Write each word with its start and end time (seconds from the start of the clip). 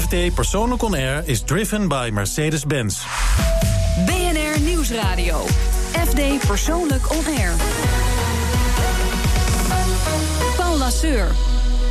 FD 0.00 0.34
Persoonlijk 0.34 0.82
On 0.82 0.94
Air 0.94 1.22
is 1.24 1.42
driven 1.42 1.88
by 1.88 2.10
Mercedes-Benz. 2.12 3.02
BNR 4.06 4.60
Nieuwsradio. 4.60 5.44
FD 6.08 6.46
Persoonlijk 6.46 7.10
On 7.10 7.26
Air. 7.26 7.52
Paul 10.56 10.78
Lasseur. 10.78 11.26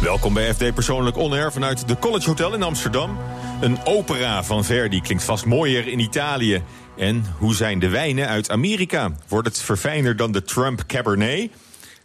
Welkom 0.01 0.33
bij 0.33 0.53
FD 0.53 0.73
Persoonlijk 0.73 1.17
On 1.17 1.31
Air 1.31 1.51
vanuit 1.51 1.87
de 1.87 1.99
College 1.99 2.27
Hotel 2.27 2.53
in 2.53 2.63
Amsterdam. 2.63 3.17
Een 3.61 3.77
opera 3.85 4.43
van 4.43 4.65
Verdi 4.65 5.01
klinkt 5.01 5.23
vast 5.23 5.45
mooier 5.45 5.87
in 5.87 5.99
Italië. 5.99 6.63
En 6.97 7.25
hoe 7.37 7.55
zijn 7.55 7.79
de 7.79 7.89
wijnen 7.89 8.27
uit 8.27 8.49
Amerika? 8.49 9.11
Wordt 9.27 9.47
het 9.47 9.61
verfijnder 9.61 10.15
dan 10.15 10.31
de 10.31 10.43
Trump 10.43 10.83
Cabernet? 10.87 11.51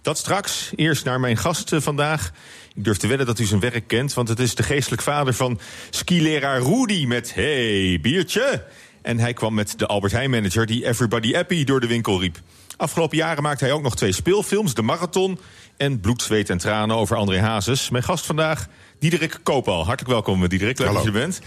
Dat 0.02 0.18
straks. 0.18 0.70
Eerst 0.76 1.04
naar 1.04 1.20
mijn 1.20 1.36
gast 1.36 1.72
eh, 1.72 1.80
vandaag. 1.80 2.32
Ik 2.78 2.84
durf 2.84 2.96
te 2.96 3.06
wedden 3.06 3.26
dat 3.26 3.38
u 3.38 3.44
zijn 3.44 3.60
werk 3.60 3.86
kent, 3.86 4.14
want 4.14 4.28
het 4.28 4.38
is 4.38 4.54
de 4.54 4.62
geestelijk 4.62 5.02
vader 5.02 5.34
van 5.34 5.60
skileraar 5.90 6.62
Rudy 6.62 7.04
met 7.06 7.34
Hey, 7.34 7.98
biertje. 8.02 8.64
En 9.02 9.18
hij 9.18 9.32
kwam 9.32 9.54
met 9.54 9.78
de 9.78 9.86
Albert 9.86 10.12
Heijn 10.12 10.30
manager 10.30 10.66
die 10.66 10.86
Everybody 10.86 11.32
Happy 11.32 11.64
door 11.64 11.80
de 11.80 11.86
winkel 11.86 12.20
riep. 12.20 12.40
Afgelopen 12.76 13.16
jaren 13.16 13.42
maakte 13.42 13.64
hij 13.64 13.72
ook 13.72 13.82
nog 13.82 13.96
twee 13.96 14.12
speelfilms, 14.12 14.74
De 14.74 14.82
Marathon 14.82 15.38
en 15.76 16.00
Bloed, 16.00 16.22
Zweet 16.22 16.50
en 16.50 16.58
Tranen 16.58 16.96
over 16.96 17.16
André 17.16 17.40
Hazes. 17.40 17.90
Mijn 17.90 18.04
gast 18.04 18.26
vandaag, 18.26 18.66
Diederik 18.98 19.40
Koopal. 19.42 19.84
Hartelijk 19.84 20.12
welkom, 20.12 20.48
Diederik. 20.48 20.78
Leuk 20.78 20.92
dat 20.92 21.00
je 21.00 21.06
er 21.06 21.12
bent. 21.12 21.40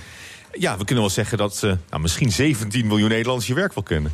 Ja, 0.52 0.78
we 0.78 0.86
kunnen 0.86 1.04
wel 1.04 1.14
zeggen 1.14 1.38
dat 1.38 1.62
uh, 1.66 1.74
nou, 1.90 2.02
misschien 2.02 2.32
17 2.32 2.88
miljoen 2.88 3.10
Nederlanders 3.10 3.48
je 3.48 3.54
werk 3.54 3.74
wel 3.74 3.84
kennen. 3.84 4.14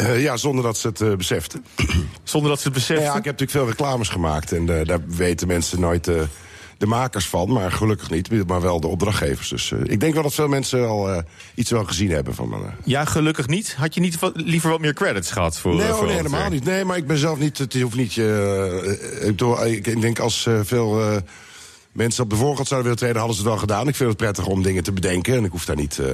uh, 0.00 0.22
ja, 0.26 0.36
zonder 0.36 0.64
dat 0.64 0.78
ze 0.78 0.88
het 0.88 1.00
uh, 1.00 1.14
beseften. 1.14 1.64
Zonder 2.22 2.50
dat 2.50 2.60
ze 2.60 2.64
het 2.64 2.74
beseften? 2.74 3.04
Nou 3.04 3.12
ja, 3.12 3.18
ik 3.18 3.24
heb 3.24 3.40
natuurlijk 3.40 3.50
veel 3.50 3.68
reclames 3.68 4.08
gemaakt. 4.08 4.52
En 4.52 4.66
daar 4.66 5.00
weten 5.06 5.46
mensen 5.46 5.80
nooit 5.80 6.04
de 6.04 6.86
makers 6.86 7.28
van. 7.28 7.52
Maar 7.52 7.72
gelukkig 7.72 8.10
niet, 8.10 8.46
maar 8.46 8.60
wel 8.60 8.80
de 8.80 8.86
opdrachtgevers. 8.86 9.48
Dus 9.48 9.72
ik 9.72 10.00
denk 10.00 10.14
wel 10.14 10.22
dat 10.22 10.34
veel 10.34 10.48
mensen 10.48 10.88
al 10.88 11.22
iets 11.54 11.70
wel 11.70 11.84
gezien 11.84 12.10
hebben 12.10 12.34
van 12.34 12.48
me. 12.48 12.56
Ja, 12.84 13.04
gelukkig 13.04 13.46
niet? 13.46 13.74
Had 13.74 13.94
je 13.94 14.00
niet 14.00 14.18
wat, 14.18 14.32
liever 14.34 14.70
wat 14.70 14.80
meer 14.80 14.94
credits 14.94 15.30
gehad 15.30 15.58
voor 15.58 15.74
Nee, 15.74 15.92
voor 15.92 16.06
nee 16.06 16.16
helemaal 16.16 16.50
niet. 16.50 16.64
Nee, 16.64 16.84
maar 16.84 16.96
ik 16.96 17.06
ben 17.06 17.18
zelf 17.18 17.38
niet... 17.38 17.58
Het 17.58 17.80
hoeft 17.80 17.96
niet... 17.96 18.16
ik, 19.64 19.86
ik 19.86 20.00
denk 20.00 20.18
als 20.18 20.48
veel 20.62 21.22
mensen 21.92 22.22
op 22.22 22.30
de 22.30 22.36
voorgrond 22.36 22.68
zouden 22.68 22.90
willen 22.90 22.98
treden, 22.98 23.18
hadden 23.18 23.36
ze 23.36 23.42
het 23.42 23.50
wel 23.50 23.60
gedaan. 23.60 23.88
Ik 23.88 23.96
vind 23.96 24.08
het 24.08 24.18
prettig 24.18 24.46
om 24.46 24.62
dingen 24.62 24.82
te 24.82 24.92
bedenken. 24.92 25.34
En 25.34 25.44
ik 25.44 25.50
hoef 25.50 25.64
daar 25.64 25.76
niet, 25.76 25.98
uh, 26.00 26.06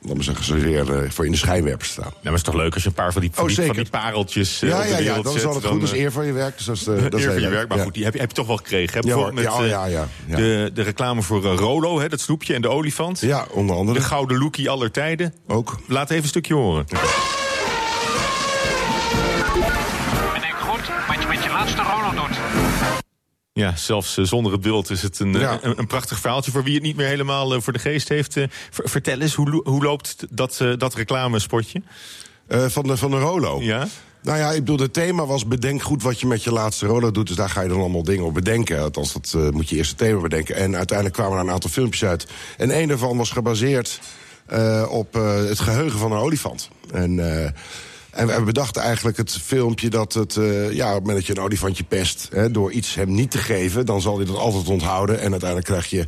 laat 0.00 0.14
maar 0.14 0.24
zeggen, 0.24 0.44
zozeer 0.44 1.02
uh, 1.02 1.10
voor 1.10 1.24
in 1.24 1.30
de 1.30 1.36
schijnwerpers 1.36 1.88
te 1.88 2.00
staan. 2.00 2.12
Ja, 2.14 2.18
maar 2.22 2.32
het 2.32 2.40
is 2.40 2.52
toch 2.52 2.54
leuk 2.54 2.74
als 2.74 2.82
je 2.82 2.88
een 2.88 2.94
paar 2.94 3.12
van 3.12 3.20
die, 3.20 3.30
van, 3.32 3.42
oh, 3.44 3.54
die, 3.56 3.66
van 3.66 3.76
die, 3.76 3.90
pareltjes 3.90 4.62
uh, 4.62 4.70
ja, 4.70 4.84
ja, 4.84 4.98
ja, 4.98 5.22
dan 5.22 5.34
is 5.34 5.44
al 5.44 5.54
het 5.54 5.64
goed. 5.64 5.80
Dat 5.80 5.92
is 5.92 5.98
eer 5.98 6.12
van 6.12 6.26
je 6.26 6.32
werk. 6.32 6.56
Dus 6.56 6.66
dat 6.66 6.76
is, 6.76 6.86
uh, 6.86 7.02
dat 7.10 7.14
eer 7.14 7.32
van 7.32 7.40
je 7.40 7.48
werk, 7.48 7.68
maar 7.68 7.78
ja. 7.78 7.84
goed, 7.84 7.94
die 7.94 8.04
heb 8.04 8.14
je, 8.14 8.20
heb 8.20 8.28
je 8.28 8.34
toch 8.34 8.46
wel 8.46 8.56
gekregen. 8.56 9.00
Hè? 9.00 9.14
Ja, 9.14 9.30
met, 9.30 9.44
ja, 9.44 9.62
ja, 9.62 9.84
ja, 9.86 10.08
ja, 10.26 10.36
De, 10.36 10.70
de 10.74 10.82
reclame 10.82 11.22
voor 11.22 11.42
Rolo, 11.42 12.00
hè, 12.00 12.08
dat 12.08 12.20
snoepje 12.20 12.54
en 12.54 12.62
de 12.62 12.68
olifant. 12.68 13.20
Ja, 13.20 13.46
onder 13.50 13.76
andere. 13.76 13.98
De 13.98 14.04
gouden 14.04 14.38
lookie 14.38 14.70
aller 14.70 14.90
tijden. 14.90 15.34
Ook. 15.46 15.80
Laat 15.86 16.10
even 16.10 16.22
een 16.22 16.28
stukje 16.28 16.54
horen. 16.54 16.84
En 20.34 20.42
ik 20.42 20.54
goed 20.58 20.90
wat 21.08 21.22
je 21.22 21.26
met 21.28 21.42
je 21.42 21.50
laatste 21.50 21.82
Rolo 21.82 22.10
doet. 22.10 23.01
Ja, 23.54 23.76
zelfs 23.76 24.18
uh, 24.18 24.24
zonder 24.24 24.52
het 24.52 24.60
beeld 24.60 24.90
is 24.90 25.02
het 25.02 25.18
een, 25.18 25.32
ja. 25.32 25.58
een, 25.62 25.78
een, 25.78 25.86
prachtig 25.86 26.18
verhaaltje. 26.18 26.50
Voor 26.50 26.64
wie 26.64 26.74
het 26.74 26.82
niet 26.82 26.96
meer 26.96 27.06
helemaal 27.06 27.54
uh, 27.54 27.60
voor 27.60 27.72
de 27.72 27.78
geest 27.78 28.08
heeft. 28.08 28.36
Vertel 28.70 29.20
eens, 29.20 29.34
hoe, 29.34 29.60
hoe 29.64 29.82
loopt 29.82 30.26
dat, 30.30 30.64
dat 30.78 30.94
reclamespotje? 30.94 31.82
van, 32.48 32.86
de, 32.86 32.96
van 32.96 33.10
de 33.10 33.18
Rolo? 33.18 33.60
Ja. 33.60 33.88
Nou 34.22 34.38
ja, 34.38 34.50
ik 34.50 34.58
bedoel, 34.58 34.78
het 34.78 34.92
thema 34.92 35.26
was 35.26 35.46
bedenk 35.46 35.82
goed 35.82 36.02
wat 36.02 36.20
je 36.20 36.26
met 36.26 36.42
je 36.42 36.52
laatste 36.52 36.86
Rolo 36.86 37.10
doet. 37.10 37.26
Dus 37.26 37.36
daar 37.36 37.48
ga 37.48 37.60
je 37.60 37.68
dan 37.68 37.78
allemaal 37.78 38.02
dingen 38.02 38.24
op 38.24 38.34
bedenken. 38.34 38.80
Althans, 38.80 39.12
dat 39.12 39.52
moet 39.52 39.68
je 39.68 39.76
eerst 39.76 39.90
het 39.90 39.98
thema 39.98 40.20
bedenken. 40.20 40.56
En 40.56 40.76
uiteindelijk 40.76 41.18
kwamen 41.18 41.38
er 41.38 41.44
een 41.44 41.50
aantal 41.50 41.70
filmpjes 41.70 42.04
uit. 42.04 42.26
En 42.56 42.78
een 42.78 42.88
daarvan 42.88 43.16
was 43.16 43.30
gebaseerd 43.30 44.00
op 44.88 45.14
het 45.48 45.60
geheugen 45.60 45.98
van 45.98 46.12
een 46.12 46.18
olifant. 46.18 46.70
En... 46.92 47.20
En 48.12 48.26
we 48.26 48.42
bedachten 48.42 48.82
eigenlijk 48.82 49.16
het 49.16 49.32
filmpje 49.42 49.90
dat 49.90 50.12
het, 50.14 50.36
uh, 50.36 50.72
ja, 50.72 50.88
op 50.88 50.94
het 50.94 51.00
moment 51.00 51.18
dat 51.18 51.26
je 51.26 51.36
een 51.36 51.46
olifantje 51.46 51.84
pest, 51.84 52.28
hè, 52.32 52.50
door 52.50 52.72
iets 52.72 52.94
hem 52.94 53.12
niet 53.14 53.30
te 53.30 53.38
geven, 53.38 53.86
dan 53.86 54.00
zal 54.00 54.16
hij 54.16 54.26
dat 54.26 54.36
altijd 54.36 54.68
onthouden. 54.68 55.20
En 55.20 55.30
uiteindelijk 55.30 55.68
krijg 55.68 55.90
je 55.90 56.06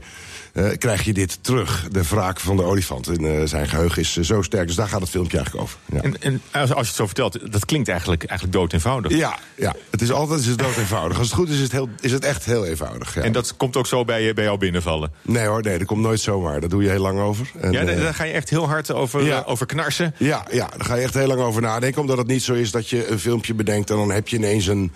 krijg 0.79 1.03
je 1.03 1.13
dit 1.13 1.39
terug. 1.41 1.87
De 1.91 2.03
wraak 2.03 2.41
van 2.41 2.57
de 2.57 2.63
olifant. 2.63 3.09
En 3.09 3.23
uh, 3.23 3.47
zijn 3.47 3.69
geheugen 3.69 4.03
is 4.03 4.17
uh, 4.17 4.25
zo 4.25 4.43
sterk. 4.43 4.67
Dus 4.67 4.77
daar 4.77 4.89
gaat 4.89 5.01
het 5.01 5.11
filmpje 5.11 5.37
eigenlijk 5.37 5.67
over. 5.67 5.79
Ja. 5.93 6.01
En, 6.03 6.17
en, 6.21 6.41
als 6.53 6.69
je 6.69 6.75
het 6.75 6.87
zo 6.87 7.07
vertelt, 7.07 7.53
dat 7.53 7.65
klinkt 7.65 7.89
eigenlijk, 7.89 8.25
eigenlijk 8.25 8.59
dood 8.59 8.73
eenvoudig. 8.73 9.17
Ja, 9.17 9.39
ja, 9.55 9.75
het 9.91 10.03
is 10.03 10.13
altijd 10.13 10.41
is 10.41 10.47
het 10.47 10.59
dood 10.59 10.77
eenvoudig. 10.77 11.19
Als 11.19 11.27
het 11.27 11.37
goed 11.37 11.49
is, 11.49 11.55
is 11.55 11.63
het, 11.63 11.73
heel, 11.73 11.89
is 12.01 12.13
het 12.13 12.25
echt 12.25 12.45
heel 12.45 12.67
eenvoudig. 12.67 13.15
Ja. 13.15 13.23
En 13.23 13.33
dat 13.33 13.57
komt 13.57 13.77
ook 13.77 13.87
zo 13.87 14.05
bij, 14.05 14.35
bij 14.35 14.45
jou 14.45 14.59
binnenvallen? 14.59 15.13
Nee 15.23 15.47
hoor, 15.47 15.63
nee, 15.63 15.79
dat 15.79 15.87
komt 15.87 16.03
nooit 16.03 16.21
zomaar. 16.21 16.61
Daar 16.61 16.69
doe 16.69 16.83
je 16.83 16.89
heel 16.89 17.03
lang 17.03 17.21
over. 17.21 17.51
En, 17.61 17.73
ja, 17.73 17.85
daar 17.85 18.15
ga 18.15 18.25
je 18.25 18.33
echt 18.33 18.51
heel 18.51 18.69
hard 18.69 18.93
over, 18.93 19.25
ja. 19.25 19.43
over 19.47 19.67
knarsen? 19.67 20.15
Ja, 20.19 20.47
ja, 20.51 20.69
daar 20.77 20.87
ga 20.87 20.95
je 20.95 21.03
echt 21.03 21.15
heel 21.15 21.27
lang 21.27 21.41
over 21.41 21.63
nadenken. 21.63 22.01
Omdat 22.01 22.19
het 22.19 22.27
niet 22.27 22.43
zo 22.43 22.53
is 22.53 22.71
dat 22.71 22.89
je 22.89 23.11
een 23.11 23.19
filmpje 23.19 23.55
bedenkt... 23.55 23.91
en 23.91 23.97
dan 23.97 24.11
heb 24.11 24.29
je 24.29 24.37
ineens 24.37 24.67
een, 24.67 24.93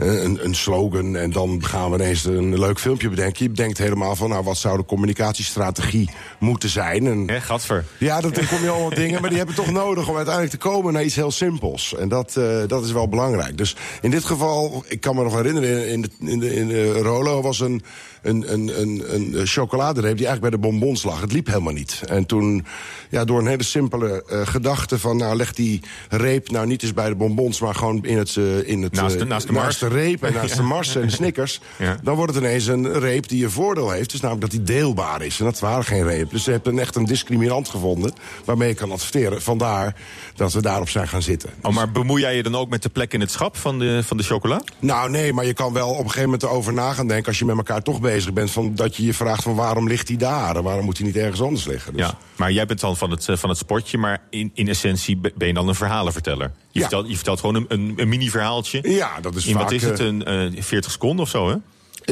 een, 0.00 0.44
een 0.44 0.54
slogan... 0.54 1.16
en 1.16 1.30
dan 1.30 1.64
gaan 1.64 1.90
we 1.90 1.96
ineens 1.96 2.24
een 2.24 2.58
leuk 2.58 2.78
filmpje 2.78 3.08
bedenken. 3.08 3.44
Je 3.44 3.50
bedenkt 3.50 3.78
helemaal 3.78 4.16
van, 4.16 4.28
nou, 4.28 4.44
wat 4.44 4.56
zou 4.56 4.76
de 4.76 4.84
communicatiestrategie 4.84 6.10
moeten 6.38 6.68
zijn. 6.68 7.06
En, 7.06 7.28
He, 7.28 7.40
gadver. 7.40 7.84
Ja, 7.98 8.20
dan 8.20 8.32
kom 8.32 8.62
je 8.62 8.70
allemaal 8.70 8.94
dingen, 8.94 9.20
maar 9.20 9.28
die 9.28 9.38
hebben 9.38 9.56
toch 9.56 9.70
nodig 9.70 10.08
om 10.08 10.16
uiteindelijk 10.16 10.54
te 10.54 10.68
komen 10.68 10.92
naar 10.92 11.04
iets 11.04 11.16
heel 11.16 11.30
simpels. 11.30 11.94
En 11.96 12.08
dat, 12.08 12.34
uh, 12.38 12.62
dat 12.66 12.84
is 12.84 12.92
wel 12.92 13.08
belangrijk. 13.08 13.58
Dus 13.58 13.76
in 14.00 14.10
dit 14.10 14.24
geval, 14.24 14.84
ik 14.88 15.00
kan 15.00 15.14
me 15.16 15.22
nog 15.22 15.34
herinneren, 15.34 15.88
in 15.88 16.02
de, 16.02 16.10
in 16.18 16.38
de, 16.38 16.54
in 16.54 16.68
de 16.68 16.92
Rolo 16.92 17.42
was 17.42 17.60
een, 17.60 17.82
een, 18.22 18.52
een, 18.52 18.80
een, 18.80 19.04
een 19.14 19.46
chocoladereep 19.46 20.16
die 20.16 20.26
eigenlijk 20.26 20.40
bij 20.40 20.50
de 20.50 20.68
bonbons 20.68 21.02
lag. 21.02 21.20
Het 21.20 21.32
liep 21.32 21.46
helemaal 21.46 21.72
niet. 21.72 22.00
En 22.06 22.26
toen, 22.26 22.66
ja, 23.10 23.24
door 23.24 23.38
een 23.38 23.46
hele 23.46 23.62
simpele 23.62 24.24
uh, 24.32 24.46
gedachte 24.46 24.98
van, 24.98 25.16
nou 25.16 25.36
leg 25.36 25.52
die 25.52 25.80
reep 26.08 26.50
nou 26.50 26.66
niet 26.66 26.82
eens 26.82 26.94
bij 26.94 27.08
de 27.08 27.14
bonbons, 27.14 27.60
maar 27.60 27.74
gewoon 27.74 28.04
in 28.04 28.18
het, 28.18 28.36
uh, 28.36 28.68
in 28.68 28.82
het 28.82 28.92
naast, 28.92 29.18
de, 29.18 29.24
naast, 29.24 29.46
de, 29.46 29.52
naast 29.52 29.80
de 29.80 29.88
reep 29.88 30.22
en 30.22 30.32
naast 30.32 30.54
ja. 30.54 30.56
de 30.56 30.62
mars 30.74 30.96
en 30.96 31.06
de 31.06 31.10
snickers. 31.10 31.60
Ja. 31.78 31.96
Dan 32.02 32.14
wordt 32.16 32.34
het 32.34 32.44
ineens 32.44 32.66
een 32.66 32.92
reep 32.92 33.28
die 33.28 33.44
een 33.44 33.50
voordeel 33.50 33.90
heeft. 33.90 34.10
Dus 34.10 34.20
namelijk 34.20 34.50
dat 34.50 34.66
die 34.66 34.76
deelbaar 34.76 35.22
is. 35.22 35.38
En 35.38 35.44
dat 35.44 35.58
waren 35.58 35.84
geen 35.84 36.04
reep. 36.04 36.30
Dus 36.30 36.44
ze 36.44 36.50
hebben 36.50 36.78
echt 36.78 36.96
een 36.96 37.04
discriminant 37.04 37.68
gevonden 37.68 38.12
waarmee 38.44 38.68
je 38.68 38.74
kan 38.74 38.92
adverteren. 38.92 39.42
Vandaar 39.42 39.96
dat 40.34 40.52
we 40.52 40.62
daarop 40.62 40.88
zijn 40.88 41.08
gaan 41.08 41.22
zitten. 41.22 41.50
Oh, 41.62 41.74
maar 41.74 41.90
bemoei 41.90 42.22
jij 42.22 42.36
je 42.36 42.42
dan 42.42 42.56
ook 42.56 42.68
met 42.68 42.82
de 42.82 42.88
plek 42.88 43.12
in 43.12 43.20
het 43.20 43.30
schap 43.30 43.56
van 43.56 43.78
de, 43.78 44.02
van 44.04 44.16
de 44.16 44.22
chocola? 44.22 44.62
Nou, 44.78 45.10
nee, 45.10 45.32
maar 45.32 45.46
je 45.46 45.52
kan 45.52 45.72
wel 45.72 45.88
op 45.88 45.98
een 45.98 46.04
gegeven 46.04 46.22
moment 46.22 46.42
erover 46.42 46.72
na 46.72 46.92
gaan 46.92 47.06
denken... 47.06 47.26
als 47.26 47.38
je 47.38 47.44
met 47.44 47.56
elkaar 47.56 47.82
toch 47.82 48.00
bezig 48.12 48.32
bent, 48.32 48.50
van, 48.50 48.74
dat 48.74 48.96
je 48.96 49.04
je 49.04 49.14
vraagt 49.14 49.42
van 49.42 49.54
waarom 49.54 49.88
ligt 49.88 50.08
hij 50.08 50.16
daar? 50.16 50.56
En 50.56 50.62
waarom 50.62 50.84
moet 50.84 50.98
hij 50.98 51.06
niet 51.06 51.16
ergens 51.16 51.40
anders 51.42 51.64
liggen? 51.64 51.92
Dus. 51.92 52.06
Ja, 52.06 52.18
maar 52.36 52.52
jij 52.52 52.66
bent 52.66 52.80
dan 52.80 52.96
van 52.96 53.10
het, 53.10 53.26
van 53.30 53.48
het 53.48 53.58
sportje, 53.58 53.98
maar 53.98 54.22
in, 54.30 54.50
in 54.54 54.68
essentie 54.68 55.16
ben 55.16 55.46
je 55.46 55.54
dan 55.54 55.68
een 55.68 55.74
verhalenverteller. 55.74 56.46
Je, 56.46 56.52
ja. 56.72 56.80
vertelt, 56.80 57.08
je 57.08 57.14
vertelt 57.14 57.40
gewoon 57.40 57.54
een, 57.54 57.64
een, 57.68 57.92
een 57.96 58.08
mini-verhaaltje. 58.08 58.80
Ja, 58.82 59.20
dat 59.20 59.34
is 59.34 59.46
in, 59.46 59.52
vaak... 59.52 59.62
Wat 59.62 59.72
is 59.72 59.82
het, 59.82 59.98
een 59.98 60.52
uh, 60.54 60.62
40 60.62 60.90
seconden 60.90 61.24
of 61.24 61.30
zo, 61.30 61.48
hè? 61.48 61.56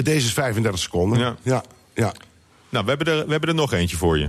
Deze 0.03 0.27
is 0.27 0.33
35 0.33 0.81
seconden, 0.81 1.19
ja. 1.19 1.37
ja, 1.43 1.63
ja. 1.95 2.13
Nou, 2.69 2.85
we 2.85 2.91
hebben, 2.91 3.07
er, 3.07 3.25
we 3.25 3.31
hebben 3.31 3.49
er 3.49 3.55
nog 3.55 3.73
eentje 3.73 3.97
voor 3.97 4.19
je. 4.19 4.29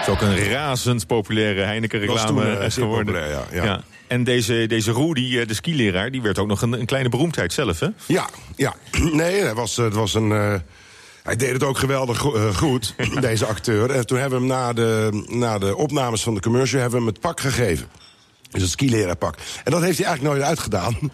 Het 0.00 0.08
is 0.08 0.14
ook 0.14 0.20
een 0.20 0.50
razend 0.50 1.06
populaire 1.06 1.60
Heineken-reclame 1.60 2.70
geworden. 2.70 3.04
Populair, 3.04 3.30
ja, 3.30 3.44
ja. 3.52 3.64
ja. 3.64 3.80
En 4.10 4.24
deze, 4.24 4.66
deze 4.66 4.92
Rudy, 4.92 5.44
de 5.44 5.54
skileraar, 5.54 6.10
die 6.10 6.22
werd 6.22 6.38
ook 6.38 6.46
nog 6.46 6.62
een, 6.62 6.72
een 6.72 6.86
kleine 6.86 7.08
beroemdheid 7.08 7.52
zelf, 7.52 7.80
hè? 7.80 7.88
Ja, 8.06 8.28
ja. 8.56 8.74
Nee, 9.12 9.42
het 9.42 9.54
was, 9.56 9.76
het 9.76 9.94
was 9.94 10.14
een... 10.14 10.30
Uh... 10.30 10.54
Hij 11.22 11.36
deed 11.36 11.52
het 11.52 11.62
ook 11.62 11.78
geweldig 11.78 12.24
uh, 12.24 12.54
goed, 12.54 12.94
deze 13.20 13.46
acteur. 13.46 13.90
En 13.90 14.06
toen 14.06 14.18
hebben 14.18 14.40
we 14.40 14.46
hem 14.46 14.56
na 14.56 14.72
de, 14.72 15.24
na 15.28 15.58
de 15.58 15.76
opnames 15.76 16.22
van 16.22 16.34
de 16.34 16.40
commercial 16.40 16.80
hebben 16.80 16.98
we 16.98 17.04
hem 17.04 17.14
het 17.14 17.22
pak 17.22 17.40
gegeven. 17.40 17.86
Dus 18.50 18.62
het 18.62 18.70
skileraarpak. 18.70 19.36
En 19.64 19.72
dat 19.72 19.82
heeft 19.82 19.98
hij 19.98 20.06
eigenlijk 20.06 20.36
nooit 20.36 20.48
uitgedaan. 20.48 20.96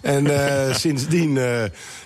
En 0.00 0.24
uh, 0.24 0.74
sindsdien 0.84 1.36
uh, 1.36 1.62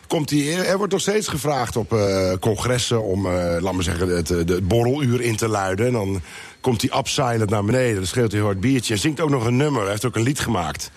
komt 0.07 0.31
hij... 0.31 0.67
Er 0.67 0.77
wordt 0.77 0.93
nog 0.93 1.01
steeds 1.01 1.29
gevraagd 1.29 1.77
op 1.77 1.93
uh, 1.93 2.33
congressen 2.41 3.03
om, 3.03 3.29
laat 3.29 3.73
maar 3.73 3.83
zeggen, 3.83 4.09
het, 4.09 4.29
het 4.29 4.69
borreluur 4.69 5.21
in 5.21 5.37
te 5.37 5.49
luiden. 5.49 5.87
En 5.87 5.93
dan 5.93 6.23
komt 6.65 6.81
hij 6.83 6.99
upsilent 6.99 7.51
naar 7.51 7.65
beneden. 7.65 7.95
Dan 7.95 8.07
schreeuwt 8.07 8.33
hij 8.33 8.41
hoort 8.41 8.61
biertje. 8.61 8.93
Hij 8.93 9.03
zingt 9.03 9.21
ook 9.21 9.31
nog 9.31 9.47
een 9.47 9.57
nummer. 9.57 9.81
Hij 9.81 9.91
heeft 9.91 10.05
ook 10.05 10.17
een 10.17 10.23
lied 10.23 10.41
gemaakt. 10.41 10.91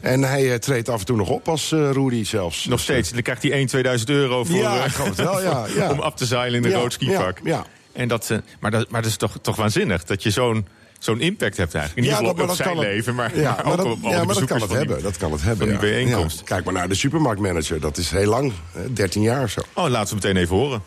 En 0.00 0.22
hij 0.22 0.42
uh, 0.44 0.54
treedt 0.54 0.88
af 0.88 1.00
en 1.00 1.06
toe 1.06 1.16
nog 1.16 1.28
op 1.28 1.48
als 1.48 1.72
uh, 1.72 1.90
Rudy 1.90 2.24
zelfs. 2.24 2.64
Nog 2.64 2.80
steeds. 2.80 3.10
Dan 3.10 3.22
krijgt 3.22 3.42
hij 3.42 3.52
1, 3.52 3.66
2000 3.66 4.10
euro 4.10 4.44
voor, 4.44 4.56
ja, 4.56 4.84
ik 4.84 4.94
het 4.94 5.16
wel, 5.16 5.42
ja, 5.42 5.66
ja. 5.76 5.90
om 5.90 6.00
af 6.00 6.14
te 6.14 6.26
zeilen 6.26 6.58
in 6.58 6.64
een 6.64 6.70
ja, 6.70 6.78
rood 6.78 6.92
skipak. 6.92 7.38
Ja, 7.42 7.50
ja. 7.50 7.66
En 7.92 8.08
dat, 8.08 8.40
maar, 8.60 8.70
dat, 8.70 8.90
maar 8.90 9.02
dat 9.02 9.10
is 9.10 9.16
toch, 9.16 9.38
toch 9.42 9.56
waanzinnig 9.56 10.04
dat 10.04 10.22
je 10.22 10.30
zo'n 10.30 10.66
zo'n 10.98 11.20
impact 11.20 11.56
hebt 11.56 11.74
eigenlijk. 11.74 12.06
In 12.06 12.14
ieder 12.14 12.28
geval 12.28 12.48
op 12.48 12.56
zijn 12.56 12.78
leven, 12.78 13.14
maar, 13.14 13.36
ja, 13.36 13.54
maar 13.64 13.76
maar 13.76 13.86
ook 13.86 13.92
op 13.92 14.04
alle 14.04 14.14
ja, 14.14 14.24
maar 14.24 14.34
dat 14.34 14.44
kan 14.44 14.60
het 14.60 14.68
die, 14.68 14.78
hebben. 14.78 15.02
Dat 15.02 15.16
kan 15.16 15.32
het 15.32 15.42
hebben. 15.42 15.68
Van 15.68 15.78
die 15.78 15.90
bijeenkomst. 15.90 16.42
Kijk 16.42 16.64
maar 16.64 16.74
naar 16.74 16.88
de 16.88 16.94
supermarktmanager. 16.94 17.80
Dat 17.80 17.96
is 17.96 18.10
heel 18.10 18.28
lang. 18.28 18.52
13 18.92 19.22
jaar 19.22 19.42
of 19.42 19.50
zo. 19.50 19.60
Oh, 19.72 19.88
laten 19.88 20.08
we 20.08 20.14
meteen 20.14 20.42
even 20.42 20.56
horen. 20.56 20.82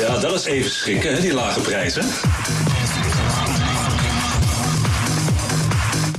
Ja, 0.00 0.18
dat 0.18 0.34
is 0.34 0.44
even 0.44 0.70
schrikken, 0.70 1.14
hè, 1.14 1.20
die 1.20 1.34
lage 1.34 1.60
prijzen. 1.60 2.04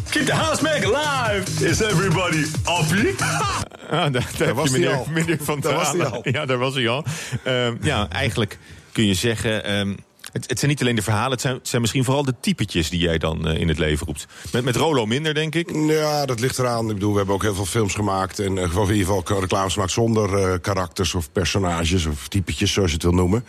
Keep 0.09 0.25
the 0.25 0.33
house 0.33 0.63
back 0.63 0.83
alive. 0.83 1.65
Is 1.65 1.81
everybody 1.81 2.45
happy? 2.63 3.15
Ah, 3.89 4.13
daar, 4.37 4.53
was 4.53 4.69
meneer, 4.69 4.93
al. 4.93 5.07
meneer 5.09 5.37
Van 5.41 5.59
Daar 5.59 5.73
was 5.73 5.91
hij 5.91 6.05
al. 6.05 6.19
Ja, 6.23 6.45
daar 6.45 6.57
was 6.57 6.73
hij 6.73 6.89
al. 6.89 7.05
Ehm, 7.43 7.75
ja, 7.81 8.07
eigenlijk 8.09 8.57
kun 8.91 9.05
je 9.05 9.13
zeggen... 9.13 9.63
ehm, 9.63 9.93
het, 10.37 10.49
het 10.49 10.59
zijn 10.59 10.71
niet 10.71 10.81
alleen 10.81 10.95
de 10.95 11.01
verhalen, 11.01 11.31
het 11.31 11.41
zijn, 11.41 11.53
het 11.53 11.67
zijn 11.67 11.81
misschien 11.81 12.03
vooral 12.03 12.23
de 12.23 12.33
typetjes 12.41 12.89
die 12.89 12.99
jij 12.99 13.17
dan 13.17 13.47
eh, 13.47 13.59
in 13.59 13.67
het 13.67 13.77
leven 13.77 14.05
roept. 14.05 14.25
Met, 14.51 14.63
met 14.63 14.75
Rolo 14.75 15.05
minder, 15.05 15.33
denk 15.33 15.55
ik. 15.55 15.71
Ja, 15.87 16.25
dat 16.25 16.39
ligt 16.39 16.59
eraan. 16.59 16.87
Ik 16.87 16.93
bedoel, 16.93 17.11
we 17.11 17.17
hebben 17.17 17.35
ook 17.35 17.41
heel 17.41 17.55
veel 17.55 17.65
films 17.65 17.93
gemaakt. 17.93 18.39
En 18.39 18.59
of 18.59 18.89
in 18.89 18.95
ieder 18.95 19.13
geval 19.13 19.39
reclames 19.39 19.73
gemaakt 19.73 19.91
zonder 19.91 20.37
eh, 20.37 20.53
karakters 20.61 21.13
of 21.13 21.31
personages 21.31 22.05
of 22.05 22.27
typetjes, 22.27 22.73
zoals 22.73 22.89
je 22.89 22.95
het 22.95 23.05
wil 23.05 23.13
noemen. 23.13 23.45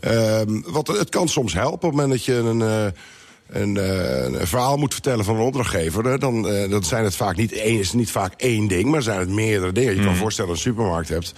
Ehm, 0.00 0.60
wat, 0.66 0.86
het 0.86 1.08
kan 1.08 1.28
soms 1.28 1.52
helpen 1.52 1.74
op 1.74 1.82
het 1.82 1.90
moment 1.90 2.10
dat 2.10 2.24
je 2.24 2.34
een. 2.34 2.60
een, 2.60 3.76
een 4.34 4.46
verhaal 4.46 4.76
moet 4.76 4.92
vertellen 4.92 5.24
van 5.24 5.34
een 5.34 5.42
opdrachtgever, 5.42 6.18
dan, 6.18 6.42
dan 6.42 6.84
zijn 6.84 7.04
het 7.04 7.16
vaak 7.16 7.36
niet 7.36 7.52
één, 7.52 7.78
is 7.78 7.92
niet 7.92 8.10
vaak 8.10 8.34
één 8.36 8.68
ding, 8.68 8.90
maar 8.90 9.02
zijn 9.02 9.18
het 9.18 9.28
meerdere 9.28 9.72
dingen. 9.72 9.96
Je 9.96 10.04
kan 10.04 10.16
voorstellen 10.16 10.50
dat 10.50 10.62
je 10.62 10.68
een 10.68 10.74
supermarkt 10.74 11.08
hebt. 11.08 11.34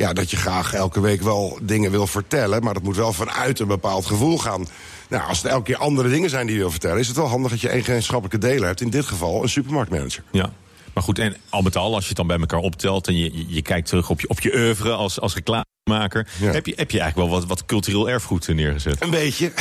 Ja, 0.00 0.12
dat 0.12 0.30
je 0.30 0.36
graag 0.36 0.74
elke 0.74 1.00
week 1.00 1.22
wel 1.22 1.58
dingen 1.62 1.90
wil 1.90 2.06
vertellen, 2.06 2.62
maar 2.62 2.74
dat 2.74 2.82
moet 2.82 2.96
wel 2.96 3.12
vanuit 3.12 3.58
een 3.58 3.66
bepaald 3.66 4.06
gevoel 4.06 4.38
gaan. 4.38 4.66
Nou, 5.08 5.28
als 5.28 5.42
het 5.42 5.52
elke 5.52 5.62
keer 5.64 5.76
andere 5.76 6.08
dingen 6.08 6.30
zijn 6.30 6.46
die 6.46 6.54
je 6.54 6.60
wil 6.60 6.70
vertellen, 6.70 6.98
is 6.98 7.06
het 7.06 7.16
wel 7.16 7.26
handig 7.26 7.50
dat 7.50 7.60
je 7.60 7.68
één 7.68 7.84
gemeenschappelijke 7.84 8.46
deler 8.46 8.66
hebt. 8.66 8.80
In 8.80 8.90
dit 8.90 9.06
geval 9.06 9.42
een 9.42 9.48
supermarktmanager. 9.48 10.22
Ja. 10.30 10.52
Maar 10.94 11.02
goed, 11.02 11.18
en 11.18 11.36
al 11.48 11.62
met 11.62 11.76
al, 11.76 11.94
als 11.94 12.02
je 12.02 12.08
het 12.08 12.16
dan 12.16 12.26
bij 12.26 12.38
elkaar 12.38 12.58
optelt... 12.58 13.08
en 13.08 13.16
je, 13.16 13.36
je, 13.36 13.44
je 13.48 13.62
kijkt 13.62 13.88
terug 13.88 14.10
op 14.10 14.20
je, 14.20 14.28
op 14.28 14.40
je 14.40 14.54
oeuvre 14.54 14.92
als, 14.92 15.20
als 15.20 15.34
reclamemaker... 15.34 16.28
Ja. 16.38 16.52
Heb, 16.52 16.66
je, 16.66 16.72
heb 16.76 16.90
je 16.90 17.00
eigenlijk 17.00 17.30
wel 17.30 17.38
wat, 17.38 17.48
wat 17.48 17.64
cultureel 17.64 18.10
erfgoed 18.10 18.48
neergezet. 18.48 19.02
Een 19.02 19.10
beetje. 19.10 19.52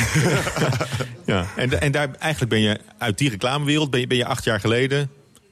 Ja. 1.25 1.47
En, 1.55 1.81
en 1.81 1.91
daar, 1.91 2.11
eigenlijk 2.19 2.51
ben 2.51 2.61
je 2.61 2.79
uit 2.97 3.17
die 3.17 3.29
reclamewereld... 3.29 3.89
ben 3.89 3.99
je, 3.99 4.07
ben 4.07 4.17
je 4.17 4.25
acht 4.25 4.43
jaar 4.43 4.59
geleden 4.59 5.09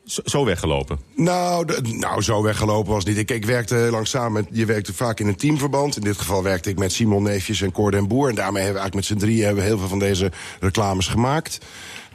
zo, 0.07 0.45
weggelopen. 0.45 1.00
Nou, 1.15 1.81
nou, 1.83 2.21
zo 2.21 2.42
weggelopen 2.42 2.94
was 2.94 3.06
niet. 3.06 3.18
Ik, 3.18 3.31
ik 3.31 3.45
werkte 3.45 3.75
heel 3.75 3.92
lang 3.92 4.07
samen 4.07 4.31
met... 4.31 4.48
Je 4.51 4.65
werkte 4.65 4.94
vaak 4.94 5.19
in 5.19 5.27
een 5.27 5.36
teamverband. 5.36 5.95
In 5.95 6.01
dit 6.01 6.18
geval 6.18 6.44
werkte 6.44 6.69
ik 6.69 6.77
met 6.77 6.92
Simon 6.92 7.24
Neefjes 7.24 7.62
en 7.62 7.71
Cor 7.71 7.92
den 7.92 8.07
Boer. 8.07 8.30
En 8.30 8.36
daarmee 8.36 8.63
hebben 8.63 8.81
we 8.81 8.89
eigenlijk 8.89 9.09
met 9.09 9.19
z'n 9.19 9.25
drieën 9.25 9.45
hebben 9.45 9.63
we 9.63 9.69
heel 9.69 9.80
veel 9.80 9.88
van 9.88 10.00
deze 10.00 10.31
reclames 10.59 11.07
gemaakt. 11.07 11.59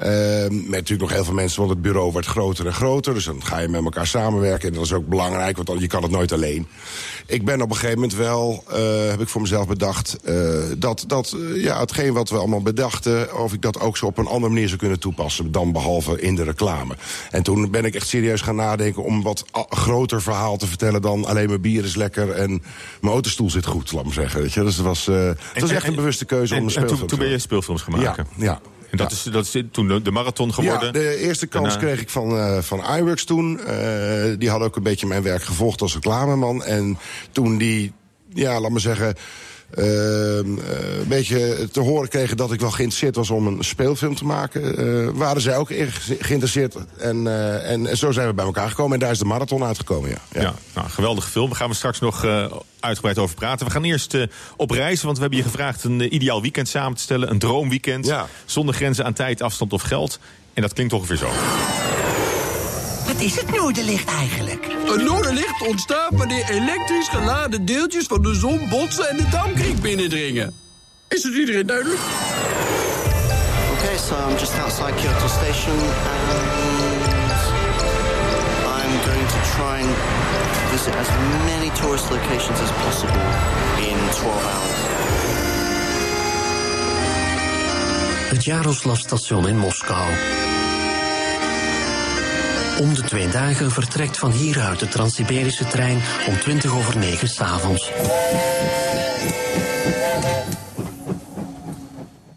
Ehm, 0.03 0.55
met 0.55 0.71
natuurlijk 0.71 1.01
nog 1.01 1.13
heel 1.13 1.25
veel 1.25 1.35
mensen, 1.35 1.59
want 1.59 1.73
het 1.73 1.83
bureau 1.83 2.13
werd 2.13 2.27
groter 2.27 2.67
en 2.67 2.73
groter. 2.73 3.15
Dus 3.15 3.25
dan 3.25 3.45
ga 3.45 3.59
je 3.59 3.69
met 3.69 3.85
elkaar 3.85 4.07
samenwerken. 4.07 4.69
En 4.69 4.75
dat 4.75 4.85
is 4.85 4.93
ook 4.93 5.07
belangrijk, 5.07 5.57
want 5.57 5.69
dan, 5.69 5.79
je 5.79 5.87
kan 5.87 6.03
het 6.03 6.11
nooit 6.11 6.33
alleen. 6.33 6.67
Ik 7.27 7.45
ben 7.45 7.61
op 7.63 7.69
een 7.71 7.77
gegeven 7.77 7.95
moment 8.01 8.15
wel, 8.19 8.65
eh, 8.71 9.09
heb 9.11 9.21
ik 9.21 9.29
voor 9.29 9.41
mezelf 9.41 9.67
bedacht... 9.67 10.17
eh, 10.25 10.35
dat, 10.79 11.05
dat 11.07 11.37
eh, 11.55 11.63
ja, 11.63 11.81
hetgeen 11.81 12.13
wat 12.13 12.31
we 12.31 12.37
allemaal 12.37 12.63
bedachten... 12.63 13.39
of 13.43 13.53
ik 13.53 13.63
dat 13.63 13.81
ook 13.81 13.97
zo 13.97 14.07
op 14.07 14.19
een 14.19 14.27
andere 14.27 14.53
manier 14.53 14.67
zou 14.67 14.79
kunnen 14.81 15.01
toepassen... 15.01 15.53
dan 15.53 15.73
behalve 15.73 16.21
in 16.21 16.35
de 16.35 16.43
reclame. 16.43 16.95
En 17.31 17.43
toen 17.43 17.71
ben 17.71 17.85
ik 17.85 17.95
echt 17.95 18.09
serieus 18.09 18.41
gaan 18.41 18.57
nadenken... 18.57 19.05
om 19.05 19.23
wat 19.23 19.45
groter 19.69 20.23
verhaal 20.23 20.57
te 20.57 20.67
vertellen 20.67 21.03
dan... 21.03 21.25
alleen 21.25 21.49
mijn 21.49 21.61
bier 21.61 21.85
is 21.85 21.95
lekker 21.97 22.31
en 22.31 22.51
mijn 23.01 23.13
autostoel 23.13 23.51
zit 23.51 23.67
goed, 23.67 23.93
laat 23.93 24.05
maar 24.05 24.13
zeggen. 24.13 24.41
Weet 24.41 24.53
je? 24.53 24.63
Dus 24.65 24.77
het 24.77 24.87
was, 24.87 25.09
eh, 25.09 25.25
het 25.27 25.61
was 25.61 25.71
echt 25.71 25.87
een 25.87 25.95
bewuste 25.95 26.25
keuze 26.25 26.55
om 26.55 26.61
En- 26.61 26.67
een 26.67 26.69
en 26.69 26.75
toen, 26.75 26.83
speelfilm 26.87 27.09
toen 27.09 27.19
ben 27.19 27.27
te 27.27 27.33
je 27.33 27.39
speelfilms 27.41 27.83
gaan 27.83 28.01
Ja, 28.01 28.07
maken. 28.07 28.27
ja. 28.37 28.61
En 28.93 28.99
dat, 28.99 29.13
is, 29.13 29.23
dat 29.23 29.45
is 29.45 29.63
toen 29.71 29.89
de, 29.89 30.03
de 30.03 30.11
marathon 30.11 30.55
geworden. 30.55 30.87
Ja, 30.87 30.93
de 30.93 31.17
eerste 31.17 31.47
kans 31.47 31.69
Daarna- 31.69 31.83
kreeg 31.83 32.01
ik 32.01 32.11
van, 32.11 32.39
eh 32.39 32.59
van 32.59 32.97
iWorks 32.97 33.25
toen. 33.25 33.61
Eh, 33.61 34.35
die 34.39 34.51
hadden 34.51 34.69
ook 34.69 34.77
een 34.77 34.83
beetje 34.83 35.07
mijn 35.07 35.23
werk 35.23 35.43
gevolgd 35.43 35.81
als 35.81 35.95
reclameman. 35.95 36.65
En 36.65 36.99
toen 37.31 37.59
die, 37.59 37.93
ja, 38.33 38.61
laat 38.61 38.71
maar 38.71 38.81
zeggen... 38.81 39.15
ehm, 39.75 40.59
eh, 40.59 40.99
een 41.01 41.09
beetje 41.09 41.69
te 41.73 41.81
horen 41.81 42.09
kregen 42.09 42.37
dat 42.37 42.53
ik 42.53 42.61
wel 42.61 42.71
geïnteresseerd 42.71 43.17
was 43.17 43.31
om 43.31 43.47
een 43.47 43.65
speelfilm 43.65 44.15
te 44.15 44.25
maken... 44.25 44.77
eh, 44.77 45.09
waren 45.15 45.43
zij 45.43 45.57
ook 45.57 45.69
geïnteresseerd. 46.19 46.77
En, 46.99 47.27
eh, 47.27 47.71
en, 47.71 47.87
en 47.87 47.97
zo 47.97 48.13
zijn 48.13 48.27
we 48.27 48.35
bij 48.35 48.45
elkaar 48.45 48.69
gekomen. 48.69 48.93
En 48.93 48.99
daar 48.99 49.11
is 49.11 49.19
de 49.19 49.25
marathon 49.25 49.65
uitgekomen, 49.65 50.11
ja. 50.11 50.41
Ja, 50.41 50.55
nou, 50.75 50.89
geweldige 50.89 51.31
film. 51.31 51.49
Daar 51.49 51.57
gaan 51.57 51.69
we 51.69 51.75
straks 51.75 52.01
nog 52.01 52.27
uitgebreid 52.81 53.19
over 53.19 53.35
praten. 53.35 53.67
We 53.67 53.73
gaan 53.73 53.85
eerst 53.85 54.17
op 54.57 54.71
reis, 54.71 55.03
want 55.03 55.17
we 55.17 55.23
hebben 55.23 55.39
je 55.39 55.45
gevraagd 55.45 55.85
een 55.85 56.15
ideaal 56.15 56.43
weekend 56.43 56.69
samen 56.69 56.97
te 56.97 57.03
stellen. 57.03 57.31
Een 57.31 57.39
droomweekend. 57.39 58.07
Ja. 58.07 58.27
Zonder 58.45 58.75
grenzen 58.75 59.05
aan 59.05 59.13
tijd, 59.13 59.43
afstand 59.43 59.73
of 59.73 59.83
geld. 59.83 60.19
En 60.55 60.63
dat 60.63 60.73
klinkt 60.73 60.93
ongeveer 60.93 61.17
zo. 61.17 61.31
Wat 63.13 63.21
is 63.21 63.37
het 63.37 63.51
noorderlicht 63.51 64.09
eigenlijk? 64.09 64.67
Een 64.87 65.05
noorderlicht 65.05 65.67
ontstaat 65.67 66.11
wanneer 66.11 66.51
elektrisch 66.51 67.09
geladen 67.09 67.65
deeltjes 67.65 68.05
van 68.07 68.23
de 68.23 68.35
zon 68.35 68.69
botsen 68.69 69.09
en 69.09 69.17
de 69.17 69.29
dampkring 69.29 69.81
binnendringen. 69.81 70.55
Is 71.09 71.23
het 71.23 71.35
iedereen 71.35 71.67
duidelijk? 71.67 72.01
Okay, 73.73 73.97
so 73.97 74.15
I'm 74.29 74.37
just 74.39 74.59
outside 74.59 74.95
Kyoto 74.95 75.29
Station 75.29 75.79
and 76.13 77.33
I'm 78.77 78.93
going 79.09 79.29
to 79.35 79.41
try 79.57 79.81
and 79.85 79.97
visit 80.71 80.95
as 80.95 81.09
many 81.45 81.71
tourist 81.81 82.11
locations 82.11 82.61
as 82.61 82.71
possible 82.85 83.27
in 83.89 83.97
12 84.11 84.45
hours. 84.45 84.81
Het 88.29 88.45
Jaroslavstation 88.45 89.49
in 89.49 89.59
Moskou. 89.59 90.42
Om 92.79 92.95
de 92.95 93.03
twee 93.03 93.29
dagen 93.29 93.71
vertrekt 93.71 94.19
van 94.19 94.31
hieruit 94.31 94.79
de 94.79 94.89
Trans-Siberische 94.89 95.67
trein 95.67 96.01
om 96.27 96.39
20 96.39 96.75
over 96.75 96.99
9 96.99 97.29
s'avonds. 97.29 97.91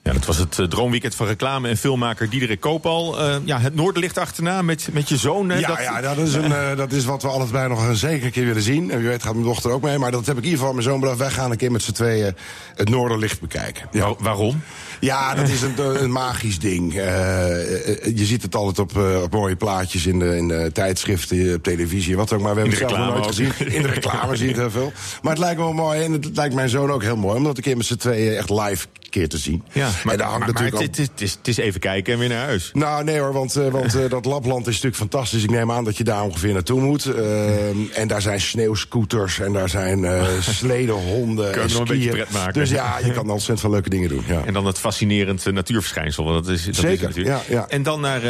Ja, 0.03 0.13
dat 0.13 0.25
was 0.25 0.37
het 0.37 0.59
eh, 0.59 0.65
droomweekend 0.65 1.15
van 1.15 1.27
reclame 1.27 1.67
en 1.69 1.77
filmmaker 1.77 2.29
Diederik 2.29 2.59
Koopal. 2.59 3.19
Eh, 3.19 3.35
ja, 3.45 3.59
het 3.59 3.75
Noorderlicht 3.75 4.17
achterna 4.17 4.61
met, 4.61 4.87
met 4.91 5.09
je 5.09 5.17
zoon. 5.17 5.49
hè, 5.49 5.57
Ja, 5.59 5.67
dat, 5.67 5.79
ja 5.79 6.01
dat, 6.01 6.17
is 6.17 6.33
een, 6.33 6.51
eh, 6.53 6.75
dat 6.77 6.91
is 6.91 7.05
wat 7.05 7.21
we 7.21 7.27
allebei 7.27 7.67
nog 7.69 7.87
een 7.87 7.95
zeker 7.95 8.29
keer 8.31 8.45
willen 8.45 8.61
zien. 8.61 8.91
En 8.91 8.97
wie 8.99 9.07
weet 9.07 9.23
gaat 9.23 9.33
mijn 9.33 9.45
dochter 9.45 9.71
ook 9.71 9.81
mee. 9.81 9.97
Maar 9.97 10.11
dat 10.11 10.25
heb 10.25 10.37
ik 10.37 10.43
in 10.43 10.49
ieder 10.49 10.59
geval 10.59 10.73
mijn 10.73 10.85
zoon 10.87 10.99
bedacht. 10.99 11.17
Wij 11.17 11.29
gaan 11.31 11.51
een 11.51 11.57
keer 11.57 11.71
met 11.71 11.81
z'n 11.83 11.91
tweeën 11.91 12.35
het 12.75 12.89
Noorderlicht 12.89 13.39
bekijken. 13.41 13.87
Ja. 13.91 14.01
Waar- 14.01 14.15
waarom? 14.19 14.61
Ja, 14.99 15.35
dat 15.35 15.49
is 15.49 15.61
een, 15.61 16.03
een 16.03 16.11
magisch 16.11 16.59
ding. 16.59 16.95
Eh, 16.95 18.05
eh, 18.05 18.17
je 18.17 18.25
ziet 18.25 18.41
het 18.41 18.55
altijd 18.55 18.79
op, 18.79 18.97
eh, 18.97 19.21
op 19.21 19.31
mooie 19.31 19.55
plaatjes 19.55 20.05
in 20.05 20.19
de, 20.19 20.37
in 20.37 20.47
de 20.47 20.69
tijdschriften, 20.73 21.53
op 21.53 21.63
televisie, 21.63 22.15
wat 22.15 22.33
ook. 22.33 22.41
Maar 22.41 22.55
we 22.55 22.59
hebben 22.61 22.79
het 22.79 22.89
zelf 22.89 23.05
nog 23.05 23.13
nooit 23.13 23.27
gezien. 23.27 23.51
In 23.75 23.81
de 23.81 23.87
reclame 23.87 24.35
zie 24.35 24.45
je 24.45 24.51
het 24.51 24.61
heel 24.61 24.71
veel. 24.71 24.91
Maar 25.21 25.31
het 25.31 25.41
lijkt 25.41 25.57
me 25.57 25.63
wel 25.63 25.73
mooi 25.73 26.03
en 26.03 26.11
het 26.11 26.35
lijkt 26.35 26.55
mijn 26.55 26.69
zoon 26.69 26.91
ook 26.91 27.03
heel 27.03 27.17
mooi... 27.17 27.37
om 27.37 27.43
dat 27.43 27.57
een 27.57 27.63
keer 27.63 27.77
met 27.77 27.85
z'n 27.85 27.95
tweeën 27.95 28.37
echt 28.37 28.49
live 28.49 28.87
keer 29.19 29.29
te 29.29 29.37
zien. 29.37 29.63
Ja, 29.71 29.89
maar, 30.03 30.13
en 30.13 30.19
daar 30.19 30.27
hangt 30.29 30.45
maar, 30.45 30.53
maar 30.53 30.63
natuurlijk 30.63 30.91
het, 30.95 30.99
is- 30.99 31.07
het, 31.11 31.21
is, 31.21 31.31
het 31.31 31.47
is 31.47 31.57
even 31.57 31.79
kijken 31.79 32.13
en 32.13 32.19
weer 32.19 32.29
naar 32.29 32.45
huis. 32.45 32.69
nou, 32.73 33.03
nee 33.03 33.19
hoor, 33.19 33.33
want, 33.33 33.55
eh, 33.55 33.67
want 33.67 33.95
eh, 33.95 34.09
dat 34.09 34.25
Lapland 34.25 34.59
is 34.67 34.73
natuurlijk 34.73 34.95
fantastisch. 34.95 35.43
Ik 35.43 35.49
neem 35.49 35.71
aan 35.71 35.83
dat 35.83 35.97
je 35.97 36.03
daar 36.03 36.23
ongeveer 36.23 36.53
naartoe 36.53 36.81
moet. 36.81 37.05
Eh, 37.05 37.97
en 37.99 38.07
daar 38.07 38.21
zijn 38.21 38.41
sneeuwscooters 38.41 39.39
en 39.39 39.53
daar 39.53 39.69
zijn 39.69 40.05
eh 40.05 40.23
sledehonden 40.59 41.51
Kun 41.51 41.61
je 41.67 41.67
nog 41.73 41.79
een 41.79 41.85
beetje 41.85 42.09
pret 42.09 42.31
maken. 42.31 42.53
Dus 42.53 42.69
ja, 42.69 42.97
je 43.03 43.11
kan 43.17 43.29
ontzettend 43.29 43.59
veel 43.59 43.69
leuke 43.69 43.89
dingen 43.89 44.09
doen. 44.09 44.23
Ja. 44.27 44.41
En 44.45 44.53
dan 44.53 44.65
het 44.65 44.79
fascinerend 44.79 45.51
natuurverschijnsel. 45.51 46.23
Want 46.23 46.45
dat 46.45 46.53
is, 46.53 46.65
dat 46.65 46.73
is 46.73 46.79
Zeker, 46.79 47.07
natuurlijk. 47.07 47.47
ja, 47.47 47.55
ja. 47.55 47.67
En 47.69 47.83
dan 47.83 48.01
naar 48.01 48.21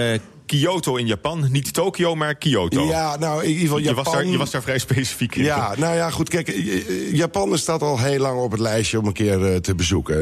Kyoto 0.46 0.96
in 0.96 1.08
Japan. 1.08 1.48
Niet 1.52 1.74
Tokio, 1.74 2.16
maar 2.16 2.36
Kyoto. 2.36 2.86
Ja, 2.88 3.18
nou 3.18 3.44
in 3.44 3.48
ieder 3.48 3.62
geval 3.62 3.78
je, 3.78 3.84
Japan... 3.84 4.04
was 4.04 4.14
daar, 4.14 4.26
je 4.26 4.38
was 4.38 4.52
daar 4.52 4.62
vrij 4.62 4.80
specifiek 4.80 5.36
in. 5.36 5.44
Ja, 5.44 5.74
nou 5.78 5.96
ja, 5.96 6.10
goed. 6.10 6.30
Kijk, 6.30 6.48
eh, 6.48 6.76
eh, 6.76 7.14
Japan 7.14 7.58
staat 7.58 7.82
al 7.82 8.00
heel 8.00 8.20
lang 8.20 8.40
op 8.40 8.52
het 8.52 8.60
lijstje 8.60 9.00
om 9.00 9.06
een 9.06 9.14
keer 9.14 9.54
eh, 9.54 9.56
te 9.56 9.76
bezoeken. 9.76 10.18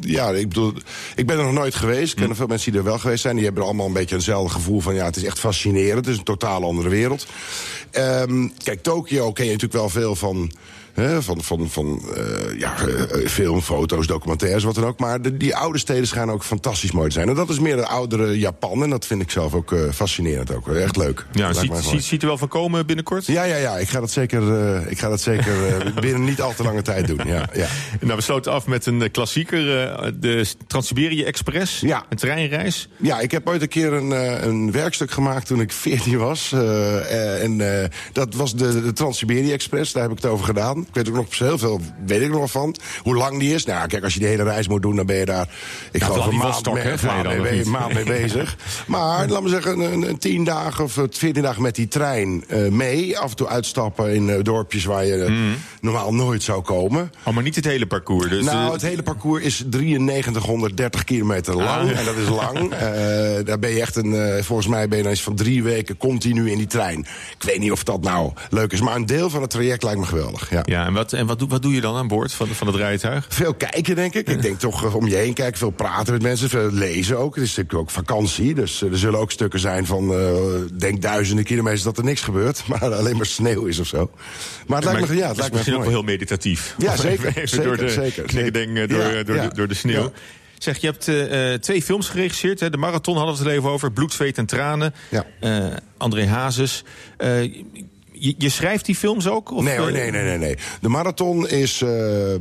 Ja, 0.00 0.30
ik 0.30 0.48
bedoel, 0.48 0.72
ik 1.14 1.26
ben 1.26 1.38
er 1.38 1.44
nog 1.44 1.52
nooit 1.52 1.74
geweest. 1.74 2.12
Ik 2.12 2.18
ken 2.18 2.28
er 2.28 2.36
veel 2.36 2.46
mensen 2.46 2.70
die 2.70 2.80
er 2.80 2.86
wel 2.86 2.98
geweest 2.98 3.22
zijn. 3.22 3.34
Die 3.34 3.44
hebben 3.44 3.62
er 3.62 3.68
allemaal 3.68 3.86
een 3.86 3.92
beetje 3.92 4.14
eenzelfde 4.14 4.52
gevoel 4.52 4.80
van... 4.80 4.94
ja, 4.94 5.04
het 5.04 5.16
is 5.16 5.24
echt 5.24 5.38
fascinerend. 5.38 6.04
Het 6.04 6.14
is 6.14 6.18
een 6.18 6.24
totaal 6.24 6.64
andere 6.64 6.88
wereld. 6.88 7.26
Ehm, 7.90 8.48
kijk, 8.62 8.82
Tokio 8.82 9.32
ken 9.32 9.44
je 9.44 9.52
natuurlijk 9.52 9.80
wel 9.80 9.88
veel 9.88 10.14
van... 10.14 10.50
hè, 10.98 11.22
van 11.22 11.42
van, 11.42 11.68
van 11.70 12.02
eh, 12.14 12.58
ja, 12.58 12.74
eh, 12.86 13.26
film, 13.26 13.60
foto's, 13.60 14.06
documentaires, 14.06 14.64
wat 14.64 14.74
dan 14.74 14.84
ook. 14.84 14.98
Maar 14.98 15.22
de, 15.22 15.36
die 15.36 15.56
oude 15.56 15.78
steden 15.78 16.06
schijnen 16.06 16.34
ook 16.34 16.44
fantastisch 16.44 16.92
mooi 16.92 17.08
te 17.08 17.14
zijn. 17.14 17.28
En 17.28 17.34
dat 17.34 17.48
is 17.48 17.58
meer 17.58 17.76
de 17.76 17.86
oudere 17.86 18.38
Japan. 18.38 18.82
En 18.82 18.90
dat 18.90 19.06
vind 19.06 19.22
ik 19.22 19.30
zelf 19.30 19.54
ook 19.54 19.72
eh, 19.72 19.80
fascinerend. 19.92 20.54
Ook. 20.54 20.68
Echt 20.68 20.96
leuk. 20.96 21.26
Ja, 21.32 21.52
ziet, 21.52 21.72
ziet, 21.76 22.04
ziet 22.04 22.22
er 22.22 22.28
wel 22.28 22.38
van 22.38 22.48
komen 22.48 22.86
binnenkort? 22.86 23.26
Ja, 23.26 23.42
ja, 23.42 23.56
ja. 23.56 23.76
Ik 23.76 23.88
ga 23.88 24.00
dat 24.00 24.10
zeker, 24.10 24.42
ik 24.90 24.98
ga 24.98 25.08
dat 25.08 25.20
zeker 25.20 25.54
binnen 26.00 26.24
niet 26.24 26.40
al 26.40 26.54
te 26.54 26.62
lange 26.62 26.82
tijd 26.82 27.06
doen. 27.06 27.20
Ja, 27.26 27.48
ja. 27.52 27.66
Nou, 28.00 28.16
we 28.16 28.22
sloten 28.22 28.52
af 28.52 28.66
met 28.66 28.86
een 28.86 29.10
klassieker. 29.10 29.58
de 30.20 30.46
Trans-Siberië 30.66 31.24
Express. 31.24 31.80
Ja. 31.80 32.04
Een 32.08 32.16
treinreis. 32.16 32.88
ja, 32.96 33.20
ik 33.20 33.30
heb 33.30 33.48
ooit 33.48 33.62
een 33.62 33.68
keer 33.68 33.92
een, 33.92 34.10
een 34.48 34.72
werkstuk 34.72 35.10
gemaakt 35.10 35.46
toen 35.46 35.60
ik 35.60 35.72
14 35.72 36.18
was. 36.18 36.52
En 36.52 37.62
dat 38.12 38.34
was 38.34 38.54
de, 38.54 38.82
de 38.82 38.92
Trans-Siberië 38.92 39.52
Express. 39.52 39.92
Daar 39.92 40.02
heb 40.02 40.12
ik 40.12 40.22
het 40.22 40.30
over 40.30 40.44
gedaan. 40.44 40.86
Ik 40.88 40.94
weet 40.94 41.08
ook 41.08 41.14
nog 41.14 41.38
heel 41.38 41.58
veel, 41.58 41.80
weet 42.06 42.22
ik 42.22 42.30
nog 42.30 42.50
van. 42.50 42.76
Hoe 43.02 43.16
lang 43.16 43.38
die 43.38 43.54
is. 43.54 43.64
Nou, 43.64 43.86
kijk, 43.86 44.04
als 44.04 44.14
je 44.14 44.20
die 44.20 44.28
hele 44.28 44.42
reis 44.42 44.68
moet 44.68 44.82
doen, 44.82 44.96
dan 44.96 45.06
ben 45.06 45.16
je 45.16 45.24
daar. 45.24 45.48
Ik 45.92 46.00
Ja, 46.00 46.06
geloof 46.06 46.26
een 46.26 46.36
maand 46.36 46.56
Vladivostok, 46.56 46.74
mee, 46.74 46.98
ga 46.98 47.22
maand 47.22 47.42
mee, 47.42 47.64
maand 47.94 48.04
bezig. 48.04 48.56
Maar 48.86 49.28
laat 49.28 49.42
me 49.42 49.48
zeggen, 49.48 49.80
een, 49.80 50.08
een 50.08 50.18
tien 50.18 50.44
dagen 50.44 50.84
of 50.84 50.96
eh, 50.96 51.04
veertien 51.10 51.42
dagen 51.42 51.62
met 51.62 51.74
die 51.74 51.88
trein 51.88 52.44
eh, 52.48 52.68
mee. 52.68 53.18
Af 53.18 53.30
en 53.30 53.36
toe 53.36 53.48
uitstappen 53.48 54.14
in 54.14 54.30
eh, 54.30 54.42
dorpjes 54.42 54.84
waar 54.84 55.06
je 55.06 55.24
eh, 55.24 55.32
normaal 55.80 56.14
nooit 56.14 56.42
zou 56.42 56.62
komen. 56.62 57.12
Oh, 57.24 57.34
maar 57.34 57.42
niet 57.42 57.54
het 57.54 57.64
hele 57.64 57.86
parcours. 57.86 58.28
Dus, 58.28 58.44
nou, 58.44 58.72
het 58.72 58.82
hele 58.82 59.02
parcours 59.02 59.44
is 59.44 59.64
9330 59.70 61.04
kilometer 61.04 61.56
lang. 61.56 61.90
Ah. 61.90 61.98
En 61.98 62.04
dat 62.04 62.16
is 62.16 62.28
lang. 62.28 62.56
Daar 63.48 63.58
ben 63.58 63.70
je 63.70 63.80
echt 63.80 63.96
een, 63.96 64.44
volgens 64.44 64.68
mij 64.68 64.88
ben 64.88 64.96
je 64.96 65.02
dan 65.02 65.12
eens 65.12 65.22
van 65.22 65.34
drie 65.34 65.62
weken 65.62 65.96
continu 65.96 66.50
in 66.50 66.58
die 66.58 66.66
trein. 66.66 66.98
Ik 67.38 67.42
weet 67.42 67.58
niet 67.58 67.72
of 67.72 67.84
dat 67.84 68.02
nou 68.02 68.32
leuk 68.50 68.72
is, 68.72 68.80
maar 68.80 68.96
een 68.96 69.06
deel 69.06 69.30
van 69.30 69.40
het 69.40 69.50
traject 69.50 69.82
lijkt 69.82 69.98
me 70.00 70.06
geweldig. 70.06 70.50
Ja. 70.50 70.62
Ja, 70.64 70.77
en, 70.86 70.92
wat, 70.92 71.12
en 71.12 71.26
wat, 71.26 71.38
doe, 71.38 71.48
wat 71.48 71.62
doe 71.62 71.74
je 71.74 71.80
dan 71.80 71.96
aan 71.96 72.08
boord 72.08 72.32
van, 72.32 72.48
van 72.48 72.66
het 72.66 72.76
rijtuig? 72.76 73.26
Veel 73.28 73.54
kijken, 73.54 73.94
denk 73.94 74.14
ik. 74.14 74.28
Ik 74.28 74.42
denk 74.42 74.58
toch 74.58 74.84
eh, 74.84 74.94
om 74.94 75.06
je 75.06 75.14
heen 75.14 75.34
kijken, 75.34 75.58
veel 75.58 75.70
praten 75.70 76.12
met 76.12 76.22
mensen, 76.22 76.48
veel 76.48 76.72
lezen 76.72 77.18
ook. 77.18 77.34
Het 77.34 77.44
is 77.44 77.48
natuurlijk 77.56 77.78
ook 77.78 77.90
vakantie, 77.90 78.54
dus 78.54 78.82
eh, 78.82 78.90
er 78.90 78.98
zullen 78.98 79.20
ook 79.20 79.30
stukken 79.30 79.60
zijn 79.60 79.86
van, 79.86 80.14
eh, 80.14 80.34
denk 80.78 81.02
duizenden 81.02 81.44
kilometers 81.44 81.82
dat 81.82 81.98
er 81.98 82.04
niks 82.04 82.20
gebeurt, 82.20 82.62
maar 82.68 82.94
alleen 82.94 83.16
maar 83.16 83.26
sneeuw 83.26 83.64
is 83.64 83.78
of 83.78 83.86
zo. 83.86 84.10
Maar 84.66 84.82
het 84.82 84.92
lijkt 84.92 85.08
me, 85.08 85.16
ja, 85.16 85.28
het 85.28 85.36
lijkt 85.36 85.50
me 85.50 85.56
misschien 85.56 85.76
ook 85.76 85.82
wel 85.82 85.92
heel 85.92 86.02
meditatief. 86.02 86.74
Ja, 86.78 86.96
zeker, 86.96 87.26
Even, 87.26 87.28
even 87.28 87.48
zeker, 87.48 87.64
door 87.64 87.76
de 87.76 87.88
zeker, 87.88 88.22
knikkerdeng, 88.22 88.76
zeker. 88.76 88.88
door, 88.88 89.12
Ja, 89.12 89.22
door, 89.22 89.36
ja. 89.36 89.48
de, 89.48 89.54
door 89.54 89.68
de 89.68 89.74
sneeuw. 89.74 90.02
Ja. 90.02 90.10
Zeg, 90.58 90.78
je 90.78 90.86
hebt 90.86 91.62
twee 91.62 91.82
films 91.82 92.08
geregisseerd. 92.08 92.60
Hè? 92.60 92.70
De 92.70 92.76
Marathon 92.76 93.16
hadden 93.16 93.36
we 93.36 93.42
het 93.42 93.52
even 93.52 93.70
over. 93.70 93.92
Bloed, 93.92 94.12
zweet 94.12 94.38
en 94.38 94.46
tranen. 94.46 94.94
Ja. 95.08 95.24
André 95.98 96.26
Hazes. 96.26 96.84
Eh, 97.16 97.62
je, 98.20 98.34
je 98.38 98.48
schrijft 98.48 98.84
die 98.84 98.94
films 98.94 99.28
ook? 99.28 99.50
Of, 99.50 99.62
Nee 99.62 99.78
hoor, 99.78 99.88
eh, 99.88 99.92
nee, 99.92 100.10
nee, 100.10 100.22
nee, 100.22 100.38
nee. 100.38 100.56
De 100.80 100.88
marathon 100.88 101.48
is, 101.48 101.82
eh, 101.82 102.34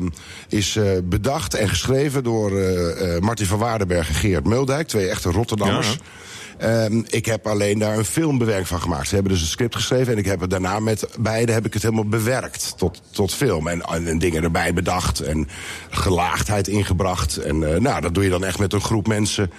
is 0.50 0.76
eh, 0.76 0.92
bedacht 1.04 1.54
en 1.54 1.70
geschreven 1.70 2.24
door 2.24 2.60
eh, 2.60 3.20
Martin 3.20 3.46
van 3.46 3.60
Waardenberg 3.60 4.08
en 4.08 4.16
Geert 4.16 4.46
Muldijk, 4.46 4.88
twee 4.88 5.10
echte 5.10 5.32
Rotterdammers. 5.32 5.88
Ja. 5.88 5.98
Ehm, 6.58 7.02
ik 7.10 7.26
heb 7.26 7.48
alleen 7.48 7.80
daar 7.80 7.98
een 7.98 8.06
filmbewerking 8.06 8.68
van 8.68 8.82
gemaakt. 8.82 9.08
Ze 9.08 9.14
hebben 9.16 9.32
dus 9.34 9.42
een 9.42 9.48
script 9.48 9.76
geschreven 9.76 10.14
en 10.14 10.20
ik 10.20 10.26
heb 10.26 10.40
het 10.40 10.50
daarna 10.50 10.80
met 10.80 11.08
beide 11.20 11.52
heb 11.52 11.66
ik 11.66 11.74
het 11.74 11.82
helemaal 11.82 12.06
bewerkt 12.06 12.74
tot, 12.78 13.02
tot 13.12 13.34
film. 13.34 13.68
En, 13.68 13.82
en 13.82 14.20
dingen 14.20 14.44
erbij 14.44 14.74
bedacht 14.74 15.20
en 15.20 15.48
gelaagdheid 15.90 16.68
ingebracht. 16.68 17.38
En 17.38 17.74
eh, 17.74 17.80
nou, 17.80 18.02
dat 18.02 18.14
doe 18.14 18.24
je 18.24 18.30
dan 18.30 18.44
echt 18.46 18.60
met 18.60 18.74
een 18.74 18.82
groep 18.82 19.08
mensen, 19.08 19.52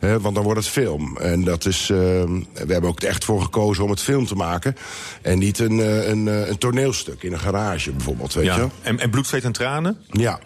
hè, 0.00 0.20
want 0.20 0.34
dan 0.34 0.44
wordt 0.44 0.60
het 0.60 0.68
film. 0.68 1.16
En 1.16 1.44
dat 1.44 1.66
is, 1.66 1.90
ehm, 1.90 2.32
we 2.52 2.72
hebben 2.72 2.90
ook 2.90 3.00
echt 3.00 3.24
voor 3.24 3.42
gekozen 3.42 3.84
om 3.84 3.90
het 3.90 4.00
film 4.00 4.26
te 4.26 4.34
maken. 4.34 4.76
En 5.22 5.38
niet 5.38 5.58
een, 5.58 5.80
eh, 5.80 6.08
een, 6.08 6.28
eh, 6.28 6.48
een 6.48 6.58
toneelstuk 6.58 7.22
in 7.22 7.32
een 7.32 7.38
garage 7.40 7.90
bijvoorbeeld, 7.90 8.34
weet 8.34 8.44
je 8.44 8.50
Ja. 8.50 8.56
wel? 8.56 8.70
En, 8.82 9.00
en 9.00 9.10
Bloed, 9.10 9.26
zweet 9.26 9.44
en 9.44 9.52
tranen? 9.52 9.98
Ja, 10.10 10.38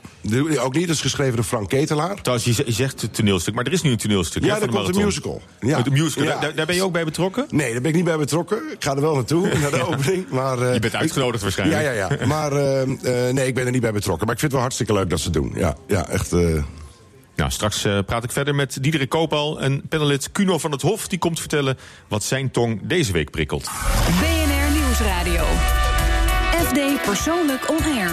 ook 0.59 0.75
niet. 0.75 0.87
Dat 0.87 0.97
is 0.97 1.03
geschreven 1.03 1.35
door 1.35 1.45
Frank 1.45 1.69
Ketelaar. 1.69 2.23
Trouwens, 2.23 2.57
je, 2.57 2.63
je 2.67 2.73
zegt 2.73 3.09
toneelstuk, 3.13 3.55
maar 3.55 3.65
er 3.65 3.73
is 3.73 3.83
nu 3.83 3.91
een 3.91 3.97
toneelstuk. 3.97 4.45
Ja, 4.45 4.61
er 4.61 4.69
komt 4.69 4.97
een 4.97 5.05
musical. 5.05 5.43
Ja. 5.61 5.83
Musical. 6.03 6.25
Ja. 6.25 6.39
Daar, 6.41 6.55
daar 6.55 6.67
ben 6.67 6.75
je 6.75 6.83
ook 6.85 6.93
bij 6.93 7.05
betrokken? 7.05 7.47
Nee, 7.51 7.73
daar 7.73 7.81
ben 7.81 7.91
ik 7.91 7.97
niet 7.97 8.05
bij 8.05 8.17
betrokken. 8.17 8.59
Ik 8.73 8.85
ga 8.85 8.95
er 8.95 9.01
wel 9.01 9.15
naartoe, 9.15 9.49
naar 9.63 9.71
de 9.71 9.87
opening. 9.87 10.29
Maar, 10.29 10.59
eh, 10.63 10.75
Je 10.75 10.81
bent 10.81 10.95
uitgenodigd 10.97 11.43
waarschijnlijk. 11.43 11.83
Ja, 11.83 11.91
ja, 11.91 12.09
ja. 12.21 12.27
Maar 12.27 12.53
eh, 12.53 12.83
eh, 12.83 13.35
nee, 13.35 13.47
ik 13.47 13.55
ben 13.55 13.67
er 13.67 13.73
niet 13.73 13.81
bij 13.81 13.93
betrokken. 13.93 14.27
Maar 14.27 14.35
ik 14.35 14.41
vind 14.41 14.53
het 14.53 14.61
wel 14.61 14.61
hartstikke 14.61 14.93
leuk 14.93 15.11
dat 15.11 15.19
ze 15.19 15.25
het 15.25 15.35
doen. 15.35 15.53
Ja, 15.55 15.75
ja 15.87 16.09
echt... 16.09 16.33
eh, 16.33 16.63
Nou, 17.37 17.51
straks 17.51 17.85
eh, 17.85 17.99
praat 18.07 18.25
ik 18.25 18.33
verder 18.33 18.55
met 18.55 18.79
Diederik 18.83 19.09
Koopal 19.09 19.61
en 19.61 19.83
panelist 19.89 20.33
Kuno 20.33 20.59
van 20.59 20.73
het 20.73 20.83
Hof. 20.83 21.09
Die 21.09 21.19
komt 21.19 21.41
vertellen 21.41 21.79
wat 22.09 22.23
zijn 22.25 22.51
tong 22.51 22.81
deze 22.83 23.13
week 23.13 23.31
prikkelt. 23.31 23.71
BNR 24.21 24.79
Nieuwsradio. 24.81 25.45
FD 26.67 27.03
Persoonlijk 27.07 27.71
On 27.71 27.79
Air. 27.97 28.11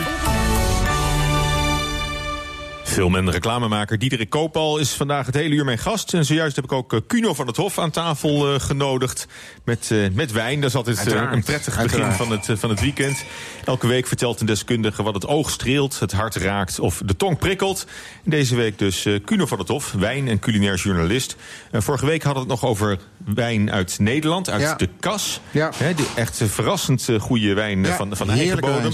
Film- 2.97 3.15
en 3.15 3.31
reclamemaker 3.31 3.99
Diederik 3.99 4.29
Koopal 4.29 4.77
is 4.77 4.91
vandaag 4.91 5.25
het 5.25 5.35
hele 5.35 5.55
uur 5.55 5.65
mijn 5.65 5.77
gast. 5.77 6.13
En 6.13 6.25
zojuist 6.25 6.55
heb 6.55 6.65
ik 6.65 6.71
ook 6.71 6.93
eh, 6.93 6.99
Kuno 7.07 7.33
van 7.33 7.47
het 7.47 7.57
Hof 7.57 7.79
aan 7.79 7.91
tafel 7.91 8.53
eh, 8.53 8.59
genodigd. 8.59 9.27
Met, 9.63 9.91
eh, 9.91 9.97
met 10.13 10.31
wijn. 10.31 10.61
Dat 10.61 10.69
is 10.69 10.75
altijd 10.75 11.07
eh, 11.07 11.21
een 11.31 11.43
prettig 11.43 11.81
begin 11.81 12.11
van 12.11 12.31
het, 12.31 12.49
eh, 12.49 12.55
van 12.57 12.69
het 12.69 12.79
weekend. 12.81 13.23
Elke 13.65 13.87
week 13.87 14.07
vertelt 14.07 14.39
een 14.39 14.45
deskundige 14.45 15.03
wat 15.03 15.13
het 15.13 15.27
oog 15.27 15.49
streelt, 15.49 15.99
het 15.99 16.11
hart 16.11 16.35
raakt 16.35 16.79
of 16.79 17.01
de 17.05 17.15
tong 17.15 17.37
prikkelt. 17.37 17.87
Deze 18.23 18.55
week 18.55 18.77
dus 18.79 19.05
eh, 19.05 19.13
Kuno 19.25 19.45
van 19.45 19.59
het 19.59 19.67
Hof, 19.67 19.91
wijn- 19.91 20.27
en 20.27 20.39
culinair 20.39 20.75
journalist. 20.75 21.35
Vorige 21.71 22.05
week 22.05 22.23
hadden 22.23 22.43
we 22.45 22.51
het 22.51 22.61
nog 22.61 22.69
over 22.71 22.97
wijn 23.25 23.71
uit 23.71 23.99
Nederland, 23.99 24.49
uit 24.49 24.61
Ja. 24.61 24.75
de 24.75 24.89
kas. 24.99 25.39
Ja. 25.51 25.71
Echt 26.15 26.41
eh, 26.41 26.47
verrassend 26.47 27.09
eh, 27.09 27.19
goede 27.19 27.53
wijn 27.53 27.83
eh, 27.83 27.89
Ja, 27.89 27.95
van, 27.95 28.15
van 28.15 28.29
eigen 28.29 28.59
bodem. 28.59 28.93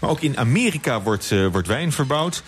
Maar 0.00 0.10
ook 0.10 0.20
in 0.20 0.38
Amerika 0.38 1.02
wordt, 1.02 1.30
eh, 1.30 1.46
wordt 1.46 1.66
wijn 1.68 1.92
verbouwd. 1.92 2.42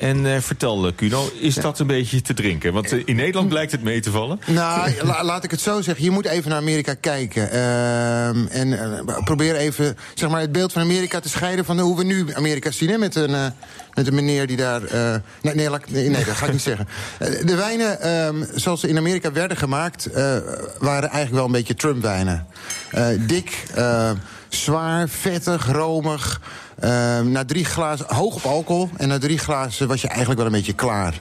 En 0.00 0.26
eh, 0.34 0.40
vertel, 0.40 0.86
eh, 0.86 0.92
Kuno, 0.96 1.30
is 1.40 1.54
dat 1.54 1.78
een 1.78 1.86
beetje 1.86 2.22
te 2.22 2.34
drinken? 2.34 2.72
Want 2.72 2.92
eh, 2.92 3.02
in 3.04 3.16
Nederland 3.16 3.48
blijkt 3.48 3.72
het 3.72 3.82
mee 3.82 4.00
te 4.00 4.10
vallen. 4.10 4.40
Nou, 4.46 4.90
la- 5.02 5.24
laat 5.24 5.44
ik 5.44 5.50
het 5.50 5.60
zo 5.60 5.80
zeggen. 5.82 6.04
Je 6.04 6.10
moet 6.10 6.26
even 6.26 6.50
naar 6.50 6.58
Amerika 6.58 6.94
kijken. 6.94 7.50
Ehm, 7.50 8.46
en 8.46 8.72
eh, 9.06 9.22
probeer 9.24 9.56
even 9.56 9.96
zeg 10.14 10.30
maar, 10.30 10.40
het 10.40 10.52
beeld 10.52 10.72
van 10.72 10.82
Amerika 10.82 11.20
te 11.20 11.28
scheiden 11.28 11.64
van 11.64 11.78
hoe 11.80 11.96
we 11.96 12.04
nu 12.04 12.34
Amerika 12.34 12.70
zien. 12.70 12.88
Hè, 12.90 12.98
met, 12.98 13.14
een, 13.14 13.34
eh, 13.34 13.46
met 13.94 14.06
een 14.06 14.14
meneer 14.14 14.46
die 14.46 14.56
daar. 14.56 14.84
eh, 14.84 15.14
nee, 15.42 15.54
nee, 15.54 15.68
nee, 15.88 16.08
nee, 16.08 16.24
dat 16.24 16.34
ga 16.34 16.46
ik 16.46 16.52
niet 16.52 16.62
zeggen. 16.62 16.88
Eh, 17.18 17.46
de 17.46 17.54
wijnen 17.56 18.00
ehm, 18.00 18.44
zoals 18.54 18.80
ze 18.80 18.88
in 18.88 18.96
Amerika 18.96 19.32
werden 19.32 19.56
gemaakt, 19.56 20.06
eh, 20.06 20.36
waren 20.78 21.08
eigenlijk 21.08 21.34
wel 21.34 21.44
een 21.44 21.52
beetje 21.52 21.74
Trump-wijnen. 21.74 22.46
Eh, 22.90 23.06
dik, 23.20 23.62
eh, 23.74 24.10
zwaar, 24.48 25.08
vettig, 25.08 25.66
romig. 25.72 26.40
Ehm, 26.80 27.30
na 27.30 27.44
drie 27.44 27.64
glazen, 27.64 28.06
hoog 28.08 28.34
op 28.34 28.44
alcohol. 28.44 28.88
En 28.96 29.08
na 29.08 29.18
drie 29.18 29.38
glazen 29.38 29.88
was 29.88 30.00
je 30.00 30.08
eigenlijk 30.08 30.38
wel 30.38 30.46
een 30.46 30.56
beetje 30.56 30.72
klaar. 30.72 31.20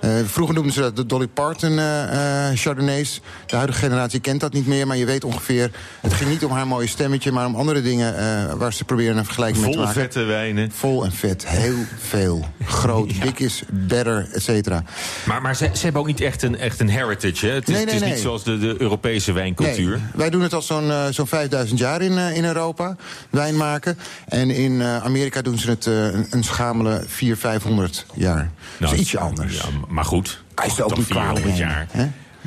Eh, 0.00 0.10
vroeger 0.24 0.54
noemden 0.54 0.72
ze 0.72 0.80
dat 0.80 0.96
de 0.96 1.06
Dolly 1.06 1.26
Parton 1.26 1.78
eh, 1.78 2.48
eh, 2.50 2.56
Chardonnays. 2.56 3.20
De 3.46 3.56
huidige 3.56 3.78
generatie 3.78 4.20
kent 4.20 4.40
dat 4.40 4.52
niet 4.52 4.66
meer, 4.66 4.86
maar 4.86 4.96
je 4.96 5.06
weet 5.06 5.24
ongeveer... 5.24 5.70
het 6.00 6.12
ging 6.12 6.30
niet 6.30 6.44
om 6.44 6.50
haar 6.50 6.66
mooie 6.66 6.86
stemmetje, 6.86 7.32
maar 7.32 7.46
om 7.46 7.54
andere 7.54 7.82
dingen... 7.82 8.58
waar 8.58 8.72
ze 8.72 8.84
proberen 8.84 9.16
een 9.16 9.24
vergelijking 9.24 9.64
mee 9.64 9.72
te 9.72 9.78
maken. 9.78 9.94
vette 9.94 10.22
wijnen. 10.22 10.70
Vol 10.72 11.04
en 11.04 11.12
vet, 11.12 11.46
heel 11.46 11.76
veel. 11.98 12.46
Groot, 12.64 13.18
big 13.24 13.38
is 13.38 13.62
better, 13.70 14.28
et 14.32 14.42
cetera. 14.42 14.82
Maar, 15.24 15.42
maar 15.42 15.56
ze, 15.56 15.70
ze 15.72 15.82
hebben 15.82 16.00
ook 16.00 16.06
niet 16.06 16.20
echt 16.20 16.42
een, 16.42 16.58
echt 16.58 16.80
een 16.80 16.88
heritage. 16.88 17.46
Hè? 17.46 17.52
Het 17.52 17.68
is, 17.68 17.74
Nee, 17.74 17.84
het 17.84 17.94
is 17.94 18.00
niet 18.00 18.10
nee. 18.10 18.20
zoals 18.20 18.44
de, 18.44 18.58
de 18.58 18.74
Europese 18.78 19.32
wijncultuur. 19.32 19.90
Nee, 19.90 20.00
wij 20.14 20.30
doen 20.30 20.42
het 20.42 20.54
al 20.54 20.62
zo'n 20.62 20.92
zo'n 21.10 21.26
5000 21.26 21.78
jaar 21.78 22.02
in, 22.02 22.18
in 22.18 22.44
Europa, 22.44 22.96
wijn 23.30 23.56
maken. 23.56 23.98
En 24.28 24.50
in 24.50 24.82
Amerika 24.82 25.42
doen 25.42 25.58
ze 25.58 25.70
het 25.70 25.86
een, 25.86 26.26
een 26.30 26.44
schamele 26.44 27.02
400, 27.06 27.40
500 27.40 28.06
jaar. 28.14 28.50
dus 28.78 28.92
ietsje 28.92 29.18
anders. 29.18 29.56
Ja, 29.56 29.87
maar 29.88 30.04
goed. 30.04 30.42
Hij 30.54 30.66
is 30.66 30.82
ook 30.82 30.96
niet 30.96 31.06
400 31.06 31.40
kwalijk 31.40 31.58
jaar. 31.58 31.86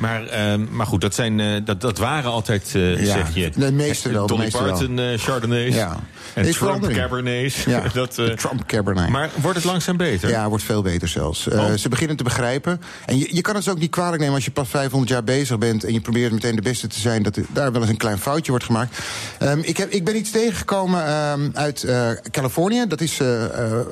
Maar, 0.02 0.26
ehm, 0.26 0.64
maar 0.70 0.86
goed, 0.86 1.00
dat, 1.00 1.14
zijn, 1.14 1.40
eh, 1.40 1.46
dat, 1.64 1.80
dat 1.80 1.98
waren 1.98 2.30
altijd, 2.30 2.72
eh, 2.74 3.04
Ja, 3.04 3.12
zeg 3.12 3.34
je... 3.34 3.50
de 3.56 3.72
meeste 3.72 4.08
wel, 4.08 4.26
Dolly 4.26 4.40
meeste 4.40 4.62
wel. 4.62 4.68
Parton 4.68 4.98
eh, 4.98 5.18
Chardonnays. 5.18 5.74
Ja. 5.74 5.96
En 6.34 6.44
Is 6.44 6.56
Trump. 6.56 6.88
Cabernets. 6.88 7.64
Ja, 7.64 7.82
dat, 7.94 8.14
Trump 8.14 8.66
Cabernet. 8.66 9.08
maar 9.08 9.30
wordt 9.40 9.56
het 9.56 9.66
langzaam 9.66 9.96
beter? 9.96 10.28
Ja, 10.28 10.48
wordt 10.48 10.64
veel 10.64 10.82
beter 10.82 11.08
zelfs. 11.08 11.48
Oh. 11.48 11.74
Ze 11.74 11.88
beginnen 11.88 12.16
te 12.16 12.22
begrijpen. 12.22 12.80
En 13.06 13.18
je, 13.18 13.28
je 13.34 13.40
kan 13.40 13.54
het 13.54 13.68
ook 13.68 13.78
niet 13.78 13.90
kwalijk 13.90 14.20
nemen 14.20 14.34
als 14.34 14.44
je 14.44 14.50
pas 14.50 14.68
500 14.68 15.10
jaar 15.10 15.24
bezig 15.24 15.58
bent... 15.58 15.84
en 15.84 15.92
je 15.92 16.00
probeert 16.00 16.32
meteen 16.32 16.56
de 16.56 16.62
beste 16.62 16.86
te 16.86 16.98
zijn, 16.98 17.22
dat 17.22 17.36
er 17.36 17.44
daar 17.52 17.72
wel 17.72 17.80
eens 17.80 17.90
een 17.90 17.96
klein 17.96 18.18
foutje 18.18 18.50
wordt 18.50 18.64
gemaakt. 18.64 18.98
Ehm, 19.38 19.58
ik, 19.58 19.76
heb, 19.76 19.90
ik 19.90 20.04
ben 20.04 20.16
iets 20.16 20.30
tegengekomen 20.30 21.06
ehm, 21.06 21.50
uit 21.52 21.86
Californië. 22.30 22.84
Dat 22.88 23.00
is 23.00 23.20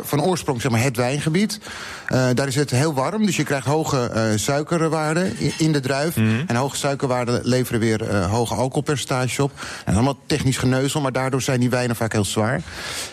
van 0.03 0.23
oorsprong 0.23 0.61
zeg 0.61 0.71
maar, 0.71 0.83
het 0.83 0.97
wijngebied. 0.97 1.59
Daar 2.09 2.47
is 2.47 2.55
het 2.55 2.71
heel 2.71 2.95
warm, 2.95 3.27
dus 3.27 3.37
je 3.37 3.45
krijgt 3.45 3.67
hoge 3.67 4.33
suikerwaarden 4.37 5.37
in 5.57 5.73
de 5.73 5.81
druif. 6.01 6.47
En 6.47 6.57
hoge 6.57 6.77
suikerwaarden 6.77 7.41
leveren 7.43 7.81
weer 7.81 8.09
eh, 8.09 8.31
hoge 8.31 8.55
alcoholpercentages 8.55 9.39
op. 9.39 9.53
En 9.85 9.95
allemaal 9.95 10.19
technisch 10.27 10.57
geneuzel, 10.57 11.01
maar 11.01 11.13
daardoor 11.13 11.43
zijn 11.43 11.61
die 11.61 11.71
wijnen 11.71 11.97
vaak 11.97 12.13
heel 12.13 12.25
zwaar. 12.25 12.61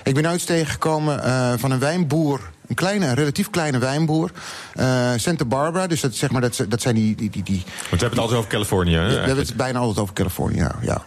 Ik 0.03 0.13
ben 0.13 0.27
ooit 0.27 0.46
tegengekomen 0.46 1.24
eh, 1.24 1.53
van 1.58 1.72
een 1.72 1.79
wijnboer... 1.79 2.39
Een 2.67 2.75
kleine, 2.75 3.06
een 3.06 3.13
relatief 3.13 3.50
kleine 3.50 3.77
wijnboer. 3.77 4.32
eh, 4.74 5.12
Santa 5.15 5.46
Barbara, 5.46 5.88
dus 5.88 6.01
dat, 6.01 6.15
zeg 6.15 6.32
maar, 6.32 6.41
dat, 6.41 6.65
dat 6.70 6.82
zijn 6.82 6.96
die... 6.96 7.15
die, 7.15 7.29
die, 7.29 7.44
die 7.44 7.63
Want 7.63 7.67
we 7.89 7.98
hebben 7.98 8.10
het 8.10 8.20
altijd 8.20 8.38
over 8.39 8.51
Californië. 8.51 8.96
Hè, 8.96 9.08
we 9.08 9.13
hebben 9.15 9.38
het 9.38 9.56
bijna 9.56 9.79
altijd 9.79 10.00
over 10.00 10.13
Californië, 10.13 10.58
ja. 10.58 10.75
ja. 10.82 11.03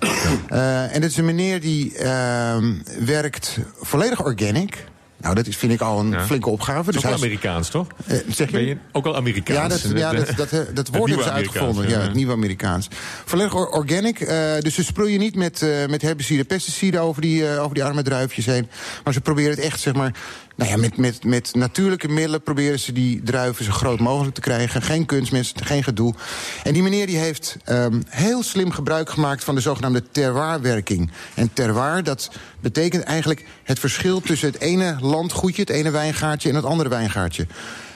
En 0.88 1.00
dat 1.00 1.10
is 1.10 1.16
een 1.16 1.24
meneer 1.24 1.60
die 1.60 1.98
ehm, 1.98 2.74
werkt 3.04 3.58
volledig 3.80 4.24
organic. 4.24 4.84
Nou, 5.20 5.34
dat 5.34 5.46
is, 5.46 5.56
vind 5.56 5.72
ik 5.72 5.80
al 5.80 6.00
een 6.00 6.10
Ja. 6.10 6.24
flinke 6.26 6.48
opgave. 6.50 6.92
Dat 6.92 7.02
is 7.04 7.08
ook 7.10 7.16
Amerikaans, 7.16 7.68
toch? 7.68 7.86
Eh, 8.06 8.16
zeg 8.28 8.46
je? 8.46 8.52
Ben 8.52 8.64
je 8.66 8.76
ook 8.92 9.04
wel 9.04 9.16
Amerikaans? 9.16 9.58
Ja, 9.58 9.68
dat, 9.68 9.98
ja, 9.98 10.12
dat, 10.12 10.26
dat, 10.36 10.50
dat 10.50 10.86
Het 10.86 10.88
woord 10.96 11.08
hebben 11.08 11.26
ze 11.26 11.32
uitgevonden. 11.32 11.74
Amerikaans, 11.76 12.02
Ja, 12.02 12.06
het 12.08 12.14
nieuwe 12.16 12.32
Amerikaans. 12.32 12.88
Volledig 13.24 13.54
or- 13.54 13.68
organic. 13.70 14.20
eh, 14.20 14.58
dus 14.60 14.74
ze 14.74 14.84
sproeien 14.84 15.18
niet 15.18 15.34
met, 15.34 15.62
eh 15.62 15.86
met 15.86 16.02
herbiciden, 16.02 16.46
pesticiden 16.46 17.00
over 17.00 17.22
die, 17.22 17.48
eh, 17.48 17.62
over 17.62 17.74
die 17.74 17.84
arme 17.84 18.02
druifjes 18.02 18.46
heen. 18.46 18.68
Maar 19.04 19.12
ze 19.12 19.20
proberen 19.20 19.50
het 19.50 19.60
echt, 19.60 19.80
zeg 19.80 19.94
maar, 19.94 20.14
nou 20.60 20.72
ja, 20.72 20.78
met, 20.78 20.96
met, 20.96 21.24
met 21.24 21.54
natuurlijke 21.54 22.08
middelen 22.08 22.42
proberen 22.42 22.78
ze 22.78 22.92
die 22.92 23.22
druiven 23.22 23.64
zo 23.64 23.72
groot 23.72 24.00
mogelijk 24.00 24.34
te 24.34 24.40
krijgen. 24.40 24.82
Geen 24.82 25.06
kunstmest, 25.06 25.64
geen 25.64 25.84
gedoe. 25.84 26.14
En 26.62 26.72
die 26.72 26.82
meneer 26.82 27.06
die 27.06 27.16
heeft 27.16 27.56
um, 27.68 28.02
heel 28.06 28.42
slim 28.42 28.70
gebruik 28.70 29.10
gemaakt 29.10 29.44
van 29.44 29.54
de 29.54 29.60
zogenaamde 29.60 30.02
terroirwerking. 30.10 31.10
En 31.34 31.52
terroir, 31.52 32.02
dat 32.04 32.30
betekent 32.60 33.02
eigenlijk 33.02 33.44
het 33.62 33.78
verschil 33.78 34.20
tussen 34.20 34.48
het 34.48 34.60
ene 34.60 34.96
landgoedje, 35.00 35.60
het 35.60 35.70
ene 35.70 35.90
wijngaardje 35.90 36.48
en 36.48 36.54
het 36.54 36.64
andere 36.64 36.88
wijngaardje. 36.88 37.46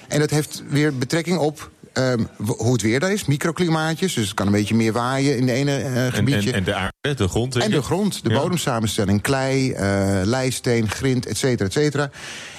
En 0.09 0.19
dat 0.19 0.31
heeft 0.31 0.63
weer 0.69 0.99
betrekking 0.99 1.39
op 1.39 1.71
Um, 1.99 2.29
hoe 2.47 2.73
het 2.73 2.83
weer 2.83 3.01
daar 3.01 3.13
is, 3.13 3.25
microklimaatjes. 3.25 4.15
Dus 4.15 4.25
het 4.25 4.35
kan 4.35 4.47
een 4.47 4.53
beetje 4.53 4.75
meer 4.75 4.93
waaien 4.93 5.37
in 5.37 5.47
de 5.47 5.53
ene 5.53 5.85
uh, 5.85 6.07
gebiedje. 6.13 6.51
En, 6.51 6.57
en, 6.57 6.65
de 6.65 6.75
aarde, 6.75 7.15
de 7.15 7.29
grond. 7.29 7.57
En 7.57 7.71
de 7.71 7.83
grond, 7.83 8.25
de 8.25 8.31
ja. 8.31 8.41
bodemsamenstelling. 8.41 9.23
Klei, 9.23 9.71
uh, 9.71 9.79
leisteen, 10.25 10.91
grind, 10.91 11.27
et 11.27 11.37
cetera, 11.37 11.69
et 11.69 11.73
cetera. 11.73 12.11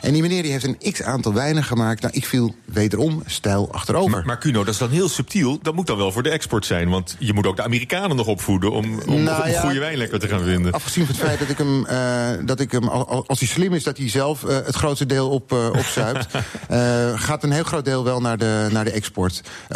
En 0.02 0.14
die 0.14 0.22
meneer 0.22 0.42
die 0.42 0.52
heeft 0.52 0.66
een 0.66 0.92
x-aantal 0.92 1.34
wijnen 1.34 1.64
gemaakt. 1.64 2.02
Nou, 2.02 2.14
ik 2.14 2.26
viel 2.26 2.56
wederom 2.66 3.24
stijl 3.26 3.72
achterover. 3.72 4.12
Maar, 4.12 4.26
maar 4.26 4.40
Cuno, 4.40 4.64
dat 4.64 4.74
is 4.74 4.80
dan 4.80 4.90
heel 4.90 5.10
subtiel. 5.10 5.60
Dat 5.62 5.76
moet 5.76 5.88
dan 5.88 5.98
wel 5.98 6.12
voor 6.12 6.24
de 6.24 6.30
export 6.30 6.66
zijn. 6.66 6.90
Want 6.90 7.16
je 7.20 7.34
moet 7.34 7.46
ook 7.46 7.56
de 7.56 7.64
Amerikanen 7.64 8.16
nog 8.16 8.28
opvoeden... 8.28 8.72
om, 8.72 8.86
om, 9.06 9.24
nou, 9.24 9.44
om 9.44 9.50
ja, 9.50 9.62
goede 9.62 9.80
wijn 9.80 9.98
lekker 9.98 10.20
te 10.20 10.28
gaan 10.28 10.44
vinden. 10.44 10.72
Afgezien 10.72 11.06
van 11.06 11.16
het 11.16 11.24
feit 11.24 11.40
dat 11.40 11.50
ik 11.50 11.58
hem, 11.58 11.86
uh, 11.86 12.46
dat 12.46 12.60
ik 12.60 12.72
hem 12.72 12.88
als 12.88 13.40
hij 13.40 13.48
slim 13.48 13.74
is... 13.74 13.84
dat 13.84 13.98
hij 13.98 14.10
zelf 14.10 14.42
het 14.42 14.76
grootste 14.76 15.06
deel 15.06 15.30
op, 15.30 15.52
opzuipt... 15.52 16.28
gaat 17.26 17.44
een 17.44 17.52
heel 17.52 17.64
groot 17.64 17.86
deel 17.86 18.04
wel 18.04 18.22
naar 18.22 18.38
de, 18.38 18.68
naar 18.72 18.84
de 18.84 18.92
export. 18.92 19.25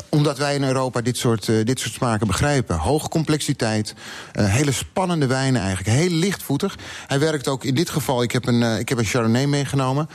Omdat 0.10 0.38
wij 0.38 0.56
in 0.56 0.64
Europa 0.64 1.02
dit 1.02 1.18
soort, 1.18 1.46
dit 1.46 1.80
soort 1.80 1.94
smaken 1.94 2.28
begrijpen. 2.28 2.76
Hoge 2.76 3.10
complexiteit, 3.10 3.94
hele 4.32 4.72
spannende 4.72 5.28
wijnen 5.28 5.62
eigenlijk. 5.62 5.98
Heel 5.98 6.10
lichtvoetig. 6.10 6.78
Hij 7.08 7.20
werkt 7.20 7.48
ook 7.48 7.64
in 7.64 7.76
dit 7.76 7.90
geval... 7.90 8.24
Ik 8.24 8.32
heb 8.32 8.48
een, 8.48 8.80
ik 8.80 8.90
heb 8.90 8.98
een 8.98 9.06
Chardonnay 9.06 9.46
meegenomen... 9.46 10.10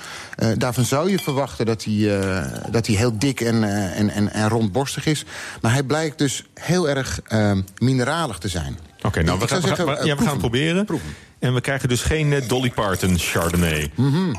Daarvan 0.57 0.85
zou 0.85 1.11
je 1.11 1.19
verwachten 1.19 1.67
dat 1.67 1.85
hij, 1.85 2.23
dat 2.71 2.87
hij 2.87 2.97
heel 2.97 3.19
dik 3.19 3.41
en, 3.41 3.65
en, 3.93 4.11
en, 4.11 4.33
en 4.33 4.49
rondborstig 4.49 5.07
is. 5.07 5.25
Maar 5.61 5.73
hij 5.73 5.83
blijkt 5.83 6.19
dus 6.19 6.45
heel 6.55 6.89
erg 6.89 7.21
mineralig 7.79 8.39
te 8.39 8.49
zijn. 8.49 8.79
Oké, 8.97 9.07
okay, 9.07 9.23
nou, 9.23 9.39
we, 9.39 9.49
gaan, 9.49 9.63
zeggen, 9.63 9.87
we, 9.87 10.07
ja, 10.07 10.17
we 10.17 10.23
gaan 10.23 10.31
het 10.31 10.39
proberen. 10.39 10.85
Proeven. 10.85 11.15
En 11.39 11.55
we 11.55 11.61
krijgen 11.61 11.89
dus 11.89 12.03
geen 12.03 12.43
Dolly 12.49 12.71
Parton 12.71 13.19
Chardonnay. 13.19 13.91
Mm 13.95 14.13
-hmm. 14.13 14.37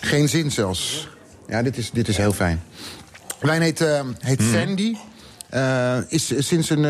Geen 0.00 0.28
zin 0.28 0.50
zelfs. 0.50 1.08
Ja, 1.48 1.62
dit 1.62 1.76
is, 1.76 1.90
dit 1.90 2.08
is 2.08 2.16
heel 2.16 2.32
fijn. 2.32 2.62
Wijn 3.44 3.62
heet, 3.62 3.84
heet 4.18 4.40
mm. 4.40 4.52
Sandy. 4.52 4.96
is 6.08 6.46
sinds 6.46 6.70
een, 6.70 6.84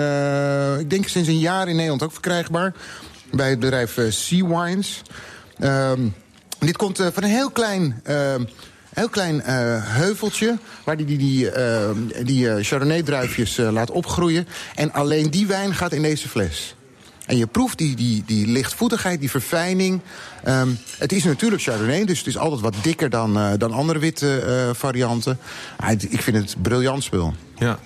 ik 0.80 0.90
denk 0.90 1.08
sinds 1.08 1.28
een 1.28 1.38
jaar 1.38 1.68
in 1.68 1.74
Nederland 1.74 2.02
ook 2.02 2.12
verkrijgbaar. 2.12 2.74
Bij 3.30 3.50
het 3.50 3.58
bedrijf 3.60 3.98
Sea 4.08 4.46
Wines. 4.46 5.02
Um, 5.60 6.14
dit 6.58 6.76
komt 6.76 6.96
van 6.96 7.22
een 7.22 7.30
heel 7.30 7.50
klein... 7.50 8.02
Heel 8.94 9.08
klein 9.08 9.34
uh, 9.36 9.42
heuveltje 9.82 10.58
waar 10.84 10.96
die, 10.96 11.06
die, 11.06 11.18
die, 11.18 11.56
uh, 11.56 11.90
die 12.22 12.46
uh, 12.46 12.54
Chardonnay-druifjes 12.60 13.56
laat 13.56 13.90
opgroeien. 13.90 14.48
En 14.74 14.92
alleen 14.92 15.30
die 15.30 15.46
wijn 15.46 15.74
gaat 15.74 15.92
in 15.92 16.02
deze 16.02 16.28
fles. 16.28 16.74
En 17.26 17.36
je 17.36 17.46
proeft 17.46 17.78
die, 17.78 17.96
die, 17.96 18.22
die 18.26 18.46
lichtvoetigheid, 18.46 19.20
die 19.20 19.30
verfijning. 19.30 20.00
Um, 20.48 20.78
het 20.98 21.12
is 21.12 21.24
natuurlijk 21.24 21.62
Chardonnay, 21.62 22.04
dus 22.04 22.18
het 22.18 22.26
is 22.26 22.38
altijd 22.38 22.60
wat 22.60 22.74
dikker 22.82 23.10
dan, 23.10 23.58
dan 23.58 23.72
andere 23.72 23.98
witte 23.98 24.70
varianten. 24.76 25.38
Ah, 25.76 25.90
ik 25.90 26.22
vind 26.22 26.36
het 26.36 26.56
briljant 26.62 27.02
spul. 27.02 27.34
Ja. 27.58 27.78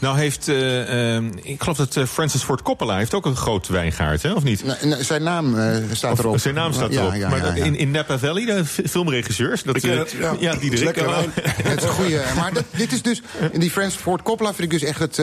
Nou 0.00 0.18
heeft, 0.18 0.48
uh, 0.48 1.16
uh, 1.16 1.24
ik 1.42 1.62
geloof 1.62 1.76
dat 1.76 2.08
Francis 2.08 2.42
Ford 2.42 2.62
Coppola 2.62 2.96
heeft 2.96 3.14
ook 3.14 3.26
een 3.26 3.36
groot 3.36 3.68
wijngaard, 3.68 4.22
hè, 4.22 4.32
of 4.32 4.42
niet? 4.42 4.64
Nou, 4.64 5.02
zijn 5.04 5.22
naam 5.22 5.56
staat 5.92 6.12
of, 6.12 6.18
erop. 6.18 6.38
Zijn 6.38 6.54
naam 6.54 6.72
staat 6.72 6.90
erop. 6.90 7.10
Ja, 7.10 7.14
ja, 7.14 7.28
maar 7.28 7.56
ja, 7.56 7.64
in, 7.64 7.76
in 7.76 7.90
Napa 7.90 8.18
Valley, 8.18 8.44
de 8.44 8.64
filmregisseurs... 8.64 9.62
Dat, 9.62 9.82
het, 9.82 10.10
ja. 10.18 10.36
ja, 10.38 10.54
die 10.54 10.70
is 10.70 10.82
lekker 10.82 11.08
wijn. 11.08 11.30
Het 11.42 11.78
is 11.78 11.88
een 11.88 11.94
goede. 11.94 12.22
Maar 12.36 12.52
dat, 12.52 12.64
dit 12.70 12.92
is 12.92 13.02
dus, 13.02 13.22
die 13.52 13.70
Francis 13.70 14.00
Ford 14.00 14.22
Coppola 14.22 14.54
vind 14.54 14.72
ik 14.72 14.80
dus 14.80 14.88
echt 14.88 14.98
het 14.98 15.18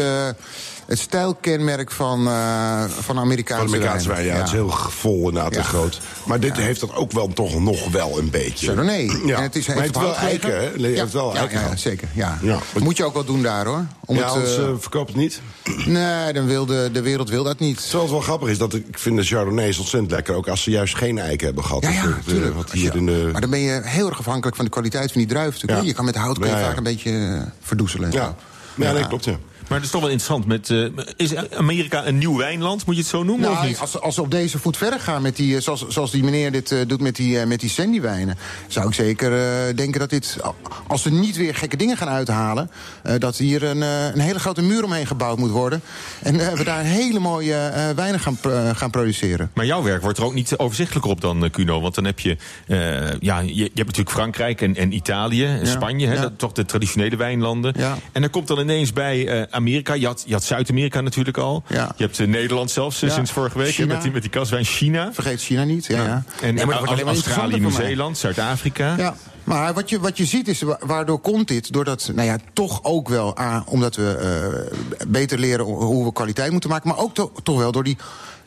het 0.86 1.00
stijlkenmerk 1.00 1.92
van, 1.92 2.28
uh, 2.28 2.84
van 2.84 3.20
Amerikaanse, 3.20 3.66
van 3.66 3.76
Amerikaanse 3.76 4.08
wijn. 4.08 4.26
Ja, 4.26 4.34
ja, 4.34 4.38
het 4.38 4.48
is 4.48 4.54
heel 4.54 4.70
vol 4.70 5.28
inderdaad 5.28 5.54
ja. 5.54 5.60
en 5.60 5.66
groot. 5.66 6.00
Maar 6.26 6.40
dit 6.40 6.58
heeft 6.58 6.80
dat 6.80 6.96
ook 6.96 7.12
wel 7.12 7.28
toch 7.28 7.60
nog 7.60 7.92
wel 7.92 8.20
een 8.20 8.30
beetje. 8.30 8.66
Chardonnay. 8.66 9.12
Ja. 9.26 9.38
En 9.38 9.44
het 9.44 9.56
is, 9.56 9.68
maar 9.68 9.84
het 9.84 9.98
wel 9.98 10.16
eiken, 10.16 10.56
hè? 10.56 10.64
Het 10.64 10.82
heeft 10.82 11.14
wel 11.14 11.36
eiken 11.36 11.60
ja, 11.60 11.76
zeker. 11.76 12.08
Ja. 12.14 12.38
Moet 12.80 12.98
je 12.98 13.04
ook 13.04 13.14
wel 13.14 13.24
doen 13.24 13.42
daar, 13.42 13.66
hoor. 13.66 13.86
Om 14.06 14.16
ja, 14.16 14.24
anders 14.24 14.58
uh, 14.58 14.66
verkoopt 14.78 15.08
het 15.08 15.18
niet. 15.18 15.42
Nee, 15.86 16.34
dan 16.34 16.46
wil 16.46 16.66
de, 16.66 16.90
de 16.94 17.02
wereld 17.02 17.30
wil 17.30 17.44
dat 17.44 17.60
niet. 17.60 17.80
Zoals 17.80 18.10
wel 18.10 18.20
grappig 18.20 18.50
is, 18.50 18.58
dat 18.58 18.74
ik 18.74 19.00
vind 19.00 19.18
de 19.18 19.24
Chardonnays 19.24 19.78
ontzettend 19.78 20.12
lekker. 20.12 20.36
Ook 20.36 20.48
als 20.48 20.64
ze 20.64 20.72
juist 20.72 20.96
geen 20.96 21.18
eiken 21.18 21.46
hebben 21.46 21.64
gehad. 21.64 21.84
Ja, 21.84 21.90
ja, 21.90 22.18
de, 22.26 22.54
wat 22.54 22.72
hier 22.72 22.96
in 22.96 23.06
de... 23.06 23.30
Maar 23.32 23.42
dan 23.42 23.50
ben 23.50 23.60
je 23.60 23.82
heel 23.84 24.10
erg 24.10 24.20
afhankelijk 24.20 24.56
van 24.56 24.66
de 24.66 24.72
kwaliteit 24.72 25.12
van 25.12 25.22
die 25.22 25.30
druif. 25.30 25.62
Je 25.84 25.94
kan 25.94 26.06
met 26.06 26.16
hout 26.16 26.40
kun 26.40 26.50
je 26.50 26.58
vaak 26.58 26.78
een 26.78 26.84
beetje 26.84 27.46
verdoezelen. 27.62 28.12
Ja, 28.12 28.36
ja, 28.76 28.92
nee, 28.92 29.08
klopt, 29.08 29.26
ja. 29.26 29.38
Maar 29.74 29.82
het 29.82 29.92
is 29.92 30.00
toch 30.00 30.10
wel 30.10 30.18
interessant. 30.18 30.46
Met, 30.46 30.70
uh, 30.70 31.06
is 31.16 31.36
Amerika 31.36 32.08
een 32.08 32.18
nieuw 32.18 32.38
wijnland? 32.38 32.86
Moet 32.86 32.96
je 32.96 33.02
het 33.02 33.10
zo 33.10 33.24
noemen? 33.24 33.50
Nou, 33.50 33.58
of 33.58 33.68
niet? 33.68 33.80
Als, 33.80 34.00
als 34.00 34.16
ze 34.16 34.22
op 34.22 34.32
deze 34.32 34.60
voet 34.60 34.78
verder 34.78 35.00
gaan, 35.00 35.22
met 35.22 35.36
die, 35.36 35.60
zoals, 35.60 35.88
zoals 35.88 36.12
die 36.12 36.24
meneer 36.24 36.52
dit 36.52 36.72
uh, 36.72 36.80
doet 36.88 37.02
met 37.02 37.16
die, 37.16 37.36
uh, 37.36 37.44
met 37.44 37.60
die 37.60 37.70
Sandy-wijnen... 37.70 38.38
zou 38.68 38.88
ik 38.88 38.94
zeker 38.94 39.32
denken 39.76 40.00
dat 40.00 40.10
dit, 40.10 40.38
als 40.88 41.02
ze 41.02 41.12
niet 41.12 41.36
weer 41.36 41.56
gekke 41.56 41.78
dingen 41.78 41.98
gaan 41.98 42.08
uithalen... 42.08 42.72
dat 43.18 43.38
hier 43.38 43.64
een, 43.64 43.82
een 43.82 44.20
hele 44.20 44.40
grote 44.40 44.62
muur 44.62 44.84
omheen 44.84 45.08
gebouwd 45.08 45.38
moet 45.38 45.50
worden. 45.50 45.82
En 46.22 46.38
we 46.38 46.64
daar 46.64 46.84
hele 46.84 47.20
mooie 47.20 47.92
wijnen 47.96 48.20
gaan, 48.20 48.38
gaan 48.76 48.90
produceren. 48.90 49.52
Maar 49.54 49.66
jouw 49.66 49.84
werk 49.84 50.02
wordt 50.02 50.18
er 50.18 50.24
ook 50.24 50.34
niet 50.34 50.58
overzichtelijker 50.58 51.12
op 51.12 51.22
dan, 51.22 51.50
Cuno. 51.52 51.82
Want 51.82 51.96
dan 51.96 52.06
heb 52.06 52.20
je, 52.20 52.38
ja, 53.20 53.40
je, 53.40 53.56
je, 53.56 53.62
hebt 53.64 53.76
natuurlijk 53.76 54.12
Frankrijk 54.12 54.62
en, 54.62 54.76
en 54.76 54.92
Italië 54.92 55.46
en 55.46 55.60
ja, 55.60 55.66
Spanje. 55.66 56.08
Ja. 56.08 56.22
dat, 56.22 56.32
toch 56.38 56.52
de 56.52 56.66
traditionele 56.66 57.16
wijnlanden. 57.16 57.74
Ja. 57.78 57.98
En 58.12 58.24
er 58.24 58.30
komt 58.30 58.48
dan 58.48 58.60
ineens 58.60 58.94
bij 58.94 59.48
Amerika. 59.64 59.94
Je 59.94 60.06
had, 60.06 60.26
Zuid-Amerika 60.44 61.02
natuurlijk 61.02 61.38
al. 61.38 61.64
Ja. 61.68 61.94
Je 61.96 62.04
hebt 62.04 62.20
uh, 62.20 62.28
Nederland 62.28 62.72
zelfs 62.72 63.00
Ja. 63.00 63.10
sinds 63.10 63.32
vorige 63.32 63.58
week 63.58 63.74
China. 63.74 63.94
met 63.94 64.02
die, 64.02 64.12
met 64.12 64.22
die 64.22 64.32
kaswijn 64.32 64.66
China. 64.66 65.14
Vergeet 65.14 65.42
China 65.42 65.64
niet, 65.64 65.86
ja. 65.86 66.04
ja. 66.04 66.24
En, 66.42 66.56
maar 66.56 67.02
Australië. 67.06 67.60
Nieuw-Zeeland, 67.60 68.18
Zuid-Afrika. 68.18 68.96
Ja, 68.98 69.16
maar 69.44 69.74
wat 69.74 69.90
je, 69.90 70.00
wat 70.00 70.18
je 70.18 70.26
ziet 70.26 70.48
is, 70.48 70.62
wa- 70.62 70.80
waardoor 70.86 71.20
komt 71.20 71.48
dit? 71.48 71.74
Doordat, 71.74 72.12
nou 72.16 72.28
ja, 72.28 72.38
toch 72.54 72.84
ook 72.84 73.10
wel, 73.10 73.40
A, 73.40 73.64
omdat 73.68 73.96
we 73.96 74.16
eh, 74.16 75.08
beter 75.08 75.40
leren 75.40 75.66
hoe 75.66 76.06
we 76.06 76.14
kwaliteit 76.14 76.52
moeten 76.52 76.70
maken... 76.70 76.90
maar 76.90 76.98
ook 76.98 77.14
to- 77.14 77.32
toch 77.44 77.58
wel 77.58 77.72
door 77.72 77.84
die, 77.84 77.98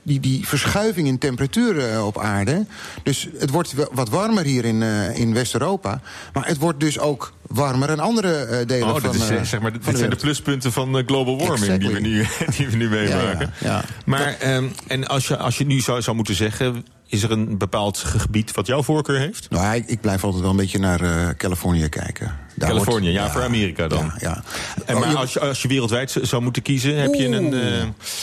die, 0.07 0.21
die 0.21 0.47
verschuiving 0.47 1.07
in 1.07 1.19
temperatuur 1.19 1.79
eh, 1.79 2.07
op 2.07 2.19
aarde. 2.19 2.67
Dus 3.03 3.29
het 3.39 3.51
wordt 3.51 3.75
wat 3.93 4.09
warmer 4.09 4.45
hier 4.45 4.65
in, 4.65 4.83
eh, 4.83 5.19
in 5.19 5.35
West-Europa... 5.35 6.01
maar 6.33 6.47
het 6.47 6.59
wordt 6.59 6.81
dus 6.81 6.99
ook 6.99 7.33
warmer 7.47 7.91
in 7.91 8.01
andere 8.01 8.35
eh, 8.35 8.67
delen 8.67 8.89
Oh, 8.89 8.93
van, 8.93 9.03
dat 9.03 9.15
is, 9.15 9.27
zeg 9.27 9.61
maar, 9.61 9.71
van 9.71 9.81
dit 9.81 9.99
zijn 9.99 10.11
de 10.11 10.17
pluspunten 10.17 10.73
van 10.73 11.03
global 11.07 11.39
warming 11.39 11.81
die, 11.81 11.91
we 11.91 12.01
nu, 12.01 12.27
die 12.57 12.69
we 12.69 12.77
nu 12.77 12.89
meemaken. 12.89 13.39
Ja, 13.39 13.69
ja, 13.69 13.69
ja. 13.69 13.85
Maar 14.05 14.37
ehm, 14.39 14.65
en 14.87 15.07
als 15.07 15.29
je, 15.29 15.37
als 15.37 15.59
je 15.59 15.67
nu 15.67 15.81
zou, 15.81 16.03
zou 16.03 16.17
moeten 16.17 16.35
zeggen, 16.35 16.85
is 17.07 17.23
er 17.23 17.31
een 17.31 17.59
bepaald 17.59 17.99
gebied 17.99 18.53
wat 18.53 18.67
jouw 18.67 18.83
voorkeur 18.83 19.19
heeft? 19.19 19.51
Nou, 19.51 19.75
ik, 19.75 19.87
ik 19.87 20.01
blijf 20.01 20.25
altijd 20.25 20.43
wel 20.43 20.51
een 20.51 20.57
beetje 20.57 20.79
naar 20.79 21.01
eh, 21.01 21.29
Californië 21.37 21.89
kijken. 21.89 22.46
Californië, 22.59 23.01
wordt- 23.13 23.17
ja, 23.27 23.31
voor 23.31 23.43
Amerika 23.43 23.89
dan. 23.89 24.05
Ja, 24.05 24.15
ja. 24.19 24.43
En 24.87 24.95
Oh, 24.95 25.01
maar 25.01 25.11
je- 25.11 25.17
als 25.17 25.33
je, 25.33 25.41
als 25.41 25.63
je 25.63 25.69
wereldwijd 25.69 26.17
zou 26.23 26.43
moeten 26.43 26.63
kiezen, 26.63 26.97
heb 26.97 27.15
je 27.15 27.27
een. 27.27 27.55
eh, 27.55 27.83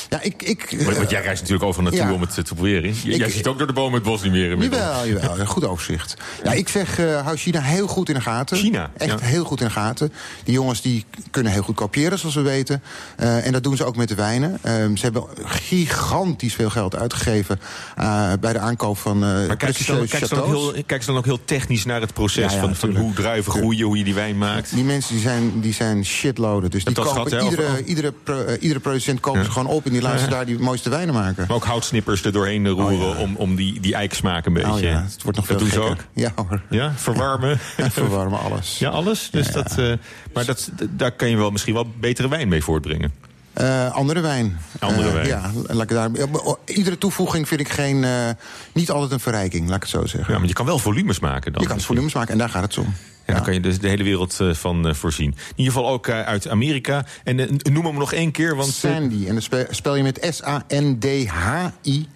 Ja, 0.09 0.21
ik... 0.21 0.41
ik 0.43 0.75
want 0.83 0.97
want 0.97 1.09
jij 1.09 1.21
reist 1.21 1.41
natuurlijk 1.41 1.69
over 1.69 1.83
naartoe 1.83 2.13
om 2.13 2.21
het 2.21 2.33
te 2.33 2.41
proberen. 2.41 2.89
J- 3.03 3.07
Ik- 3.09 3.17
jij 3.17 3.29
ziet 3.31 3.47
ook 3.47 3.57
door 3.57 3.67
de 3.67 3.73
bomen 3.73 3.93
het 3.93 4.03
bos 4.03 4.21
niet 4.23 4.31
meer 4.31 4.51
inmiddels. 4.51 4.81
Jawel, 4.81 5.07
jawel. 5.07 5.45
Goed 5.45 5.65
overzicht. 5.65 6.13
Ja, 6.43 6.51
ik 6.51 6.69
zeg, 6.69 6.99
eh 6.99 7.21
hou 7.21 7.37
China 7.37 7.61
heel 7.61 7.87
goed 7.87 8.09
in 8.09 8.15
de 8.15 8.21
gaten. 8.21 8.57
China, 8.57 8.91
Echt 8.97 9.21
heel 9.21 9.43
goed 9.43 9.59
in 9.61 9.65
de 9.67 9.71
gaten. 9.73 10.13
Die 10.43 10.53
jongens 10.53 10.81
die 10.81 11.05
kunnen 11.31 11.51
heel 11.51 11.61
goed 11.61 11.75
kopiëren, 11.75 12.19
zoals 12.19 12.35
we 12.35 12.41
weten. 12.41 12.81
Eh, 13.17 13.45
en 13.45 13.51
dat 13.51 13.63
doen 13.63 13.77
ze 13.77 13.83
ook 13.85 13.95
met 13.95 14.07
de 14.07 14.15
wijnen. 14.15 14.57
Eh, 14.61 14.73
ze 14.73 14.99
hebben 15.01 15.23
gigantisch 15.45 16.53
veel 16.53 16.69
geld 16.69 16.95
uitgegeven... 16.95 17.59
eh, 17.97 18.31
bij 18.39 18.53
de 18.53 18.59
aankoop 18.59 18.97
van 18.97 19.23
eh 19.23 19.47
Maar 19.47 19.57
kijk 19.57 19.77
ze, 19.77 19.85
dan, 19.85 20.07
kijk, 20.07 20.25
ze 20.25 20.35
dan 20.35 20.43
ook 20.43 20.73
heel, 20.73 20.83
kijk 20.85 21.01
ze 21.01 21.07
dan 21.07 21.17
ook 21.17 21.25
heel 21.25 21.45
technisch 21.45 21.85
naar 21.85 22.01
het 22.01 22.13
proces 22.13 22.53
van, 22.53 22.75
van 22.75 22.95
hoe 22.95 23.13
druiven 23.13 23.51
groeien, 23.51 23.85
hoe 23.85 23.97
je 23.97 24.03
die 24.03 24.13
wijn 24.13 24.21
maakt? 24.31 24.73
Die 24.73 24.83
mensen 24.83 25.13
die 25.13 25.23
zijn, 25.23 25.59
die 25.61 25.73
zijn 25.73 26.05
shitloaden. 26.05 26.69
Dus 26.71 26.83
die 26.83 26.93
dat 26.93 27.05
kopen, 27.05 27.29
schat, 27.31 27.43
iedere, 27.43 27.67
over- 27.67 27.83
iedere, 27.83 28.11
pro- 28.23 28.43
eh, 28.43 28.61
iedere 28.61 28.79
producent 28.79 29.19
kopen 29.19 29.39
Ja. 29.39 29.45
ze 29.45 29.51
gewoon 29.51 29.67
op... 29.67 29.85
en 29.85 29.91
die 29.91 30.01
laten 30.01 30.19
ze 30.19 30.27
daar 30.27 30.45
die 30.45 30.59
mooiste 30.59 30.89
wijnen 30.89 31.13
maken. 31.13 31.45
Maar 31.47 31.55
ook 31.55 31.65
houtsnippers 31.65 32.23
er 32.23 32.31
doorheen 32.31 32.67
roeren 32.67 33.17
om, 33.17 33.35
om 33.35 33.55
die, 33.55 33.79
die 33.79 33.93
eiksmaak 33.95 34.45
een 34.45 34.53
beetje. 34.53 34.71
Oh 34.71 34.79
ja, 34.79 35.01
het 35.03 35.23
wordt 35.23 35.37
nog 35.37 35.47
dat 35.47 35.57
veel 35.57 35.57
doen 35.57 35.67
ze 35.67 35.73
gekker. 35.73 35.91
ook. 35.91 35.99
Ja 36.13 36.31
hoor. 36.35 36.61
Ja, 36.69 36.91
verwarmen. 36.95 37.59
Verwarmen 37.91 38.39
alles. 38.39 38.79
Ja, 38.79 38.89
alles. 38.89 39.29
Dus. 39.31 39.47
Dat, 39.51 39.77
eh, 39.77 39.93
maar 40.33 40.45
dat, 40.45 40.69
daar 40.89 41.11
kan 41.11 41.29
je 41.29 41.37
wel 41.37 41.51
misschien 41.51 41.73
wel 41.73 41.87
betere 41.99 42.27
wijn 42.29 42.47
mee 42.47 42.63
voortbrengen. 42.63 43.13
Eh, 43.53 43.91
andere 43.91 44.19
wijn. 44.21 44.57
Andere 44.79 45.07
Eh, 45.07 45.13
wijn. 45.13 45.27
Ja, 45.27 45.51
laat 45.67 45.81
ik 45.83 45.89
daar, 45.89 46.09
oh, 46.31 46.57
iedere 46.65 46.97
toevoeging 46.97 47.47
vind 47.47 47.59
ik 47.59 47.69
geen, 47.69 48.03
eh, 48.03 48.29
niet 48.73 48.91
altijd 48.91 49.11
een 49.11 49.19
verrijking, 49.19 49.65
laat 49.67 49.75
ik 49.75 49.81
het 49.81 49.91
zo 49.91 50.05
zeggen. 50.05 50.33
Ja, 50.33 50.39
maar 50.39 50.47
je 50.47 50.53
kan 50.53 50.65
wel 50.65 50.79
volumes 50.79 51.19
maken 51.19 51.53
dan. 51.53 51.61
je 51.61 51.67
kan 51.67 51.79
volumes 51.81 52.13
maken 52.13 52.31
en 52.31 52.37
daar 52.37 52.49
gaat 52.49 52.63
het 52.63 52.77
om. 52.77 52.93
Ja, 53.25 53.33
daar 53.33 53.43
kan 53.43 53.53
je 53.53 53.59
dus 53.59 53.79
de 53.79 53.87
hele 53.87 54.03
wereld 54.03 54.39
eh, 54.39 54.53
van 54.53 54.87
eh, 54.87 54.93
voorzien. 54.93 55.31
In 55.31 55.53
ieder 55.55 55.73
geval 55.73 55.89
ook 55.89 56.07
eh, 56.07 56.21
uit 56.21 56.49
Amerika. 56.49 57.05
En 57.23 57.59
noem 57.71 57.85
hem 57.85 57.97
nog 57.97 58.13
één 58.13 58.31
keer, 58.31 58.55
want... 58.55 58.69
Sandy, 58.73 59.27
en 59.27 59.33
dat 59.33 59.43
spe- 59.43 59.67
spel 59.69 59.95
je 59.95 60.03
met 60.03 60.27
S-A-N-D-H-I. 60.29 62.07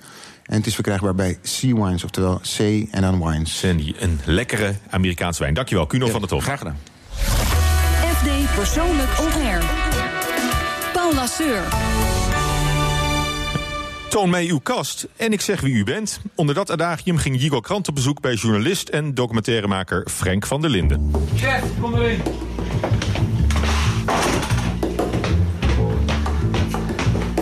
En 0.46 0.58
het 0.58 0.66
is 0.68 0.74
verkrijgbaar 0.74 1.16
bij 1.16 1.38
Sea 1.42 1.74
Wines, 1.76 2.04
oftewel 2.04 2.42
C 2.58 2.60
en 2.92 3.02
dan 3.02 3.24
Wines. 3.24 3.60
Sandy, 3.60 3.94
een 4.00 4.20
lekkere 4.26 4.76
Amerikaanse 4.90 5.42
wijn. 5.42 5.54
Dankjewel, 5.54 5.86
Kuno 5.86 6.08
van 6.08 6.20
der 6.20 6.30
Tof. 6.30 6.44
Graag 6.44 6.58
gedaan. 6.58 6.78
FD 8.16 8.56
Persoonlijk 8.56 9.10
On 9.20 9.42
Air. 9.42 9.64
Paul 10.94 11.14
Lasseur. 11.14 11.64
Toon 14.10 14.30
mij 14.30 14.46
uw 14.46 14.60
kast 14.60 15.08
en 15.16 15.32
ik 15.32 15.42
zeg 15.42 15.62
wie 15.62 15.74
u 15.74 15.84
bent. 15.84 16.20
Onder 16.36 16.56
dat 16.56 16.72
adagium 16.72 17.18
ging 17.18 17.42
Jigo 17.42 17.60
Krant 17.60 17.88
op 17.88 17.96
bezoek 17.96 18.22
bij 18.22 18.34
journalist 18.34 18.90
en 18.90 19.14
documentairemaker 19.14 20.08
Frank 20.10 20.46
van 20.46 20.62
der 20.62 20.70
Linden. 20.70 21.12
Chef, 21.36 21.64
kom 21.82 21.96
erin. 21.96 22.22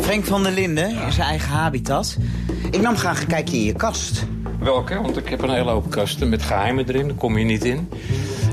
Frank 0.02 0.26
van 0.26 0.44
der 0.44 0.52
Linden 0.52 0.90
in 0.90 1.12
zijn 1.12 1.28
eigen 1.28 1.50
habitat. 1.50 2.18
Ik 2.72 2.82
nam 2.82 2.98
graag 2.98 3.22
een 3.22 3.28
kijkje 3.28 3.58
in 3.58 3.64
je 3.64 3.74
kast. 3.74 4.26
Welke? 4.60 5.02
Want 5.02 5.18
ik 5.18 5.30
heb 5.30 5.42
een 5.42 5.50
hele 5.50 5.72
hoop 5.72 5.90
kasten 5.90 6.30
met 6.30 6.44
geheimen 6.44 6.88
erin. 6.88 7.08
Daar 7.08 7.18
kom 7.18 7.38
je 7.38 7.46
niet 7.46 7.66
in. 7.66 7.90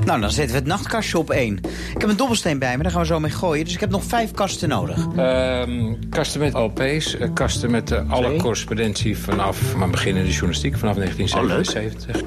Nou, 0.05 0.21
dan 0.21 0.31
zetten 0.31 0.55
we 0.55 0.61
het 0.61 0.67
nachtkastje 0.67 1.17
op 1.17 1.29
één. 1.29 1.57
Ik 1.93 2.01
heb 2.01 2.09
een 2.09 2.17
dobbelsteen 2.17 2.59
bij 2.59 2.77
me, 2.77 2.83
daar 2.83 2.91
gaan 2.91 3.01
we 3.01 3.07
zo 3.07 3.19
mee 3.19 3.31
gooien. 3.31 3.65
Dus 3.65 3.73
ik 3.73 3.79
heb 3.79 3.89
nog 3.89 4.03
vijf 4.03 4.31
kasten 4.31 4.69
nodig. 4.69 5.07
Ehm, 5.15 5.93
kasten 6.09 6.39
met 6.39 6.53
LP's, 6.53 7.17
eh, 7.17 7.27
kasten 7.33 7.71
met 7.71 7.91
eh, 7.91 8.11
alle 8.11 8.25
Twee. 8.25 8.39
correspondentie 8.39 9.17
vanaf 9.17 9.75
mijn 9.75 9.91
begin 9.91 10.15
in 10.15 10.23
de 10.23 10.31
journalistiek, 10.31 10.77
vanaf 10.77 10.95
1977. 10.95 12.21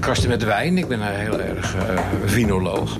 kasten 0.00 0.28
met 0.28 0.44
wijn, 0.44 0.78
ik 0.78 0.88
ben 0.88 1.00
een 1.00 1.14
heel 1.14 1.40
erg 1.40 1.74
eh 1.74 1.98
vinoloog. 2.24 2.98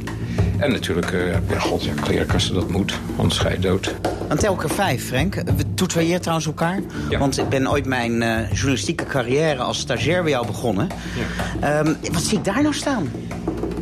En 0.58 0.72
natuurlijk, 0.72 1.12
eh, 1.12 1.32
ja, 1.50 1.58
god, 1.58 1.84
ja, 1.84 1.92
klerenkasten, 2.00 2.54
dat 2.54 2.70
moet, 2.70 2.98
anders 3.16 3.38
ga 3.38 3.50
je 3.50 3.58
dood. 3.58 3.94
Ik 4.30 4.62
er 4.62 4.70
vijf, 4.70 5.06
Frank. 5.06 5.34
We 5.34 5.74
toetraaien 5.74 6.20
trouwens 6.20 6.46
elkaar. 6.46 6.80
Want 7.18 7.38
ik 7.38 7.48
ben 7.48 7.70
ooit 7.70 7.86
mijn 7.86 8.22
eh, 8.22 8.52
journalistieke 8.52 9.04
carrière 9.04 9.62
als 9.62 9.78
stagiair 9.78 10.22
bij 10.22 10.30
jou 10.30 10.46
begonnen. 10.46 10.88
Ehm, 11.60 11.94
wat 12.12 12.22
zie 12.22 12.38
ik 12.38 12.44
daar 12.44 12.62
nou 12.62 12.74
staan? 12.74 13.10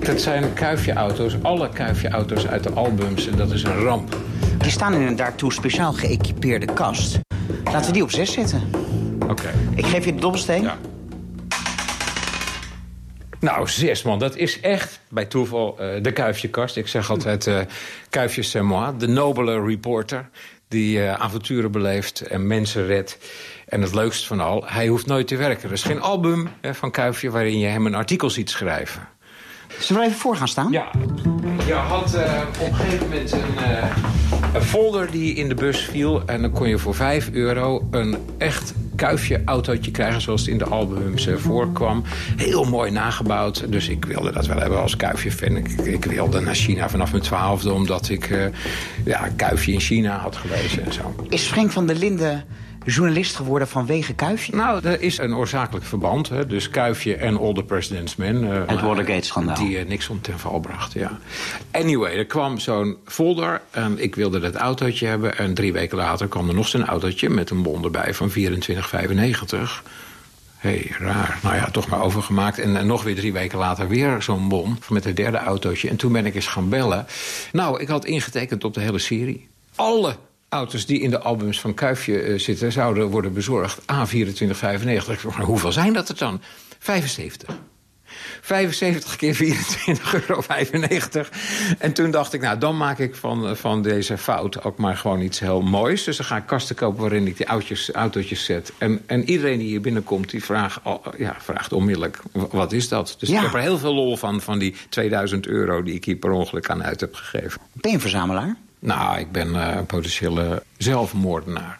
Dat 0.05 0.21
zijn 0.21 0.53
kuifjeauto's, 0.53 1.37
alle 1.43 1.69
kuifjeauto's 1.69 2.47
uit 2.47 2.63
de 2.63 2.71
albums. 2.71 3.27
En 3.27 3.37
dat 3.37 3.51
is 3.51 3.63
een 3.63 3.79
ramp. 3.79 4.17
Die 4.59 4.71
staan 4.71 4.95
in 4.95 5.01
een 5.01 5.17
daartoe 5.17 5.53
speciaal 5.53 5.93
geëquipeerde 5.93 6.73
kast. 6.73 7.19
Laten 7.65 7.87
we 7.87 7.93
die 7.93 8.03
op 8.03 8.11
zes 8.11 8.33
zetten. 8.33 8.63
Oké. 9.29 9.53
Ik 9.75 9.87
geef 9.87 10.05
je 10.05 10.15
de 10.15 10.21
dobbelsteen. 10.21 10.69
Nou, 13.41 13.69
zes 13.69 14.03
man, 14.03 14.19
dat 14.19 14.37
is 14.37 14.61
echt 14.61 15.01
bij 15.09 15.25
toeval 15.25 15.79
eh, 15.79 16.03
de 16.03 16.13
kuifjekast. 16.13 16.77
Ik 16.77 16.89
zeg 16.89 17.11
altijd 17.11 17.47
eh 17.47 17.59
kuifje 18.11 18.43
c'est 18.43 18.65
moi, 18.65 18.97
de 18.99 19.09
nobele 19.09 19.65
reporter... 19.67 20.29
die 20.69 21.03
eh, 21.03 21.21
avonturen 21.21 21.71
beleeft 21.71 22.21
en 22.21 22.47
mensen 22.47 22.87
redt. 22.87 23.19
En 23.69 23.83
het 23.83 23.95
leukst 23.95 24.27
van 24.27 24.41
al, 24.41 24.65
hij 24.67 24.87
hoeft 24.87 25.07
nooit 25.07 25.27
te 25.27 25.37
werken. 25.37 25.69
Er 25.69 25.73
is 25.73 25.83
geen 25.83 26.01
album 26.01 26.49
van 26.63 26.91
Kuifje 26.91 27.31
waarin 27.31 27.59
je 27.59 27.67
hem 27.67 27.87
een 27.87 27.95
artikel 27.95 28.31
ziet 28.31 28.51
schrijven. 28.51 29.09
Zullen 29.79 30.03
we 30.03 30.09
even 30.09 30.21
voor 30.21 30.37
gaan 30.37 30.49
staan? 30.49 30.73
Ja. 30.73 30.91
Je 31.67 31.73
had 31.73 32.15
eh, 32.15 32.43
op 32.61 32.69
een 32.69 32.75
gegeven 32.75 33.09
moment 33.09 33.33
een, 33.33 33.59
eh, 33.59 33.97
een 34.55 34.63
folder 34.63 35.11
die 35.11 35.35
in 35.35 35.49
de 35.49 35.55
bus 35.55 35.85
viel. 35.85 36.23
En 36.27 36.41
dan 36.41 36.51
kon 36.51 36.69
je 36.69 36.79
voor 36.79 36.95
5 36.95 37.31
euro 37.33 37.89
een 37.91 38.17
echt 38.39 38.75
kuifje 38.97 39.43
autootje 39.45 39.91
krijgen... 39.91 40.21
zoals 40.21 40.41
het 40.41 40.51
in 40.51 40.59
de 40.59 40.65
albums 40.65 41.27
eh, 41.27 41.37
voorkwam. 41.37 42.03
Heel 42.37 42.65
mooi 42.65 42.91
nagebouwd. 42.91 43.73
Dus 43.73 43.89
ik 43.89 44.05
wilde 44.05 44.33
dat 44.33 44.47
wel 44.47 44.59
hebben 44.59 44.81
als 44.81 44.97
kuifje-fan. 44.97 45.57
Ik, 45.57 45.71
ik 45.71 46.05
wilde 46.05 46.41
naar 46.41 46.55
China 46.55 46.89
vanaf 46.89 47.11
mijn 47.11 47.23
twaalfde... 47.23 47.73
omdat 47.73 48.09
ik 48.09 48.51
ja, 49.05 49.29
kuifje 49.37 49.73
in 49.73 49.81
China 49.81 50.17
had 50.17 50.37
gelezen 50.37 50.85
en 50.85 50.93
zo. 50.93 51.15
Is 51.29 51.43
Frank 51.43 51.71
van 51.71 51.87
der 51.87 51.97
Linden 51.97 52.45
journalist 52.85 53.37
geworden 53.37 53.69
vanwege 53.69 54.15
Kuifje? 54.15 54.57
Nou, 54.57 54.81
er 54.85 55.01
is 55.01 55.19
een 55.19 55.35
oorzakelijk 55.35 55.85
verband. 55.85 56.29
Hè? 56.29 56.47
Dus 56.47 56.71
Kuifje 56.71 57.15
en 57.17 57.39
All 57.39 57.53
the 57.55 57.63
President's 57.63 58.17
Men. 58.17 58.53
eh, 58.53 58.63
Het 58.67 58.81
Watergate-schandaal. 58.81 59.57
Die 59.57 59.79
uh, 59.79 59.89
Nixon 59.89 60.21
ten 60.21 60.39
val 60.39 60.61
bracht, 60.61 60.93
ja. 60.93 61.19
Anyway, 61.71 62.17
er 62.17 62.27
kwam 62.27 62.59
zo'n 62.59 62.97
folder 63.07 63.61
en 63.71 63.99
ik 64.03 64.15
wilde 64.15 64.41
dat 64.41 64.55
autootje 64.55 65.07
hebben. 65.07 65.39
En 65.39 65.55
drie 65.55 65.73
weken 65.73 65.97
later 65.97 66.29
kwam 66.29 66.49
er 66.49 66.55
nog 66.55 66.69
zo'n 66.69 66.87
autootje 66.87 67.31
met 67.31 67.51
een 67.51 67.63
bon 67.63 67.85
erbij 67.85 68.15
van 68.15 68.31
24,95. 68.31 68.35
Hé, 70.57 70.71
hey, 70.71 70.91
raar. 70.99 71.39
Nou 71.43 71.55
ja, 71.57 71.71
toch 71.71 71.89
maar 71.89 72.03
overgemaakt. 72.03 72.59
En, 72.59 72.77
en 72.77 72.87
nog 72.87 73.03
weer 73.03 73.15
drie 73.15 73.33
weken 73.33 73.59
later 73.59 73.89
weer 73.89 74.23
zo'n 74.23 74.49
bon 74.49 74.79
met 74.89 75.05
het 75.05 75.17
derde 75.17 75.39
autootje. 75.39 75.89
En 75.89 75.97
toen 75.97 76.13
ben 76.13 76.27
ik 76.27 76.35
eens 76.35 76.47
gaan 76.47 76.69
bellen. 76.69 77.07
Nou, 77.53 77.81
ik 77.81 77.89
had 77.89 78.05
ingetekend 78.05 78.65
op 78.65 78.75
de 78.75 78.81
hele 78.81 78.99
serie. 78.99 79.49
Alle 79.75 80.17
auto's 80.55 80.87
die 80.87 81.01
in 81.01 81.11
de 81.11 81.19
albums 81.19 81.61
van 81.61 81.75
Kuifje 81.75 82.21
eh, 82.21 82.39
zitten... 82.39 82.73
zouden 82.73 83.07
worden 83.09 83.33
bezorgd. 83.33 83.81
A2495. 83.81 83.87
Maar 85.37 85.45
hoeveel 85.45 85.73
zijn 85.73 85.93
dat 85.93 86.09
er 86.09 86.17
dan? 86.17 86.41
75. 86.79 87.57
75 88.41 89.17
keer 89.17 89.35
24,95 89.35 90.19
euro. 90.27 90.43
En 91.79 91.93
toen 91.93 92.11
dacht 92.11 92.33
ik, 92.33 92.41
nou, 92.41 92.59
dan 92.59 92.77
maak 92.77 92.99
ik 92.99 93.15
van, 93.15 93.57
van 93.57 93.83
deze 93.83 94.19
fout 94.19 94.65
ook 94.65 94.79
maar 94.79 94.97
gewoon 94.97 95.21
iets 95.21 95.41
heel 95.41 95.63
moois. 95.63 96.05
Dus 96.05 96.17
dan 96.17 96.27
ga 96.27 96.37
ik 96.37 96.47
kasten 96.47 96.77
kopen 96.77 97.01
waarin 97.01 97.27
ik 97.27 97.37
die 97.37 97.47
autootjes, 97.47 97.91
autootjes 97.91 98.45
zet. 98.45 98.73
En, 98.79 99.03
en 99.07 99.29
iedereen 99.29 99.59
die 99.59 99.69
hier 99.69 99.81
binnenkomt, 99.81 100.31
die 100.31 100.45
vraagt, 100.45 100.81
al- 100.83 101.03
ja, 101.19 101.37
vraagt 101.39 101.73
onmiddellijk, 101.73 102.19
wat 102.33 102.73
is 102.73 102.89
dat? 102.89 103.17
Dus 103.19 103.29
Ja. 103.29 103.37
ik 103.37 103.43
heb 103.45 103.55
er 103.55 103.61
heel 103.61 103.79
veel 103.79 103.95
lol 103.95 104.17
van, 104.17 104.41
van 104.41 104.59
die 104.59 104.75
2000 104.89 105.47
euro... 105.47 105.83
die 105.83 105.95
ik 105.95 106.05
hier 106.05 106.17
per 106.17 106.31
ongeluk 106.31 106.71
aan 106.71 106.83
uit 106.85 107.01
heb 107.01 107.15
gegeven. 107.15 107.61
Ben 107.73 107.91
je 107.91 107.97
een 107.97 108.03
verzamelaar? 108.03 108.57
Nou, 108.85 109.19
ik 109.19 109.33
ben 109.33 109.55
eh, 109.55 109.77
een 109.77 109.87
potentiële 109.87 110.63
zelfmoordenaar. 110.77 111.79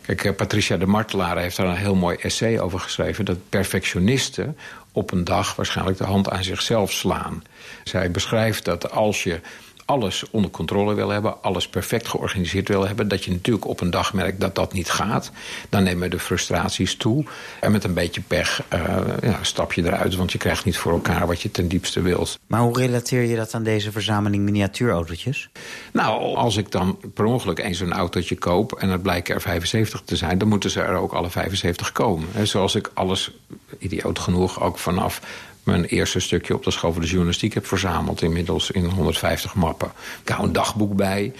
Kijk, 0.00 0.24
eh, 0.24 0.34
Patricia 0.34 0.76
de 0.76 0.86
Martelaar 0.86 1.38
heeft 1.38 1.56
daar 1.56 1.66
een 1.66 1.76
heel 1.76 1.94
mooi 1.94 2.16
essay 2.16 2.58
over 2.58 2.80
geschreven... 2.80 3.24
dat 3.24 3.48
perfectionisten 3.48 4.56
op 4.92 5.12
een 5.12 5.24
dag 5.24 5.56
waarschijnlijk 5.56 5.98
de 5.98 6.04
hand 6.04 6.30
aan 6.30 6.44
zichzelf 6.44 6.92
slaan. 6.92 7.42
Zij 7.84 8.10
beschrijft 8.10 8.64
dat 8.64 8.90
als 8.90 9.22
je 9.22 9.40
alles 9.84 10.24
onder 10.30 10.50
controle 10.50 10.94
wil 10.94 11.08
hebben... 11.08 11.42
alles 11.42 11.68
perfect 11.68 12.08
georganiseerd 12.08 12.68
wil 12.68 12.86
hebben... 12.86 13.08
dat 13.08 13.24
je 13.24 13.30
natuurlijk 13.30 13.66
op 13.66 13.80
een 13.80 13.90
dag 13.90 14.12
merkt 14.12 14.40
dat 14.40 14.54
dat 14.54 14.72
niet 14.72 14.90
gaat. 14.90 15.30
Dan 15.68 15.82
nemen 15.82 16.10
de 16.10 16.18
frustraties 16.18 16.96
toe. 16.96 17.24
En 17.60 17.72
met 17.72 17.84
een 17.84 17.94
beetje 17.94 18.20
pech 18.20 18.62
eh, 18.68 18.96
ja, 19.22 19.38
stap 19.42 19.72
je 19.72 19.84
eruit... 19.84 20.14
want 20.14 20.32
je 20.32 20.38
krijgt 20.38 20.64
niet 20.64 20.76
voor 20.76 20.92
elkaar 20.92 21.26
wat 21.26 21.42
je 21.42 21.50
ten 21.50 21.68
diepste 21.68 22.00
wilt. 22.00 22.38
Maar 22.46 22.60
hoe 22.60 22.78
relateer 22.78 23.22
je 23.22 23.36
dat 23.36 23.54
aan 23.54 23.62
deze 23.62 23.92
verzameling 23.92 24.42
miniatuurautootjes? 24.42 25.48
Nou, 25.92 26.34
als 26.36 26.56
ik 26.56 26.70
dan 26.70 26.98
per 27.14 27.24
ongeluk 27.24 27.58
eens 27.58 27.78
zo'n 27.78 27.92
autootje 27.92 28.36
koop... 28.36 28.72
en 28.72 28.88
het 28.88 29.02
blijken 29.02 29.34
er 29.34 29.40
75 29.40 30.02
te 30.04 30.16
zijn... 30.16 30.38
dan 30.38 30.48
moeten 30.48 30.70
ze 30.70 30.80
er 30.80 30.96
ook 30.96 31.12
alle 31.12 31.30
75 31.30 31.92
komen. 31.92 32.28
Zoals 32.42 32.74
ik 32.74 32.90
alles, 32.94 33.30
idioot 33.78 34.18
genoeg, 34.18 34.60
ook 34.60 34.78
vanaf 34.78 35.20
mijn 35.64 35.84
eerste 35.84 36.20
stukje 36.20 36.54
op 36.54 36.64
de 36.64 36.70
school 36.70 36.92
voor 36.92 37.00
de 37.00 37.08
journalistiek 37.08 37.54
heb 37.54 37.66
verzameld. 37.66 38.22
Inmiddels 38.22 38.70
in 38.70 38.84
150 38.84 39.54
mappen. 39.54 39.92
Ik 40.22 40.28
hou 40.28 40.46
een 40.46 40.52
dagboek 40.52 40.96
bij. 40.96 41.32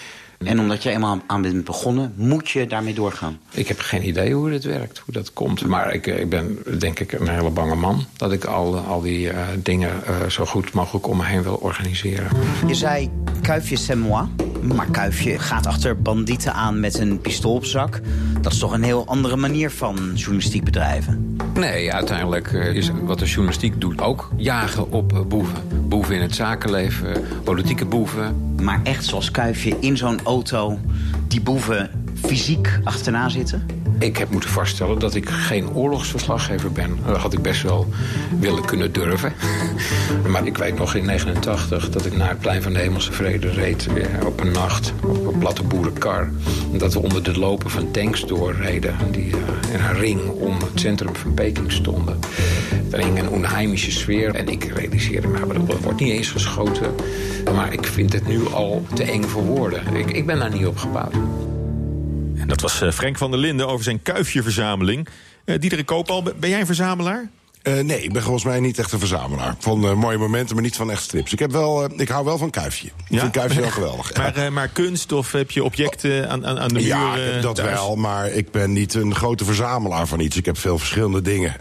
En 0.45 0.61
omdat 0.61 0.83
je 0.83 0.91
eenmaal 0.91 1.19
aan 1.27 1.43
bent 1.43 1.65
begonnen, 1.65 2.13
moet 2.17 2.51
je 2.51 2.67
daarmee 2.67 2.95
doorgaan? 2.95 3.39
Ik 3.51 3.69
heb 3.69 3.81
geen 3.81 4.07
idee 4.07 4.35
hoe 4.35 4.51
dit 4.51 4.65
werkt, 4.65 4.99
hoe 4.99 5.15
dat 5.15 5.33
komt. 5.33 5.67
Maar 5.67 5.95
ik, 5.95 6.07
eh, 6.07 6.21
ik 6.21 6.29
ben 6.29 6.59
denk 6.79 7.01
ik 7.01 7.13
een 7.13 7.29
hele 7.29 7.51
bange 7.51 7.75
man. 7.75 8.05
Dat 8.17 8.33
ik 8.33 8.45
al, 8.45 8.77
al 8.77 9.01
die 9.01 9.31
eh, 9.31 9.47
dingen 9.57 9.91
eh, 10.07 10.29
zo 10.29 10.45
goed 10.45 10.73
mogelijk 10.73 11.09
om 11.09 11.17
me 11.17 11.25
heen 11.25 11.43
wil 11.43 11.55
organiseren. 11.55 12.29
Je 12.67 12.75
zei 12.75 13.11
Kuifje 13.43 13.77
c'est 13.77 13.99
moi. 13.99 14.27
Maar 14.63 14.87
Kuifje 14.91 15.39
gaat 15.39 15.67
achter 15.67 16.03
bandieten 16.03 16.55
aan 16.55 16.81
met 16.81 16.99
een 16.99 17.21
pistool 17.21 17.55
op 17.55 17.65
zak. 17.65 18.01
Dat 18.41 18.53
is 18.53 18.59
toch 18.59 18.73
een 18.73 18.83
heel 18.83 19.07
andere 19.07 19.37
manier 19.37 19.71
van 19.71 20.11
journalistiek 20.15 20.65
bedrijven? 20.65 21.37
Nee, 21.55 21.93
uiteindelijk 21.93 22.53
eh, 22.53 22.75
is 22.75 22.91
wat 23.03 23.19
de 23.19 23.25
journalistiek 23.25 23.81
doet 23.81 24.01
ook 24.01 24.31
jagen 24.37 24.93
op 24.93 25.13
eh, 25.13 25.21
boeven. 25.21 25.89
Boeven 25.89 26.15
in 26.15 26.21
het 26.21 26.35
zakenleven, 26.35 27.25
politieke 27.45 27.85
boeven. 27.85 28.54
Maar 28.65 28.81
echt 28.83 29.05
zoals 29.05 29.31
Kuifje 29.31 29.77
in 29.81 29.97
zo'n 29.97 30.21
auto 30.23 30.79
die 31.29 31.41
boeven 31.41 31.91
fysiek 32.15 32.81
achterna 32.85 33.29
zitten? 33.29 33.84
Ik 33.99 34.17
heb 34.17 34.31
moeten 34.31 34.51
vaststellen 34.51 34.99
dat 34.99 35.15
ik 35.15 35.29
geen 35.29 35.71
oorlogsverslaggever 35.71 36.73
ben. 36.73 36.99
Dat 37.07 37.17
had 37.17 37.33
ik 37.33 37.43
best 37.43 37.63
wel 37.63 37.89
willen 38.39 38.65
kunnen 38.65 38.93
durven. 38.93 39.33
Maar 40.29 40.47
ik 40.47 40.57
weet 40.57 40.79
nog 40.79 40.95
in 40.95 41.05
89 41.05 41.91
dat 41.91 42.07
ik 42.07 42.17
naar 42.17 42.29
het 42.29 42.39
plein 42.39 42.63
van 42.63 42.73
de 42.73 42.79
Hemelse 42.79 43.13
Vrede 43.13 43.51
reed... 43.51 43.87
eh, 43.87 44.27
op 44.27 44.41
een 44.41 44.53
nacht, 44.53 44.93
op 45.03 45.27
een 45.27 45.39
platte 45.39 45.63
boerenkar. 45.63 46.31
En 46.73 46.79
dat 46.79 46.93
we 46.93 47.03
onder 47.03 47.23
de 47.23 47.39
lopen 47.39 47.71
van 47.71 47.91
tanks 47.91 48.27
doorreden... 48.27 48.97
die 49.11 49.33
eh, 49.33 49.75
in 49.75 49.81
een 49.85 49.99
ring 49.99 50.21
om 50.29 50.59
het 50.59 50.81
centrum 50.81 51.17
van 51.17 51.35
Peking 51.35 51.73
stonden. 51.73 52.19
Er 52.91 52.99
hing 52.99 53.19
een 53.19 53.29
onheimische 53.29 53.91
sfeer. 53.91 54.35
En 54.35 54.49
ik 54.49 54.65
realiseerde 54.65 55.29
me, 55.29 55.39
er 55.39 55.81
wordt 55.83 56.01
niet 56.01 56.13
eens 56.13 56.31
geschoten. 56.31 56.95
Maar 57.55 57.73
ik 57.73 57.87
vind 57.87 58.13
het 58.13 58.27
nu 58.27 58.47
al 58.53 58.87
te 58.95 59.03
eng 59.03 59.23
voor 59.23 59.43
woorden. 59.43 59.97
Ik, 59.97 60.11
ik 60.11 60.27
ben 60.27 60.39
daar 60.39 60.53
niet 60.53 60.67
op 60.67 60.77
gebouwd. 60.77 61.15
En 62.45 62.51
dat 62.51 62.61
was 62.61 62.81
eh, 62.81 62.91
Frank 62.91 63.19
van 63.19 63.31
der 63.31 63.41
Linden 63.41 63.69
over 63.69 63.85
zijn 63.85 64.03
kuifjeverzameling. 64.03 65.09
Eh 65.45 65.61
Diederik 65.61 65.87
Koopal, 65.87 66.23
ben 66.23 66.49
jij 66.51 66.61
een 66.61 66.67
verzamelaar? 66.67 67.31
Eh, 67.65 67.79
nee, 67.79 68.03
ik 68.03 68.13
ben 68.13 68.23
volgens 68.23 68.45
mij 68.45 68.61
niet 68.61 68.79
echt 68.79 68.93
een 68.93 68.99
verzamelaar. 68.99 69.55
Van 69.59 69.85
eh, 69.85 69.95
mooie 69.95 70.19
momenten, 70.19 70.55
maar 70.55 70.65
niet 70.65 70.77
van 70.77 70.91
echt 70.91 71.03
strips. 71.03 71.33
Ik, 71.33 71.39
heb 71.39 71.51
wel, 71.53 71.85
eh, 71.85 71.99
ik 71.99 72.09
hou 72.09 72.25
wel 72.25 72.39
van 72.39 72.51
Kuifje. 72.51 72.87
Ik 73.09 73.19
vind 73.19 73.31
Kuifje 73.33 73.61
wel 73.61 73.71
geweldig. 73.81 74.17
Maar, 74.17 74.53
maar 74.53 74.69
kunst 74.69 75.13
of 75.13 75.33
heb 75.33 75.51
je 75.51 75.65
objecten 75.65 76.29
aan, 76.31 76.47
aan, 76.47 76.59
aan 76.59 76.69
de 76.69 76.75
muur? 76.75 76.83
Ja, 76.87 77.17
dat 77.41 77.55
thuis? 77.55 77.71
wel, 77.71 77.97
maar 77.97 78.31
ik 78.31 78.51
ben 78.51 78.73
niet 78.73 78.95
een 78.95 79.15
grote 79.15 79.45
verzamelaar 79.45 80.07
van 80.07 80.21
iets. 80.21 80.37
Ik 80.37 80.45
heb 80.45 80.59
veel 80.59 80.79
verschillende 80.79 81.23
dingen. 81.23 81.57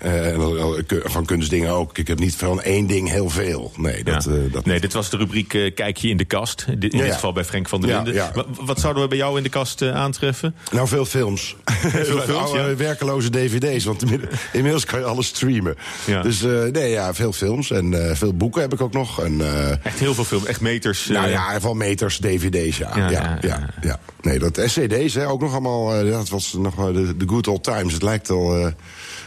van 1.03 1.25
kunstdingen 1.25 1.69
ook. 1.71 1.97
Ik 1.97 2.07
heb 2.07 2.19
niet 2.19 2.35
van 2.35 2.61
één 2.61 2.87
ding 2.87 3.09
heel 3.09 3.29
veel. 3.29 3.71
Nee, 3.77 4.03
dat, 4.03 4.23
Ja. 4.23 4.31
dat 4.51 4.65
nee, 4.65 4.79
dit 4.79 4.93
was 4.93 5.09
de 5.09 5.17
rubriek 5.17 5.71
Kijk 5.75 5.97
je 5.97 6.07
in 6.09 6.17
de 6.17 6.25
kast. 6.25 6.65
In 6.67 6.79
dit 6.79 6.93
Ja, 6.93 7.03
ja. 7.05 7.13
geval 7.13 7.33
bij 7.33 7.45
Frank 7.45 7.69
van 7.69 7.81
der 7.81 7.89
Ja, 7.89 7.95
Linden. 7.95 8.13
ja. 8.13 8.31
Wa- 8.33 8.45
Wat, 8.65 8.79
zouden 8.79 9.03
we 9.03 9.09
bij 9.09 9.17
jou 9.17 9.37
in 9.37 9.43
de 9.43 9.49
kast 9.49 9.81
aantreffen? 9.81 10.55
Nou, 10.71 10.87
veel 10.87 11.05
films. 11.05 11.55
Veel 12.03 12.19
films, 12.19 12.51
ja. 12.51 12.75
werkeloze 12.75 13.29
dvd's, 13.29 13.83
want 13.85 14.03
inmiddels 14.51 14.85
kan 14.85 14.99
je 14.99 15.05
alles 15.05 15.27
streamen. 15.27 15.75
Ja. 16.05 16.21
Dus 16.21 16.43
eh, 16.43 16.63
nee, 16.71 16.89
ja, 16.89 17.13
veel 17.13 17.33
films 17.33 17.71
en 17.71 18.09
eh, 18.09 18.15
veel 18.15 18.33
boeken 18.33 18.61
heb 18.61 18.73
ik 18.73 18.81
ook 18.81 18.93
nog. 18.93 19.23
En, 19.23 19.41
eh, 19.41 19.85
Echt 19.85 19.99
heel 19.99 20.13
veel 20.13 20.23
films, 20.23 20.45
echt 20.45 20.61
meters. 20.61 21.07
nou 21.07 21.29
ja, 21.29 21.59
van 21.59 21.77
meters, 21.77 22.17
dvd's, 22.17 22.77
ja. 22.77 22.91
Ja, 22.97 23.37
Ja, 23.41 23.69
ja, 23.81 23.99
Nee, 24.21 24.39
dat 24.39 24.61
SCD's, 24.65 25.13
hè, 25.13 25.27
ook 25.27 25.41
nog 25.41 25.51
allemaal, 25.51 26.05
dat 26.05 26.29
was 26.29 26.53
nog 26.53 26.75
de, 26.75 27.17
de 27.17 27.27
good 27.27 27.47
old 27.47 27.63
times. 27.63 27.93
Het 27.93 28.03
lijkt 28.03 28.29
al... 28.29 28.73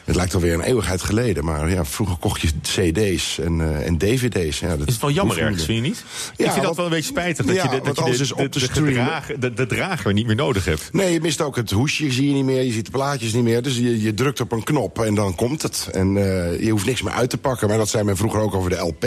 het 0.07 0.16
lijkt 0.16 0.35
alweer 0.35 0.55
een 0.55 0.61
eeuwigheid 0.61 1.03
geleden, 1.03 1.45
maar 1.45 1.71
ja, 1.71 1.85
vroeger 1.85 2.16
kocht 2.16 2.40
je 2.40 2.49
cd's 2.62 3.38
en, 3.38 3.61
eh, 3.61 3.87
en 3.87 3.99
dvd's. 3.99 4.59
Ja, 4.59 4.77
dat 4.77 4.87
Is 4.87 4.92
het 4.92 5.03
wel 5.03 5.11
jammer 5.11 5.38
ergens, 5.38 5.64
vind 5.64 5.79
je 5.79 5.88
niet? 5.88 6.05
Ja, 6.37 6.45
ik 6.45 6.51
vind 6.51 6.64
dat 6.64 6.77
wel 6.77 6.85
een 6.85 6.90
beetje 6.90 7.11
spijtig. 7.11 7.47
Dat 7.47 7.55
ja, 7.55 7.62
je 7.62 7.69
de, 7.69 7.81
dat 7.85 7.97
je 7.97 8.03
de, 8.05 8.49
de, 8.49 8.49
de, 8.49 9.38
de, 9.38 9.53
de 9.53 9.66
drager 9.66 10.12
niet 10.12 10.27
meer 10.27 10.37
nodig 10.37 10.64
hebt. 10.64 10.88
Nee, 10.92 11.12
je 11.12 11.21
mist 11.21 11.40
ook 11.40 11.57
het 11.57 11.71
hoesje, 11.71 12.12
zie 12.12 12.29
je 12.29 12.35
niet 12.35 12.45
meer. 12.45 12.62
Je 12.62 12.73
ziet 12.73 12.85
de 12.85 12.90
plaatjes 12.90 13.33
niet 13.33 13.45
meer. 13.45 13.62
Dus 13.62 13.77
je, 13.77 14.03
je 14.03 14.14
drukt 14.14 14.40
op 14.40 14.53
een 14.53 14.62
knop 14.62 15.01
en 15.01 15.14
dan 15.14 15.35
komt 15.35 15.62
het. 15.62 15.88
En 15.92 16.16
eh, 16.16 16.61
je 16.64 16.71
hoeft 16.71 16.87
niks 16.87 17.03
meer 17.03 17.12
uit 17.12 17.31
te 17.31 17.38
pakken. 17.38 17.69
Maar 17.69 17.79
dat 17.79 17.88
zei 17.88 18.05
men 18.05 18.16
vroeger 18.16 18.40
ook 18.40 18.55
over 18.55 18.71
de 18.71 18.77
LP. 18.77 19.05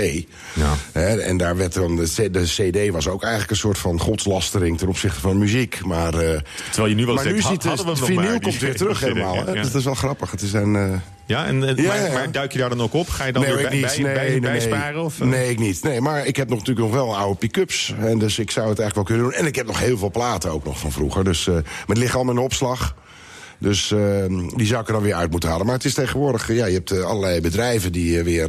Ja. 0.54 0.76
En 1.18 1.38
daar 1.38 1.58
werd 1.58 1.74
dan 1.74 1.96
de, 1.96 2.44
CD 2.46 2.92
was 2.92 3.08
ook 3.08 3.22
eigenlijk 3.22 3.52
een 3.52 3.58
soort 3.58 3.78
van 3.78 4.00
godslastering 4.00 4.78
ten 4.78 4.88
opzichte 4.88 5.20
van 5.20 5.38
muziek. 5.38 5.86
Maar, 5.86 6.14
eh, 6.14 6.40
Terwijl 6.72 6.90
je 6.90 6.96
nu 6.96 7.06
wel 7.06 7.16
maar 7.16 7.32
nu 7.32 7.42
ziet 7.42 7.64
het 7.64 7.82
vinyl 7.94 8.40
komt 8.40 8.60
weer 8.60 8.76
terug 8.76 9.00
helemaal. 9.00 9.36
ja. 9.36 9.62
Dat 9.62 9.76
is 9.76 9.84
wel 9.84 9.94
grappig. 9.94 10.32
Het 10.32 10.42
is 10.42 10.54
een, 10.54 10.76
Ja, 11.25 11.45
en, 11.45 11.67
en- 11.67 11.75
Ja, 11.75 11.88
maar, 11.88 11.97
ja, 11.99 12.06
ja. 12.06 12.13
maar 12.13 12.32
duik 12.32 12.52
je 12.52 12.58
daar 12.60 12.69
dan 12.69 12.82
ook 12.82 12.93
op? 12.93 13.10
Ga 13.10 13.25
je 13.25 13.32
dan 13.32 13.41
nee, 13.41 13.54
weer 13.56 13.69
bij, 13.69 13.80
bij, 13.80 13.97
nee, 13.97 14.13
bij, 14.13 14.30
nee, 14.30 14.39
bijsparen? 14.39 15.04
Of, 15.04 15.19
eh? 15.21 15.28
nee, 15.28 15.49
ik 15.49 15.60
niet. 15.60 15.84
Nee, 15.84 16.02
maar 16.02 16.25
ik 16.25 16.36
heb 16.36 16.49
nog, 16.49 16.58
natuurlijk 16.60 16.88
nog 16.88 16.95
wel 16.95 17.17
oude 17.17 17.38
pick-ups. 17.39 17.93
En 17.99 18.19
dus 18.19 18.39
ik 18.39 18.52
zou 18.52 18.69
het 18.69 18.80
eigenlijk 18.80 18.95
wel 19.10 19.17
kunnen 19.17 19.23
doen. 19.34 19.41
En 19.43 19.47
ik 19.49 19.56
heb 19.56 19.65
nog 19.67 19.80
heel 19.80 19.97
veel 19.97 20.12
platen 20.12 20.52
ook 20.52 20.65
nog 20.65 20.80
van 20.80 20.91
vroeger. 20.91 21.23
Dus, 21.23 21.47
eh, 21.47 21.54
maar 21.54 21.63
het 21.88 21.97
ligt 21.97 22.15
allemaal 22.15 22.34
in 22.34 22.39
opslag. 22.41 22.95
Dus 23.60 23.91
eh, 23.91 23.99
die 24.56 24.67
zou 24.67 24.82
ik 24.82 24.88
er 24.88 24.93
dan 24.93 25.02
weer 25.02 25.13
uit 25.13 25.32
moeten 25.32 25.49
halen. 25.49 25.65
Maar 25.65 25.75
het 25.75 25.86
is 25.86 25.93
tegenwoordig, 25.93 26.49
eh, 26.49 26.56
ja, 26.58 26.65
je 26.65 26.73
hebt 26.73 27.04
allerlei 27.04 27.41
bedrijven 27.41 27.91
die 27.91 28.23
weer 28.23 28.47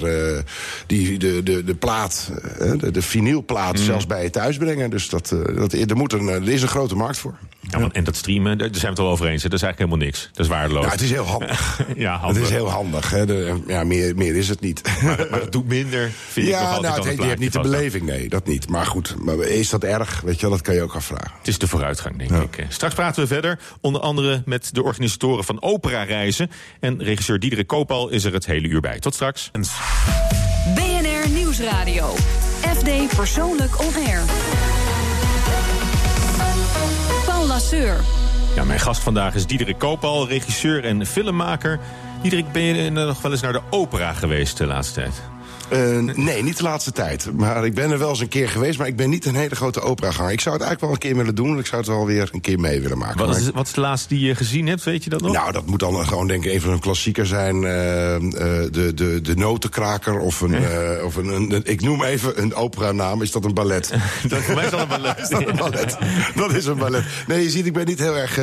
die 0.87 1.19
de, 1.19 1.43
de, 1.43 1.65
de 1.65 1.75
plaat, 1.75 2.31
de, 2.79 2.91
de 2.91 3.03
vinylplaat 3.03 3.77
Mm. 3.79 3.85
zelfs 3.85 4.07
bij 4.07 4.23
je 4.23 4.31
thuis 4.31 4.57
brengen. 4.57 4.91
Dus 4.91 5.09
dat, 5.09 5.35
dat, 5.55 5.73
er, 5.73 5.97
moet 5.97 6.13
een, 6.13 6.29
er 6.29 6.49
is 6.49 6.63
een 6.63 6.69
grote 6.69 6.95
markt 6.97 7.19
voor. 7.19 7.35
Ja, 7.71 7.79
want- 7.81 7.93
en 7.93 8.05
dat 8.05 8.17
streamen, 8.17 8.59
daar 8.59 8.69
zijn 8.71 8.81
we 8.83 8.89
het 8.89 8.99
wel 8.99 9.09
over 9.09 9.27
eens. 9.27 9.43
hè. 9.43 9.49
Dat 9.49 9.59
is 9.59 9.65
eigenlijk 9.65 9.79
helemaal 9.93 10.19
niks. 10.21 10.29
Dat 10.33 10.45
is 10.47 10.53
waardeloos. 10.53 10.85
Ja, 10.85 10.91
het 10.91 11.01
is 11.01 11.11
heel 11.11 11.25
handig. 11.25 11.81
ja, 11.97 12.17
handig. 12.19 12.37
Het 12.37 12.47
is 12.51 12.57
heel 12.57 12.71
handig. 12.71 13.11
Hè. 13.11 13.27
De, 13.27 13.63
ja, 13.67 13.85
meer, 13.85 14.15
meer 14.17 14.37
is 14.37 14.49
het 14.49 14.61
niet. 14.61 14.83
Maar, 15.03 15.27
maar 15.31 15.41
het 15.41 15.53
doet 15.53 15.67
minder, 15.69 16.11
vind 16.29 16.47
ik 16.47 16.53
nog 16.53 16.63
ja, 16.63 16.69
altijd 16.71 17.05
nou, 17.05 17.23
je 17.23 17.29
hebt 17.29 17.41
niet 17.41 17.53
de 17.53 17.61
beleving, 17.61 18.05
nee, 18.07 18.29
dat 18.29 18.47
niet. 18.47 18.69
Maar 18.69 18.87
goed, 18.87 19.15
maar 19.19 19.39
is 19.39 19.69
dat 19.71 19.85
erg? 19.85 20.21
Weet 20.21 20.35
je 20.35 20.41
wel, 20.41 20.51
dat 20.51 20.61
kan 20.63 20.75
je 20.75 20.83
ook 20.83 20.95
afvragen. 20.95 21.33
Het 21.39 21.49
is 21.49 21.59
de 21.59 21.69
vooruitgang, 21.69 22.29
denk 22.29 22.57
ik. 22.57 22.67
Straks 22.69 22.95
praten 22.95 23.23
we 23.23 23.29
verder, 23.29 23.59
onder 23.81 24.01
andere 24.01 24.43
met 24.45 24.69
de 24.75 24.83
organisatoren 24.83 25.45
van 25.45 25.63
Opera 25.63 26.03
Reizen. 26.03 26.51
En 26.81 27.03
regisseur 27.03 27.39
Diederik 27.39 27.67
Koopal 27.67 28.09
is 28.09 28.25
er 28.25 28.33
het 28.33 28.47
hele 28.47 28.69
uur 28.69 28.81
bij. 28.81 28.99
Tot 28.99 29.15
straks. 29.15 29.51
BNR 30.75 31.29
Nieuwsradio. 31.31 32.15
FD 32.77 33.17
Persoonlijk 33.17 33.81
On 33.81 33.95
Air. 34.07 34.23
Ja, 38.55 38.65
mijn 38.65 38.81
gast 38.81 39.03
vandaag 39.03 39.35
is 39.35 39.47
Diederik 39.47 39.79
Koopal, 39.79 40.29
regisseur 40.29 40.85
en 40.85 41.07
filmmaker. 41.07 41.81
Diederik, 42.23 42.53
ben 42.53 42.63
je 42.63 42.91
nog 42.91 43.23
wel 43.23 43.33
eens 43.33 43.41
naar 43.41 43.53
de 43.53 43.63
opera 43.71 44.13
geweest 44.13 44.57
de 44.57 44.67
laatste 44.67 45.01
tijd? 45.01 45.30
Eh, 45.71 45.99
nee, 46.17 46.43
niet 46.43 46.57
de 46.57 46.63
laatste 46.63 46.93
tijd. 46.93 47.29
Maar 47.37 47.65
ik 47.65 47.75
ben 47.75 47.91
er 47.91 47.99
wel 47.99 48.09
eens 48.09 48.21
een 48.21 48.29
keer 48.29 48.49
geweest, 48.49 48.79
maar 48.79 48.87
ik 48.87 48.97
ben 48.97 49.11
niet 49.11 49.27
een 49.27 49.35
hele 49.35 49.55
grote 49.55 49.81
operaganger. 49.81 50.33
Ik 50.33 50.41
zou 50.41 50.55
het 50.57 50.65
eigenlijk 50.65 50.81
wel 50.81 50.91
een 50.91 50.99
keer 50.99 51.17
willen 51.25 51.35
doen. 51.35 51.59
Ik 51.59 51.67
zou 51.67 51.81
het 51.81 51.91
wel 51.91 52.07
weer 52.07 52.29
een 52.33 52.41
keer 52.41 52.61
mee 52.61 52.81
willen 52.81 52.99
maken. 52.99 53.27
Wat 53.27 53.37
is, 53.37 53.51
wat 53.51 53.67
is 53.67 53.73
de 53.73 53.81
laatste 53.81 54.09
die 54.09 54.27
je 54.27 54.35
gezien 54.35 54.67
hebt, 54.67 54.85
weet 54.85 55.05
je 55.05 55.11
dat 55.11 55.21
nog? 55.21 55.33
Nou, 55.33 55.53
dat 55.53 55.67
moet 55.67 55.79
dan 55.81 56.07
gewoon 56.07 56.27
denk 56.27 56.45
ik 56.45 56.51
even 56.53 56.73
een 56.73 56.79
klassieker 56.81 57.27
zijn. 57.27 57.65
eh, 57.65 58.15
eh, 58.15 58.23
de, 58.73 58.93
de, 58.95 59.21
de 59.23 59.37
notenkraker 59.37 60.19
of 60.19 60.41
een, 60.41 60.55
eh, 60.55 61.05
of 61.05 61.17
een, 61.17 61.29
een- 61.29 61.61
Ik 61.65 61.81
noem 61.81 62.05
even 62.05 62.43
een 62.43 62.55
operanaam. 62.55 63.23
Is 63.23 63.31
dat 63.31 63.45
een 63.45 63.55
ballet? 63.55 63.91
dat, 64.29 64.39
voor 64.43 64.55
mij 64.55 64.65
is 64.65 64.71
dat 64.71 64.81
een 64.81 64.89
ballet. 64.89 65.19
is 65.23 65.29
dat 65.29 65.47
een 65.49 65.57
ballet? 65.57 65.97
Dat 66.35 66.55
is 66.55 66.67
een 66.67 66.79
ballet. 66.79 67.05
Nee, 67.27 67.43
je 67.43 67.51
ziet, 67.51 67.67
ik 67.67 67.73
ben 67.73 67.87
niet 67.87 67.99
heel 67.99 68.17
erg... 68.17 68.39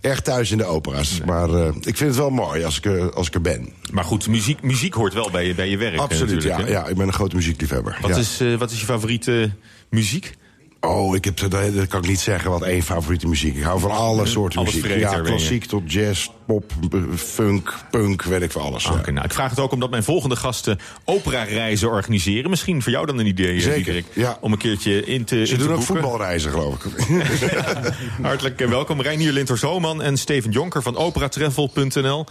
eh, 0.00 0.10
Erg 0.10 0.20
thuis 0.20 0.50
in 0.50 0.58
de 0.58 0.64
opera's. 0.64 1.20
Maar 1.26 1.50
eh, 1.50 1.66
ik 1.66 1.96
vind 1.96 1.98
het 2.10 2.16
wel 2.16 2.30
mooi 2.30 2.64
als 2.64 2.76
ik, 2.76 2.84
er- 2.84 3.12
als 3.12 3.26
ik 3.26 3.34
er 3.34 3.40
ben. 3.40 3.68
Maar 3.92 4.04
goed, 4.04 4.28
muziek, 4.28 4.62
muziek 4.62 4.94
hoort 4.94 5.14
wel 5.14 5.30
bij 5.30 5.46
je, 5.46 5.54
bij 5.54 5.68
je 5.70 5.76
werk. 5.76 5.94
eh, 5.94 6.00
Absoluut, 6.00 6.42
ja, 6.42 6.66
ja. 6.66 6.86
Ik 6.86 6.96
ben 6.96 7.06
een 7.06 7.12
grote 7.12 7.36
muziekliefhebber. 7.36 7.98
Wat, 8.00 8.10
ja. 8.10 8.16
is, 8.16 8.40
eh, 8.40 8.54
wat 8.54 8.70
is 8.70 8.80
je 8.80 8.84
favoriete 8.86 9.50
muziek? 9.90 10.34
Oh, 10.80 11.16
ik 11.16 11.24
heb, 11.24 11.36
dat, 11.36 11.50
dat 11.50 11.86
kan 11.86 12.02
ik 12.02 12.08
niet 12.08 12.20
zeggen 12.20 12.50
wat 12.50 12.62
één 12.62 12.82
favoriete 12.82 13.26
muziek. 13.28 13.56
Ik 13.56 13.62
hou 13.62 13.80
van 13.80 13.90
alle 13.90 14.26
soorten 14.26 14.58
Alles 14.60 14.74
muziek. 14.74 14.98
Ja, 14.98 15.20
klassiek 15.20 15.64
tot 15.64 15.92
jazz, 15.92 16.28
pop, 16.46 16.72
b- 16.90 16.96
funk, 17.16 17.74
punk, 17.90 18.22
weet 18.22 18.42
ik 18.42 18.50
van 18.52 18.62
alles. 18.62 18.84
ja. 18.84 18.92
Oké, 18.92 19.10
nou, 19.10 19.24
ik 19.26 19.32
vraag 19.32 19.50
het 19.50 19.58
ook 19.58 19.72
omdat 19.72 19.90
mijn 19.90 20.02
volgende 20.02 20.36
gasten 20.36 20.78
opera-reizen 21.04 21.88
organiseren. 21.88 22.50
Misschien 22.50 22.82
voor 22.82 22.92
jou 22.92 23.06
dan 23.06 23.18
een 23.18 23.26
idee, 23.26 23.54
eh, 23.56 23.60
Zeker, 23.62 23.74
Diederik, 23.74 24.06
ja. 24.12 24.38
Om 24.40 24.52
een 24.52 24.58
keertje 24.58 25.04
in 25.04 25.24
te 25.24 25.46
Ze 25.46 25.52
in 25.52 25.58
te 25.58 25.64
doen 25.64 25.74
ook 25.74 25.86
boeken. 25.86 25.94
voetbalreizen, 26.02 26.50
geloof 26.50 26.84
ik. 26.84 26.92
Hartelijk 28.22 28.60
eh, 28.60 28.68
welkom. 28.68 29.00
Reinier 29.02 29.32
Linter-Zoman 29.32 30.02
en 30.02 30.16
Steven 30.16 30.50
Jonker 30.50 30.82
van 30.82 30.96
operatravel.nl. 30.96 32.26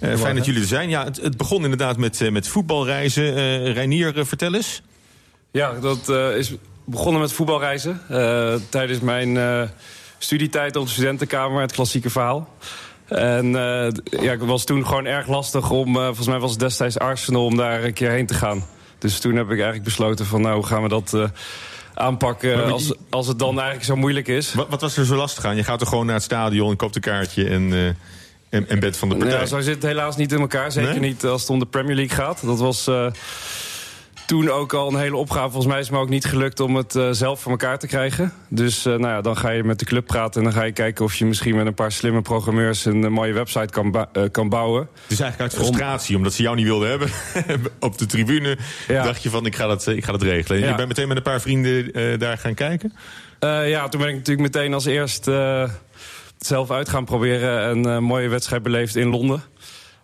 Eh, 0.00 0.16
fijn 0.16 0.36
dat 0.36 0.44
jullie 0.44 0.60
er 0.60 0.66
zijn. 0.66 0.88
Ja, 0.88 1.04
het, 1.04 1.16
het 1.16 1.36
begon 1.36 1.62
inderdaad 1.62 1.96
met, 1.96 2.20
eh, 2.20 2.30
met 2.30 2.48
voetbalreizen. 2.48 3.36
Eh 3.36 3.72
Reinier, 3.72 4.18
eh, 4.18 4.24
vertel 4.24 4.54
eens. 4.54 4.82
Ja, 5.52 5.72
dat 5.80 6.08
eh, 6.08 6.36
is 6.36 6.52
begonnen 6.84 7.20
met 7.20 7.32
voetbalreizen. 7.32 8.00
eh, 8.08 8.54
tijdens 8.68 9.00
mijn 9.00 9.36
eh, 9.36 9.62
studietijd 10.18 10.76
op 10.76 10.84
de 10.84 10.92
studentenkamer, 10.92 11.60
het 11.60 11.72
klassieke 11.72 12.10
verhaal. 12.10 12.48
En 13.06 13.46
eh, 13.46 13.90
ja, 14.22 14.30
het 14.30 14.44
was 14.44 14.64
toen 14.64 14.86
gewoon 14.86 15.06
erg 15.06 15.26
lastig 15.26 15.70
om, 15.70 15.94
volgens 15.94 16.26
mij 16.26 16.38
was 16.38 16.50
het 16.50 16.60
destijds 16.60 16.98
Arsenal, 16.98 17.44
om 17.44 17.56
daar 17.56 17.84
een 17.84 17.92
keer 17.92 18.10
heen 18.10 18.26
te 18.26 18.34
gaan. 18.34 18.64
Dus 18.98 19.18
toen 19.20 19.36
heb 19.36 19.44
ik 19.44 19.50
eigenlijk 19.50 19.84
besloten 19.84 20.26
van 20.26 20.40
nou, 20.40 20.54
hoe 20.54 20.66
gaan 20.66 20.82
we 20.82 20.88
dat 20.88 21.16
aanpakken 21.94 22.72
als, 22.72 22.94
als 23.10 23.26
het 23.26 23.38
dan 23.38 23.54
eigenlijk 23.54 23.84
zo 23.84 23.96
moeilijk 23.96 24.28
is. 24.28 24.54
Wat, 24.54 24.68
wat 24.68 24.80
was 24.80 24.96
er 24.96 25.04
zo 25.04 25.16
lastig 25.16 25.44
aan? 25.44 25.56
Je 25.56 25.64
gaat 25.64 25.80
er 25.80 25.86
gewoon 25.86 26.06
naar 26.06 26.14
het 26.14 26.24
stadion 26.24 26.70
en 26.70 26.76
koopt 26.76 26.96
een 26.96 27.02
kaartje 27.02 27.48
en, 27.48 27.96
en, 28.50 28.68
en 28.68 28.80
bent 28.80 28.96
van 28.96 29.08
de 29.08 29.16
partij. 29.16 29.38
Ja, 29.38 29.46
zo 29.46 29.60
zit 29.60 29.74
het 29.74 29.82
helaas 29.82 30.16
niet 30.16 30.32
in 30.32 30.40
elkaar. 30.40 30.72
Zeker 30.72 30.90
Nee? 30.90 31.00
niet 31.00 31.24
als 31.24 31.40
het 31.40 31.50
om 31.50 31.58
de 31.58 31.66
Premier 31.66 31.96
League 31.96 32.16
gaat. 32.16 32.40
Dat 32.44 32.58
was 32.58 32.88
toen 34.32 34.50
ook 34.50 34.72
al 34.72 34.88
een 34.88 34.98
hele 34.98 35.16
opgave. 35.16 35.50
Volgens 35.50 35.66
mij 35.66 35.78
is 35.78 35.86
het 35.86 35.94
me 35.94 36.00
ook 36.02 36.08
niet 36.08 36.24
gelukt 36.24 36.60
om 36.60 36.76
het 36.76 36.96
eh, 36.96 37.08
zelf 37.10 37.40
voor 37.40 37.50
elkaar 37.50 37.78
te 37.78 37.86
krijgen. 37.86 38.32
Dus 38.48 38.84
eh, 38.86 38.92
nou 38.92 39.06
ja, 39.12 39.20
dan 39.20 39.36
ga 39.36 39.50
je 39.50 39.64
met 39.64 39.78
de 39.78 39.84
club 39.84 40.06
praten 40.06 40.40
en 40.40 40.50
dan 40.50 40.56
ga 40.58 40.64
je 40.64 40.72
kijken 40.72 41.04
of 41.04 41.14
je 41.14 41.24
misschien 41.24 41.56
met 41.56 41.66
een 41.66 41.74
paar 41.74 41.92
slimme 41.92 42.22
programmeurs 42.22 42.84
een 42.84 43.04
eh, 43.04 43.10
mooie 43.10 43.32
website 43.32 43.66
kan, 43.70 44.06
eh, 44.12 44.22
kan 44.30 44.48
bouwen. 44.48 44.88
Dus 45.06 45.20
eigenlijk 45.20 45.52
uit 45.52 45.62
frustratie, 45.64 46.16
omdat 46.16 46.32
ze 46.32 46.42
jou 46.42 46.56
niet 46.56 46.64
wilden 46.64 46.88
hebben 46.88 47.08
op 47.80 47.98
de 47.98 48.06
tribune, 48.06 48.58
Ja. 48.88 49.04
dacht 49.04 49.22
je 49.22 49.30
van 49.30 49.46
ik 49.46 49.56
ga 49.56 49.66
dat, 49.66 49.86
ik 49.86 50.04
ga 50.04 50.12
dat 50.12 50.22
regelen. 50.22 50.58
En 50.58 50.64
Ja. 50.64 50.70
je 50.70 50.76
bent 50.76 50.88
meteen 50.88 51.08
met 51.08 51.16
een 51.16 51.22
paar 51.22 51.40
vrienden 51.40 52.18
daar 52.18 52.38
gaan 52.38 52.54
kijken? 52.54 52.92
Ja, 53.40 53.88
toen 53.88 54.00
ben 54.00 54.08
ik 54.10 54.16
natuurlijk 54.16 54.54
meteen 54.54 54.74
als 54.74 54.84
eerst 54.84 55.24
zelf 56.38 56.70
uit 56.70 56.88
gaan 56.88 57.04
proberen. 57.04 57.62
En 57.68 57.84
een 57.84 58.04
mooie 58.04 58.28
wedstrijd 58.28 58.62
beleefd 58.62 58.96
in 58.96 59.08
Londen. 59.08 59.42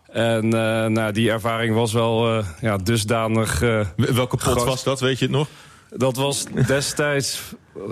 En 0.08 0.44
eh, 0.44 0.86
nou, 0.86 1.12
die 1.12 1.30
ervaring 1.30 1.74
was 1.74 1.92
wel 1.92 2.38
eh, 2.38 2.46
ja, 2.60 2.76
dusdanig. 2.76 3.62
eh, 3.62 3.80
Welke 3.96 4.36
pot 4.36 4.40
groot. 4.40 4.64
was 4.64 4.82
dat, 4.84 5.00
weet 5.00 5.18
je 5.18 5.24
het 5.24 5.34
nog? 5.34 5.48
Dat 5.90 6.16
was 6.16 6.44
destijds 6.66 7.40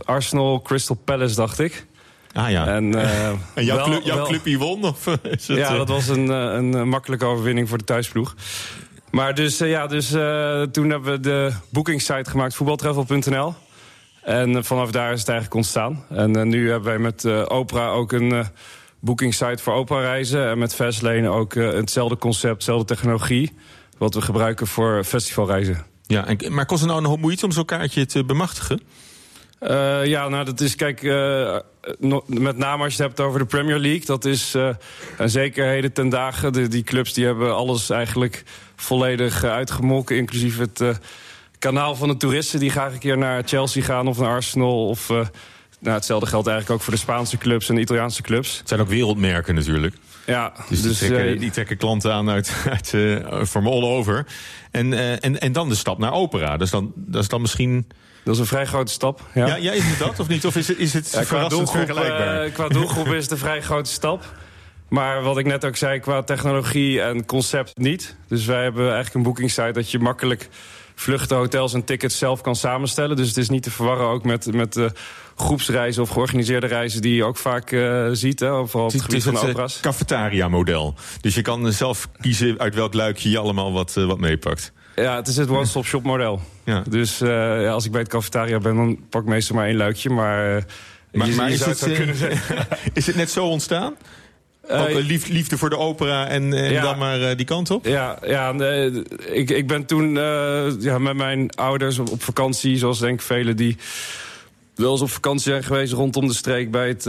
Arsenal 0.04 0.62
Crystal 0.62 0.96
Palace, 1.04 1.34
dacht 1.34 1.58
ik. 1.58 1.86
Ah 2.32 2.50
ja. 2.50 2.66
En, 2.66 2.94
eh, 2.94 3.28
En 3.54 3.64
jouw, 3.64 3.76
wel- 3.76 3.84
club, 3.84 4.02
jouw 4.04 4.16
wel- 4.16 4.26
clubje 4.26 4.58
won? 4.58 4.84
Of 4.84 5.06
is 5.36 5.48
het, 5.48 5.56
ja, 5.58 5.76
dat 5.76 5.88
was 5.88 6.08
een, 6.08 6.28
een 6.28 6.88
makkelijke 6.88 7.24
overwinning 7.24 7.68
voor 7.68 7.78
de 7.78 7.84
thuisploeg. 7.84 8.34
Maar 9.10 9.34
dus, 9.34 9.60
eh, 9.60 9.70
ja, 9.70 9.86
dus 9.86 10.12
eh, 10.12 10.62
toen 10.62 10.90
hebben 10.90 11.12
we 11.12 11.20
de 11.20 11.52
boekingssite 11.70 12.30
gemaakt, 12.30 12.54
voetbaltravel.nl. 12.54 13.54
En 14.22 14.64
vanaf 14.64 14.90
daar 14.90 15.12
is 15.12 15.18
het 15.18 15.28
eigenlijk 15.28 15.56
ontstaan. 15.58 16.04
En 16.10 16.48
nu 16.48 16.70
hebben 16.70 16.88
wij 16.88 16.98
met 16.98 17.24
eh, 17.24 17.42
Opera 17.48 17.88
ook 17.88 18.12
een 18.12 18.46
eh 19.00 19.06
boekingssite 19.06 19.62
voor 19.62 19.72
opera-reizen. 19.72 20.48
En 20.48 20.58
met 20.58 20.74
Fastlane 20.74 21.28
ook 21.28 21.54
eh, 21.54 21.72
hetzelfde 21.72 22.16
concept, 22.16 22.58
dezelfde 22.58 22.94
technologie... 22.94 23.52
wat 23.98 24.14
we 24.14 24.20
gebruiken 24.20 24.66
voor 24.66 25.04
festivalreizen. 25.04 25.86
Ja, 26.06 26.26
en, 26.26 26.54
maar 26.54 26.66
kost 26.66 26.80
het 26.80 26.90
nou 26.90 27.02
een 27.02 27.08
hoop 27.08 27.20
moeite 27.20 27.44
om 27.44 27.52
zo'n 27.52 27.64
kaartje 27.64 28.06
te 28.06 28.24
bemachtigen? 28.24 28.80
Uh, 29.60 30.06
ja, 30.06 30.28
nou, 30.28 30.44
dat 30.44 30.60
is, 30.60 30.76
kijk, 30.76 31.02
uh, 31.02 31.58
no, 31.98 32.24
met 32.26 32.56
name 32.56 32.84
als 32.84 32.96
je 32.96 33.02
het 33.02 33.12
hebt 33.12 33.28
over 33.28 33.40
de 33.40 33.46
Premier 33.46 33.78
League... 33.78 34.06
dat 34.06 34.24
is 34.24 34.54
uh, 34.54 34.68
een 35.18 35.30
zekerheden 35.30 35.92
ten 35.92 36.08
dagen. 36.08 36.52
De, 36.52 36.68
die 36.68 36.82
clubs 36.82 37.12
die 37.12 37.24
hebben 37.24 37.54
alles 37.54 37.90
eigenlijk 37.90 38.42
volledig 38.76 39.44
uitgemolken... 39.44 40.16
inclusief 40.16 40.58
het 40.58 40.82
kanaal 41.58 41.94
van 41.94 42.08
de 42.08 42.16
toeristen 42.16 42.60
die 42.60 42.70
graag 42.70 42.92
een 42.92 42.98
keer 42.98 43.18
naar 43.18 43.42
Chelsea 43.44 43.82
gaan... 43.82 44.08
of 44.08 44.18
naar 44.18 44.30
Arsenal 44.30 44.88
of... 44.88 45.10
Nou, 45.86 45.98
hetzelfde 45.98 46.26
geldt 46.26 46.46
eigenlijk 46.46 46.78
ook 46.78 46.84
voor 46.84 46.94
de 46.94 47.00
Spaanse 47.00 47.38
clubs 47.38 47.68
en 47.68 47.74
de 47.74 47.80
Italiaanse 47.80 48.22
clubs. 48.22 48.58
Het 48.58 48.68
zijn 48.68 48.80
ook 48.80 48.88
wereldmerken 48.88 49.54
natuurlijk. 49.54 49.94
Ja, 50.26 50.52
dus, 50.68 50.82
dus 50.82 50.98
die, 50.98 51.08
trekken, 51.08 51.38
die, 51.38 51.50
trekken, 51.50 51.76
klanten 51.76 52.12
aan 52.12 52.30
uit, 52.30 52.52
uit 52.74 52.94
from 53.48 53.66
all 53.66 53.82
over. 53.82 54.26
En, 54.70 54.92
uh, 54.92 55.24
en, 55.24 55.40
en 55.40 55.52
dan 55.52 55.68
de 55.68 55.74
stap 55.74 55.98
naar 55.98 56.12
opera. 56.12 56.56
Dus 56.56 56.70
dan, 56.70 56.92
dat 56.94 57.22
is 57.22 57.28
dan 57.28 57.40
misschien... 57.40 57.86
Dat 58.24 58.34
is 58.34 58.40
een 58.40 58.46
vrij 58.46 58.66
grote 58.66 58.92
stap. 58.92 59.20
Ja, 59.34 59.46
ja, 59.46 59.56
ja 59.56 59.72
is 59.72 59.84
het 59.84 59.98
dat 59.98 60.20
of 60.20 60.28
niet? 60.28 60.46
Of 60.46 60.56
is 60.56 60.68
het, 60.68 60.78
is 60.78 60.92
het 60.92 61.10
ja, 61.12 61.22
qua, 61.22 61.48
doelgroep, 61.48 61.88
uh, 61.88 62.52
qua 62.52 62.68
doelgroep 62.68 63.06
is 63.06 63.22
het 63.22 63.30
een 63.30 63.38
vrij 63.38 63.62
grote 63.62 63.90
stap. 63.90 64.24
Maar 64.88 65.22
wat 65.22 65.38
ik 65.38 65.46
net 65.46 65.64
ook 65.64 65.76
zei, 65.76 65.98
qua 65.98 66.22
technologie 66.22 67.00
en 67.00 67.24
concept 67.24 67.76
niet. 67.76 68.16
Dus 68.28 68.44
wij 68.44 68.62
hebben 68.62 68.84
eigenlijk 68.84 69.14
een 69.14 69.22
boekingssite 69.22 69.72
dat 69.72 69.90
je 69.90 69.98
makkelijk 69.98 70.48
vluchten, 70.98 71.36
hotels 71.36 71.74
en 71.74 71.84
tickets 71.84 72.18
zelf 72.18 72.40
kan 72.40 72.56
samenstellen. 72.56 73.16
Dus 73.16 73.28
het 73.28 73.36
is 73.36 73.48
niet 73.48 73.62
te 73.62 73.70
verwarren 73.70 74.06
ook 74.06 74.24
met, 74.24 74.52
met 74.52 74.76
uh, 74.76 74.86
groepsreizen 75.36 76.02
of 76.02 76.08
georganiseerde 76.08 76.66
reizen 76.66 77.02
die 77.02 77.14
je 77.14 77.24
ook 77.24 77.36
vaak 77.36 77.70
uh, 77.70 78.08
ziet. 78.12 78.40
Hè, 78.40 78.46
vooral 78.46 78.86
op 78.86 78.92
het, 78.92 79.02
gebied 79.02 79.22
van 79.22 79.36
opera's. 79.36 79.80
cafetaria-model. 79.80 80.94
Dus 81.20 81.34
je 81.34 81.42
kan 81.42 81.72
zelf 81.72 82.08
kiezen 82.20 82.58
uit 82.58 82.74
welk 82.74 82.94
luikje 82.94 83.30
je 83.30 83.38
allemaal 83.38 83.72
wat, 83.72 83.94
uh, 83.98 84.06
wat 84.06 84.18
meepakt. 84.18 84.72
Ja, 84.96 85.16
het 85.16 85.28
is 85.28 85.36
het 85.36 85.48
one-stop-shop 85.48 86.02
model. 86.02 86.40
Ja. 86.64 86.82
Dus 86.88 87.22
uh, 87.22 87.28
ja, 87.62 87.70
als 87.70 87.84
ik 87.84 87.90
bij 87.90 88.00
het 88.00 88.10
cafetaria 88.10 88.58
ben, 88.58 88.76
dan 88.76 88.98
pak 89.10 89.22
ik 89.22 89.28
meestal 89.28 89.56
maar 89.56 89.66
één 89.66 89.76
luikje. 89.76 90.10
Maar, 90.10 90.64
maar, 91.12 91.28
maar 91.28 91.50
is, 91.50 91.58
zou 91.58 91.70
het, 91.70 91.78
zeggen. 91.78 92.08
is 92.92 93.06
het 93.06 93.16
net 93.16 93.30
zo 93.30 93.46
ontstaan? 93.46 93.94
Ook 94.68 94.88
uh, 94.88 95.06
lief, 95.06 95.28
liefde 95.28 95.58
voor 95.58 95.70
de 95.70 95.78
opera 95.78 96.26
en, 96.26 96.52
en 96.52 96.72
ja, 96.72 96.82
dan 96.82 96.98
maar 96.98 97.20
uh, 97.20 97.36
die 97.36 97.46
kant 97.46 97.70
op? 97.70 97.86
Ja, 97.86 98.18
ja 98.26 98.52
nee, 98.52 99.02
ik, 99.30 99.50
ik 99.50 99.66
ben 99.66 99.86
toen 99.86 100.16
uh, 100.16 100.80
ja, 100.80 100.98
met 100.98 101.16
mijn 101.16 101.50
ouders 101.50 101.98
op, 101.98 102.10
op 102.10 102.22
vakantie, 102.22 102.76
zoals 102.76 102.98
denk 102.98 103.14
ik 103.20 103.26
velen 103.26 103.56
die 103.56 103.76
wel 104.74 104.92
eens 104.92 105.00
op 105.00 105.10
vakantie 105.10 105.50
zijn 105.50 105.64
geweest 105.64 105.92
rondom 105.92 106.26
de 106.26 106.34
streek 106.34 106.70
bij 106.70 106.88
het, 106.88 107.04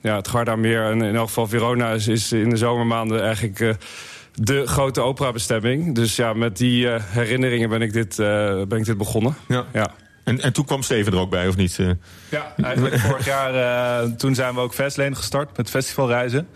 ja, 0.00 0.16
het 0.16 0.28
Gardameer. 0.28 0.84
En 0.84 1.02
in 1.02 1.14
elk 1.16 1.26
geval 1.26 1.46
Verona 1.46 1.90
is, 1.90 2.08
is 2.08 2.32
in 2.32 2.50
de 2.50 2.56
zomermaanden 2.56 3.22
eigenlijk 3.22 3.76
de 4.34 4.66
grote 4.66 5.00
operabestemming. 5.00 5.94
Dus 5.94 6.16
ja, 6.16 6.32
met 6.32 6.56
die 6.56 6.88
herinneringen 6.88 7.68
ben 7.68 7.82
ik 7.82 7.92
dit, 7.92 8.16
ben 8.68 8.78
ik 8.78 8.84
dit 8.84 8.96
begonnen. 8.98 9.36
Ja. 9.48 9.66
ja. 9.72 9.94
En, 10.24 10.40
en 10.40 10.52
toen 10.52 10.64
kwam 10.64 10.82
Steven 10.82 11.12
er 11.12 11.18
ook 11.18 11.30
bij, 11.30 11.48
of 11.48 11.56
niet? 11.56 11.78
Ja, 12.28 12.54
eigenlijk 12.62 12.98
vorig 13.08 13.26
jaar, 13.26 13.54
uh, 14.04 14.10
toen 14.10 14.34
zijn 14.34 14.54
we 14.54 14.60
ook 14.60 14.74
Fastlane 14.74 15.14
gestart 15.14 15.56
met 15.56 15.70
festivalreizen. 15.70 16.48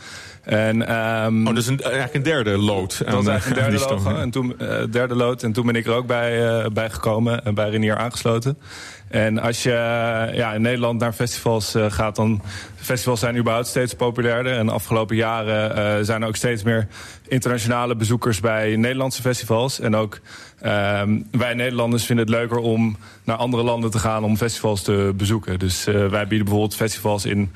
En, 0.46 0.94
um, 1.24 1.46
oh, 1.46 1.55
dus 1.55 1.66
een, 1.66 1.81
eigenlijk 1.81 2.14
een 2.14 2.22
derde 2.22 2.59
lood. 2.59 2.98
Dat 2.98 3.14
was 3.14 3.26
eigenlijk 3.26 3.61
een 3.61 3.70
derde, 3.70 3.85
logo, 3.88 4.16
en 4.16 4.31
toen, 4.31 4.57
uh, 4.59 4.83
derde 4.90 5.14
lood. 5.14 5.42
En 5.42 5.52
toen 5.52 5.66
ben 5.66 5.74
ik 5.74 5.87
er 5.87 5.92
ook 5.92 6.07
bij, 6.07 6.61
uh, 6.62 6.66
bij 6.72 6.90
gekomen 6.90 7.44
en 7.44 7.55
bij 7.55 7.70
Renier 7.70 7.96
aangesloten. 7.96 8.59
En 9.09 9.38
als 9.38 9.62
je 9.62 9.71
ja, 10.35 10.53
in 10.53 10.62
Nederland 10.62 11.01
naar 11.01 11.12
festivals 11.12 11.75
uh, 11.75 11.90
gaat, 11.90 12.16
dan... 12.16 12.42
Festivals 12.75 13.21
zijn 13.21 13.37
überhaupt 13.37 13.66
steeds 13.66 13.95
populairder. 13.95 14.53
En 14.53 14.66
de 14.66 14.73
afgelopen 14.73 15.16
jaren 15.16 15.79
uh, 15.99 16.05
zijn 16.05 16.23
er 16.23 16.29
ook 16.29 16.37
steeds 16.37 16.62
meer 16.62 16.87
internationale 17.29 17.97
bezoekers 17.97 18.40
bij 18.40 18.77
Nederlandse 18.77 19.23
festivals. 19.23 19.81
En 19.81 19.97
ook 19.97 20.21
um, 20.64 21.27
wij 21.31 21.55
Nederlanders 21.55 22.05
vinden 22.05 22.27
het 22.27 22.35
leuker 22.35 22.59
om 22.59 22.97
naar 23.25 23.37
andere 23.37 23.62
landen 23.62 23.90
te 23.90 23.99
gaan 23.99 24.25
om 24.25 24.37
festivals 24.37 24.83
te 24.83 25.12
bezoeken. 25.16 25.59
Dus 25.59 25.85
wij 25.85 26.27
bieden 26.27 26.45
bijvoorbeeld 26.45 26.75
festivals 26.75 27.25
in 27.25 27.53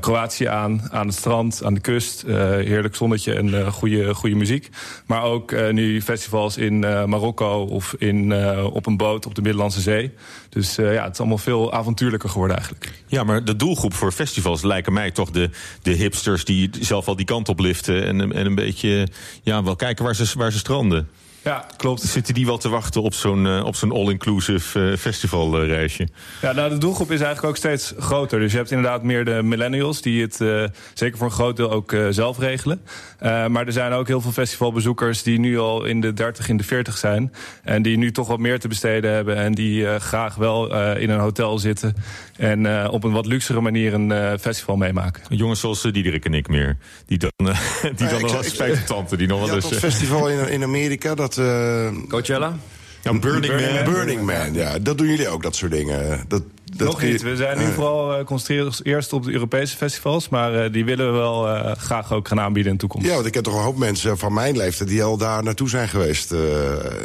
Kroatië 0.00 0.44
aan, 0.44 0.82
aan 0.90 1.06
het 1.06 1.16
strand, 1.16 1.64
aan 1.64 1.74
de 1.74 1.80
kust. 1.80 2.24
Heerlijk 2.26 2.94
zonnetje 2.94 3.34
en 3.34 3.72
goede, 3.72 4.14
goede 4.14 4.36
muziek. 4.36 4.68
Maar 5.06 5.22
ook 5.22 5.70
nu 5.70 6.02
festivals 6.02 6.56
in 6.56 6.78
Marokko 6.78 7.64
of 7.64 7.94
in, 7.98 8.34
op 8.64 8.86
een 8.86 8.96
boot 8.96 9.26
op 9.26 9.34
de 9.34 9.42
Middellandse 9.42 9.80
Zee. 9.80 10.14
Dus 10.48 10.78
uh, 10.82 10.94
ja, 10.94 11.02
het 11.04 11.12
is 11.12 11.18
allemaal 11.18 11.38
veel 11.38 11.72
avontuurlijker 11.72 12.28
geworden 12.28 12.56
eigenlijk. 12.56 12.92
Ja, 13.06 13.24
maar 13.24 13.44
de 13.44 13.56
doelgroep 13.56 13.94
voor 13.94 14.12
festivals 14.12 14.62
lijken 14.62 14.92
mij 14.92 15.10
toch 15.10 15.30
de, 15.30 15.50
de 15.82 15.90
hipsters... 15.90 16.44
die 16.44 16.70
zelf 16.80 17.08
al 17.08 17.16
die 17.16 17.26
kant 17.26 17.48
op 17.48 17.58
liften 17.58 18.06
en, 18.06 18.32
en 18.32 18.46
een 18.46 18.54
beetje 18.54 19.08
ja, 19.42 19.62
wel 19.62 19.76
kijken 19.76 20.04
waar 20.04 20.14
ze, 20.14 20.32
waar 20.36 20.52
ze 20.52 20.58
stranden. 20.58 21.08
Ja, 21.44 21.66
klopt. 21.76 22.00
Zitten 22.00 22.34
die 22.34 22.46
wel 22.46 22.58
te 22.58 22.68
wachten 22.68 23.02
op 23.02 23.14
zo'n 23.14 23.46
uh, 23.46 23.64
op 23.64 23.76
zo'n 23.76 23.92
all-inclusive 23.92 24.78
uh, 24.78 24.96
festivalreisje? 24.96 26.08
ja, 26.42 26.52
nou, 26.52 26.70
de 26.70 26.78
doelgroep 26.78 27.10
is 27.10 27.20
eigenlijk 27.20 27.48
ook 27.48 27.56
steeds 27.56 27.94
groter. 27.98 28.40
Dus 28.40 28.50
je 28.50 28.56
hebt 28.56 28.70
inderdaad 28.70 29.02
meer 29.02 29.24
de 29.24 29.42
millennials 29.42 30.02
die 30.02 30.22
het 30.22 30.40
uh, 30.40 30.64
zeker 30.94 31.18
voor 31.18 31.26
een 31.26 31.32
groot 31.32 31.56
deel 31.56 31.70
ook 31.70 31.96
zelf 32.10 32.38
regelen. 32.38 32.80
maar 33.20 33.66
er 33.66 33.72
zijn 33.72 33.92
ook 33.92 34.06
heel 34.06 34.20
veel 34.20 34.32
festivalbezoekers 34.32 35.22
die 35.22 35.38
nu 35.38 35.58
al 35.58 35.84
in 35.84 36.00
de 36.00 36.12
30, 36.12 36.48
in 36.48 36.56
de 36.56 36.64
40 36.64 36.98
zijn. 36.98 37.32
En 37.62 37.82
die 37.82 37.96
nu 37.96 38.12
toch 38.12 38.28
wat 38.28 38.38
meer 38.38 38.60
te 38.60 38.68
besteden 38.68 39.12
hebben. 39.12 39.36
En 39.36 39.52
die 39.52 40.00
graag 40.00 40.34
wel 40.34 40.74
in 40.96 41.10
een 41.10 41.20
hotel 41.20 41.58
zitten. 41.58 41.94
En 42.36 42.88
op 42.90 43.04
een 43.04 43.12
wat 43.12 43.26
luxere 43.26 43.60
manier 43.60 43.94
een 43.94 44.38
festival 44.38 44.76
meemaken. 44.76 45.22
Jongens 45.28 45.60
zoals 45.60 45.82
Diederik 45.82 46.24
en 46.24 46.34
ik 46.34 46.48
meer. 46.48 46.76
Die 47.06 47.18
dan, 47.18 47.30
die 47.96 48.08
dan 48.08 48.20
nog 48.20 48.36
als 48.36 48.48
spijtentante. 48.48 49.16
Die 49.16 49.26
nog 49.26 49.46
wel 49.46 49.54
eens. 49.54 49.68
dat 49.68 49.78
festival 49.78 50.28
in, 50.28 50.48
in 50.48 50.62
Amerika. 50.62 51.14
Dat 51.14 51.31
dat... 51.34 51.46
Uh, 51.46 51.88
Coachella? 52.08 52.56
Ja, 53.02 53.18
Burning, 53.18 53.56
Burning 53.56 53.84
Man. 53.84 53.94
Burning 53.94 54.22
Man, 54.22 54.54
ja. 54.54 54.78
Dat 54.78 54.98
doen 54.98 55.06
jullie 55.06 55.28
ook, 55.28 55.42
dat 55.42 55.56
soort 55.56 55.72
dingen. 55.72 56.24
Dat, 56.28 56.42
dat 56.76 56.86
Nog 56.86 57.02
niet. 57.02 57.22
We 57.22 57.36
zijn 57.36 57.58
nu 57.58 57.72
vooral 57.72 58.18
uh, 58.18 58.24
concentreren 58.24 58.72
eerst 58.82 59.12
op 59.12 59.24
de 59.24 59.32
Europese 59.32 59.76
festivals. 59.76 60.28
Maar 60.28 60.64
uh, 60.64 60.72
die 60.72 60.84
willen 60.84 61.12
we 61.12 61.18
wel 61.18 61.48
uh, 61.48 61.72
graag 61.72 62.12
ook 62.12 62.28
gaan 62.28 62.40
aanbieden 62.40 62.72
in 62.72 62.78
de 62.78 62.80
toekomst. 62.80 63.06
Ja, 63.06 63.14
want 63.14 63.26
ik 63.26 63.34
heb 63.34 63.44
toch 63.44 63.54
een 63.54 63.62
hoop 63.62 63.76
mensen 63.76 64.18
van 64.18 64.32
mijn 64.32 64.56
leeftijd 64.56 64.88
die 64.88 65.02
al 65.02 65.16
daar 65.16 65.42
naartoe 65.42 65.68
zijn 65.68 65.88
geweest. 65.88 66.32
in 66.32 66.38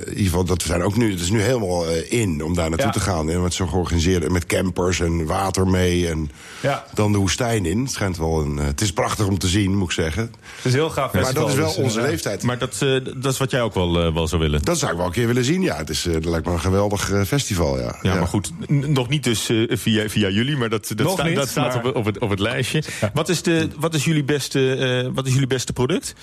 ieder 0.10 0.23
geval, 0.23 0.43
dat 0.43 0.62
zijn 0.62 0.84
ook 0.84 0.97
nu, 0.97 1.12
het 1.12 1.19
is 1.19 1.30
nu 1.30 1.41
helemaal 1.41 1.86
in 2.10 2.43
om 2.43 2.56
daar 2.56 2.69
naartoe 2.69 2.88
ja. 2.88 2.93
te 2.93 2.99
gaan. 2.99 3.30
En 3.30 3.41
met 3.41 3.53
zo 3.53 3.67
georganiseerd, 3.67 4.32
met 4.32 4.45
campers 4.45 4.99
en 4.99 5.25
water 5.25 5.67
mee. 5.67 6.08
En 6.08 6.32
ja. 6.62 6.86
dan 6.93 7.12
de 7.12 7.17
woestijn 7.17 7.65
in. 7.65 7.80
Het, 7.80 7.91
schijnt 7.91 8.17
wel 8.17 8.41
een, 8.41 8.58
het 8.58 8.82
is 8.82 8.93
prachtig 8.93 9.27
om 9.27 9.38
te 9.38 9.47
zien, 9.47 9.75
moet 9.75 9.88
ik 9.88 9.93
zeggen. 9.93 10.23
Het 10.56 10.65
is 10.65 10.73
heel 10.73 10.89
gaaf 10.89 11.13
Maar 11.13 11.34
dat 11.34 11.49
is 11.49 11.56
wel 11.56 11.67
dus, 11.67 11.77
onze 11.77 12.01
leeftijd. 12.01 12.43
Maar 12.43 12.58
dat, 12.58 12.86
dat 13.15 13.32
is 13.32 13.38
wat 13.38 13.51
jij 13.51 13.62
ook 13.62 13.73
wel, 13.73 14.13
wel 14.13 14.27
zou 14.27 14.41
willen? 14.41 14.62
Dat 14.63 14.77
zou 14.77 14.91
ik 14.91 14.97
wel 14.97 15.06
een 15.06 15.12
keer 15.12 15.27
willen 15.27 15.43
zien, 15.43 15.62
ja. 15.62 15.77
Het 15.77 15.89
is, 15.89 16.01
dat 16.01 16.25
lijkt 16.25 16.45
me 16.45 16.51
een 16.51 16.60
geweldig 16.60 17.12
festival, 17.27 17.80
ja. 17.80 17.95
Ja, 18.01 18.15
maar 18.15 18.27
goed, 18.27 18.51
nog 18.69 19.10
niet 19.10 19.23
dus 19.23 19.49
via, 19.70 20.10
via 20.10 20.30
jullie, 20.30 20.58
maar 20.58 20.70
dat, 20.70 20.91
dat, 20.96 21.12
sta, 21.12 21.24
niet, 21.24 21.36
dat 21.36 21.48
staat 21.48 21.76
maar... 21.76 21.86
op, 21.86 21.96
op, 21.96 22.06
het, 22.06 22.20
op 22.20 22.30
het 22.30 22.39
lijstje. 22.39 22.84
Ja. 23.02 23.12
Wat, 23.13 23.30
is 23.30 23.41
de, 23.41 23.67
wat, 23.80 23.93
is 23.93 24.06
jullie 24.06 24.24
beste, 24.24 24.78
uh, 25.06 25.10
wat 25.13 25.28
is 25.28 25.34
jullie 25.34 25.48
beste 25.48 25.74
product? 25.74 26.15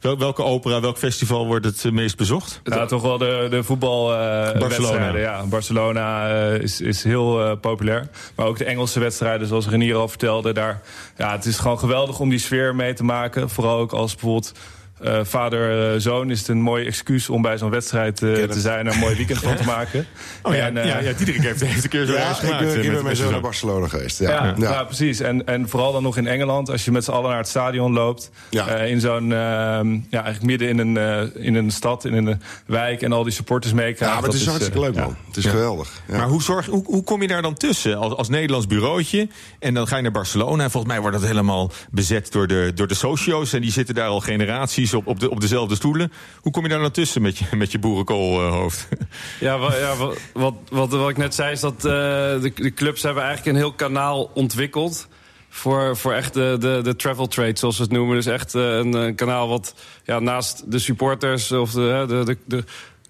Wel, 0.00 0.18
welke 0.18 0.42
opera, 0.42 0.80
welk 0.80 0.98
festival 0.98 1.46
wordt 1.46 1.64
het 1.64 1.84
uh, 1.84 1.92
meest 1.92 2.16
bezocht? 2.16 2.60
Ja, 2.64 2.86
toch 2.86 3.02
wel 3.02 3.18
de, 3.18 3.46
de 3.50 3.62
voetbal 3.62 4.12
uh, 4.12 4.18
Barcelona. 4.58 5.16
Ja, 5.16 5.46
Barcelona 5.46 6.28
is, 6.54 6.80
is 6.80 7.04
heel 7.04 7.56
populair. 7.56 8.08
Maar 8.34 8.46
ook 8.46 8.58
de 8.58 8.64
Engelse 8.64 9.00
wedstrijden, 9.00 9.46
zoals 9.46 9.68
Renier 9.68 9.96
al 9.96 10.08
vertelde. 10.08 10.52
Daar, 10.52 10.82
ja, 11.16 11.32
het 11.32 11.44
is 11.44 11.58
gewoon 11.58 11.78
geweldig 11.78 12.20
om 12.20 12.28
die 12.28 12.38
sfeer 12.38 12.74
mee 12.74 12.94
te 12.94 13.04
maken. 13.04 13.50
Vooral 13.50 13.78
ook 13.78 13.92
als 13.92 14.12
bijvoorbeeld 14.12 14.52
uh, 15.02 15.20
vader-zoon 15.22 16.30
is 16.30 16.38
het 16.38 16.48
een 16.48 16.60
mooi 16.60 16.86
excuus 16.86 17.28
om 17.28 17.42
bij 17.42 17.58
zo'n 17.58 17.70
wedstrijd 17.70 18.20
uh, 18.20 18.44
te 18.44 18.60
zijn 18.60 18.86
en 18.86 18.92
een 18.92 18.98
mooi 18.98 19.16
weekend 19.16 19.38
van 19.38 19.56
te 19.56 19.64
maken. 19.76 20.06
Oh 20.42 20.54
ja, 20.54 20.66
en, 20.66 20.76
uh, 20.76 20.86
ja, 20.86 20.98
ja 20.98 21.12
Diederik 21.12 21.42
heeft, 21.42 21.60
heeft 21.60 21.84
een 21.84 21.90
keer 21.90 22.06
zo 22.06 22.12
ja, 22.12 22.32
gemaakt. 22.32 22.74
Ik, 22.74 22.84
ik 22.84 22.92
ben 22.92 23.04
met 23.04 23.16
zo 23.16 23.30
naar 23.30 23.40
Barcelona 23.40 23.88
geweest. 23.88 24.18
Ja, 24.18 24.30
ja, 24.30 24.54
ja. 24.58 24.70
ja 24.70 24.84
precies. 24.84 25.20
En, 25.20 25.46
en 25.46 25.68
vooral 25.68 25.92
dan 25.92 26.02
nog 26.02 26.16
in 26.16 26.26
Engeland, 26.26 26.70
als 26.70 26.84
je 26.84 26.92
met 26.92 27.04
z'n 27.04 27.10
allen 27.10 27.28
naar 27.28 27.38
het 27.38 27.48
stadion 27.48 27.92
loopt. 27.92 28.30
Ja. 28.50 28.66
in 28.76 29.00
zo'n, 29.00 29.28
ja, 29.28 29.92
eigenlijk 30.10 30.42
midden 30.42 30.68
in 30.68 30.78
een, 30.78 31.34
in 31.34 31.54
een 31.54 31.70
stad, 31.70 32.04
in 32.04 32.12
een 32.12 32.40
wijk 32.66 33.02
en 33.02 33.12
al 33.12 33.22
die 33.22 33.32
supporters 33.32 33.72
meekrijgen. 33.72 34.06
Ja, 34.06 34.14
maar 34.14 34.22
het 34.22 34.34
is, 34.34 34.40
is 34.40 34.46
hartstikke 34.46 34.80
leuk 34.80 34.94
man. 34.94 35.16
Het 35.26 35.36
is 35.36 35.44
geweldig. 35.44 36.02
Maar 36.06 36.28
hoe, 36.28 36.42
zorg, 36.42 36.66
hoe, 36.66 36.84
hoe 36.84 37.02
kom 37.02 37.22
je 37.22 37.28
daar 37.28 37.42
dan 37.42 37.54
tussen 37.54 37.96
als, 37.96 38.14
als 38.14 38.28
Nederlands 38.28 38.66
bureautje? 38.66 39.28
En 39.58 39.74
dan 39.74 39.86
ga 39.86 39.96
je 39.96 40.02
naar 40.02 40.12
Barcelona. 40.12 40.64
En 40.64 40.70
volgens 40.70 40.92
mij 40.92 41.00
wordt 41.00 41.16
dat 41.16 41.26
helemaal 41.26 41.70
bezet 41.90 42.32
door 42.32 42.46
de, 42.46 42.72
door 42.74 42.86
de 42.86 42.94
socio's. 42.94 43.52
En 43.52 43.60
die 43.60 43.72
zitten 43.72 43.94
daar 43.94 44.08
al 44.08 44.20
generaties 44.20 44.85
op, 44.94 45.06
op 45.06 45.20
de 45.20 45.30
op 45.30 45.40
dezelfde 45.40 45.74
stoelen. 45.74 46.12
Hoe 46.40 46.52
kom 46.52 46.62
je 46.62 46.68
daar 46.68 46.78
nou 46.78 46.90
tussen 46.90 47.22
met 47.22 47.38
je, 47.38 47.56
met 47.56 47.72
je 47.72 47.78
boerenkoolhoofd? 47.78 48.88
Ja, 49.40 49.58
wat, 49.58 49.76
ja 49.78 49.96
wat, 49.96 50.18
wat, 50.32 50.54
wat, 50.70 50.90
wat, 50.90 51.10
ik 51.10 51.16
net 51.16 51.34
zei 51.34 51.52
is 51.52 51.60
dat 51.60 51.74
uh, 51.74 51.82
de, 51.82 52.52
de, 52.54 52.74
clubs 52.74 53.02
hebben 53.02 53.22
eigenlijk 53.22 53.52
een 53.52 53.62
heel 53.62 53.72
kanaal 53.72 54.30
ontwikkeld. 54.34 55.08
Voor, 55.48 55.96
voor 55.96 56.12
echt 56.12 56.34
de, 56.34 56.56
de, 56.60 56.80
de 56.82 56.96
travel 56.96 57.26
trade, 57.26 57.58
zoals 57.58 57.76
we 57.76 57.82
het 57.82 57.92
noemen. 57.92 58.16
Dus 58.16 58.26
echt 58.26 58.54
uh, 58.54 58.62
een, 58.62 58.92
een, 58.92 59.14
kanaal 59.14 59.48
wat 59.48 59.74
ja, 60.04 60.18
naast 60.18 60.70
de 60.70 60.78
supporters 60.78 61.52
of 61.52 61.72
de, 61.72 62.04
de, 62.08 62.24
de, 62.24 62.38
de 62.44 62.64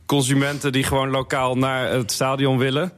consumenten 0.07 0.73
die 0.73 0.85
gewoon 0.85 1.11
lokaal 1.11 1.55
naar 1.55 1.93
het 1.93 2.13
stadion 2.13 2.59
willen. 2.59 2.93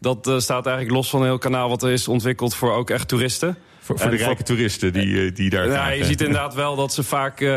Dat 0.00 0.26
uh, 0.26 0.38
staat 0.38 0.66
eigenlijk 0.66 0.96
los 0.96 1.10
van 1.10 1.20
een 1.20 1.26
heel 1.26 1.38
kanaal 1.38 1.68
wat 1.68 1.82
er 1.82 1.90
is 1.90 2.08
ontwikkeld 2.08 2.54
voor 2.54 2.72
ook 2.72 2.90
echt 2.90 3.08
toeristen. 3.08 3.56
Voor, 3.80 3.98
voor 3.98 4.10
de 4.10 4.16
rijke 4.16 4.42
toeristen 4.42 4.92
die, 4.92 5.32
die 5.32 5.50
daar 5.50 5.68
Ja, 5.68 5.88
je 5.88 6.04
ziet 6.04 6.20
inderdaad 6.20 6.54
wel 6.54 6.76
dat 6.76 6.92
ze 6.92 7.02
vaak 7.02 7.40
uh, 7.40 7.54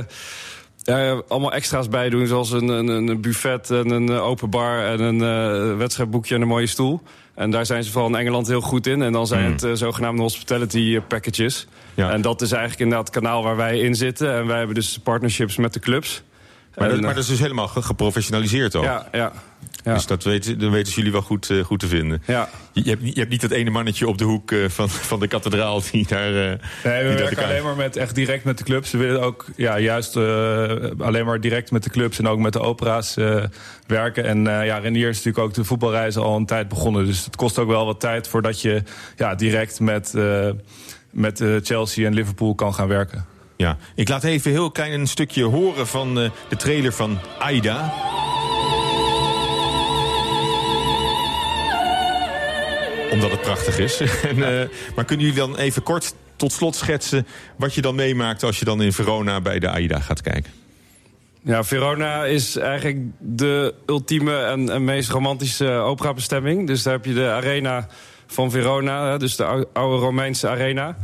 ja, 0.95 1.21
allemaal 1.27 1.51
extra's 1.51 1.89
bij 1.89 2.09
doen. 2.09 2.27
Zoals 2.27 2.51
een, 2.51 2.67
een, 2.67 2.87
een 2.87 3.21
buffet 3.21 3.69
en 3.71 3.89
een 3.89 4.09
open 4.11 4.49
bar 4.49 4.85
en 4.85 4.99
een 5.01 5.71
uh, 5.71 5.77
wedstrijdboekje 5.77 6.35
en 6.35 6.41
een 6.41 6.47
mooie 6.47 6.67
stoel. 6.67 7.01
En 7.35 7.51
daar 7.51 7.65
zijn 7.65 7.83
ze 7.83 7.91
vooral 7.91 8.09
in 8.09 8.15
Engeland 8.15 8.47
heel 8.47 8.61
goed 8.61 8.87
in. 8.87 9.01
En 9.01 9.11
dan 9.11 9.27
zijn 9.27 9.45
Mm. 9.45 9.51
het 9.51 9.63
eh, 9.63 9.71
zogenaamde 9.73 10.21
hospitality 10.21 10.93
eh, 10.95 11.01
packages. 11.07 11.67
Ja. 11.93 12.11
En 12.11 12.21
dat 12.21 12.41
is 12.41 12.51
eigenlijk 12.51 12.81
inderdaad 12.81 13.07
het 13.07 13.15
kanaal 13.23 13.43
waar 13.43 13.55
wij 13.55 13.79
in 13.79 13.95
zitten. 13.95 14.33
En 14.35 14.47
wij 14.47 14.57
hebben 14.57 14.75
dus 14.75 14.99
partnerships 15.03 15.55
met 15.57 15.73
de 15.73 15.79
clubs. 15.79 16.23
Maar, 16.75 16.89
dat, 16.89 17.01
maar 17.01 17.13
dat 17.13 17.23
is 17.23 17.29
dus 17.29 17.39
helemaal 17.39 17.67
ge- 17.67 17.81
geprofessionaliseerd 17.81 18.75
ook. 18.75 18.83
Ja, 18.83 19.07
ja. 19.11 19.31
Ja. 19.87 19.93
Dus 19.93 20.05
dat 20.05 20.23
weten, 20.23 20.59
dat 20.59 20.71
weten 20.71 20.93
jullie 20.93 21.11
wel 21.11 21.21
goed, 21.21 21.49
eh, 21.49 21.63
goed 21.63 21.79
te 21.79 21.87
vinden. 21.87 22.21
Ja. 22.25 22.49
Je, 22.71 22.83
je 22.83 22.89
hebt, 22.89 23.01
niet- 23.01 23.13
je 23.13 23.19
hebt 23.19 23.31
niet 23.31 23.41
dat 23.41 23.51
ene 23.51 23.69
mannetje 23.69 24.07
op 24.07 24.17
de 24.17 24.23
hoek 24.23 24.51
eh, 24.51 24.69
van, 24.69 24.89
van 24.89 25.19
de 25.19 25.27
kathedraal 25.27 25.81
die 25.91 26.07
daar. 26.07 26.27
eh, 26.27 26.59
Nee, 26.83 27.03
we 27.03 27.13
werken 27.17 27.43
alleen 27.43 27.63
maar 27.63 27.75
met, 27.75 27.95
echt 27.95 28.15
direct 28.15 28.43
met 28.43 28.57
de 28.57 28.63
clubs. 28.63 28.91
We 28.91 28.97
willen 28.97 29.21
ook 29.21 29.45
ja, 29.55 29.79
juist 29.79 30.15
alleen 30.97 31.25
maar 31.25 31.41
direct 31.41 31.71
met 31.71 31.83
de 31.83 31.89
clubs 31.89 32.19
en 32.19 32.27
ook 32.27 32.39
met 32.39 32.53
de 32.53 32.59
opera's 32.59 33.15
werken. 33.87 34.23
En 34.25 34.43
ja, 34.43 34.77
Renier 34.77 35.09
is 35.09 35.15
natuurlijk 35.15 35.43
ook 35.45 35.53
de 35.53 35.63
voetbalreizen 35.63 36.21
al 36.23 36.35
een 36.35 36.45
tijd 36.45 36.67
begonnen. 36.67 37.05
Dus 37.05 37.25
het 37.25 37.35
kost 37.35 37.59
ook 37.59 37.67
wel 37.67 37.85
wat 37.85 37.99
tijd 37.99 38.27
voordat 38.27 38.61
je 38.61 38.83
ja, 39.15 39.35
direct 39.35 39.79
met, 39.79 40.13
met 41.11 41.43
Chelsea 41.63 42.05
en 42.07 42.13
Liverpool 42.13 42.55
kan 42.55 42.73
gaan 42.73 42.87
werken. 42.87 43.25
Ja, 43.57 43.77
ik 43.95 44.09
laat 44.09 44.23
even 44.23 44.51
heel 44.51 44.71
klein 44.71 44.91
een 44.93 45.07
stukje 45.07 45.43
horen 45.43 45.87
van 45.87 46.13
de 46.15 46.55
trailer 46.57 46.91
van 46.93 47.19
Aida. 47.39 47.93
Omdat 53.11 53.31
het 53.31 53.41
prachtig 53.41 53.79
is. 53.79 53.99
en, 54.29 54.61
eh, 54.61 54.69
maar 54.95 55.05
kunnen 55.05 55.25
jullie 55.25 55.39
dan 55.39 55.57
even 55.57 55.83
kort 55.83 56.13
tot 56.35 56.51
slot 56.51 56.75
schetsen 56.75 57.27
wat 57.55 57.73
je 57.73 57.81
dan 57.81 57.95
meemaakt 57.95 58.43
als 58.43 58.59
je 58.59 58.65
dan 58.65 58.81
in 58.81 58.93
Verona 58.93 59.41
bij 59.41 59.59
de 59.59 59.69
Aida 59.69 59.99
gaat 59.99 60.21
kijken? 60.21 60.51
Ja, 61.41 61.63
Verona 61.63 62.25
is 62.25 62.55
eigenlijk 62.55 62.97
de 63.19 63.73
ultieme 63.85 64.43
en, 64.43 64.69
en 64.69 64.83
meest 64.83 65.09
romantische 65.09 65.69
operabestemming. 65.69 66.67
Dus 66.67 66.83
daar 66.83 66.93
heb 66.93 67.05
je 67.05 67.13
de 67.13 67.29
arena 67.29 67.87
van 68.27 68.51
Verona, 68.51 69.17
dus 69.17 69.35
de 69.35 69.45
ou- 69.45 69.65
oude 69.73 70.05
Romeinse 70.05 70.47
arena. 70.47 70.97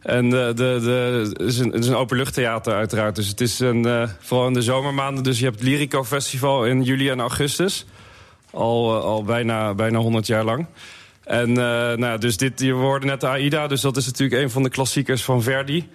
En 0.00 0.30
de, 0.30 0.52
de, 0.54 0.80
de, 0.82 1.28
het, 1.28 1.40
is 1.40 1.58
een, 1.58 1.70
het 1.70 1.84
is 1.84 1.88
een 1.88 1.96
openluchttheater 1.96 2.74
uiteraard. 2.74 3.16
Dus 3.16 3.28
het 3.28 3.40
is 3.40 3.58
een, 3.58 3.86
eh, 3.86 4.08
vooral 4.18 4.46
in 4.46 4.52
de 4.52 4.62
zomermaanden. 4.62 5.24
Dus 5.24 5.38
je 5.38 5.44
hebt 5.44 5.58
het 5.58 5.68
Lyrico 5.68 6.04
Festival 6.04 6.66
in 6.66 6.82
juli 6.82 7.10
en 7.10 7.20
augustus. 7.20 7.86
Al, 8.50 8.96
eh, 8.96 9.04
al 9.04 9.24
bijna, 9.24 9.74
bijna 9.74 9.98
100 9.98 10.26
jaar 10.26 10.44
lang. 10.44 10.66
En 11.24 11.48
eh, 11.48 11.96
nou, 11.96 12.18
dus 12.18 12.36
dit, 12.36 12.60
je 12.60 12.72
hoorde 12.72 13.06
net 13.06 13.20
de 13.20 13.28
AIDA, 13.28 13.66
dus 13.66 13.80
dat 13.80 13.96
is 13.96 14.06
natuurlijk 14.06 14.42
een 14.42 14.50
van 14.50 14.62
de 14.62 14.68
klassiekers 14.68 15.24
van 15.24 15.42
Verdi. 15.42 15.88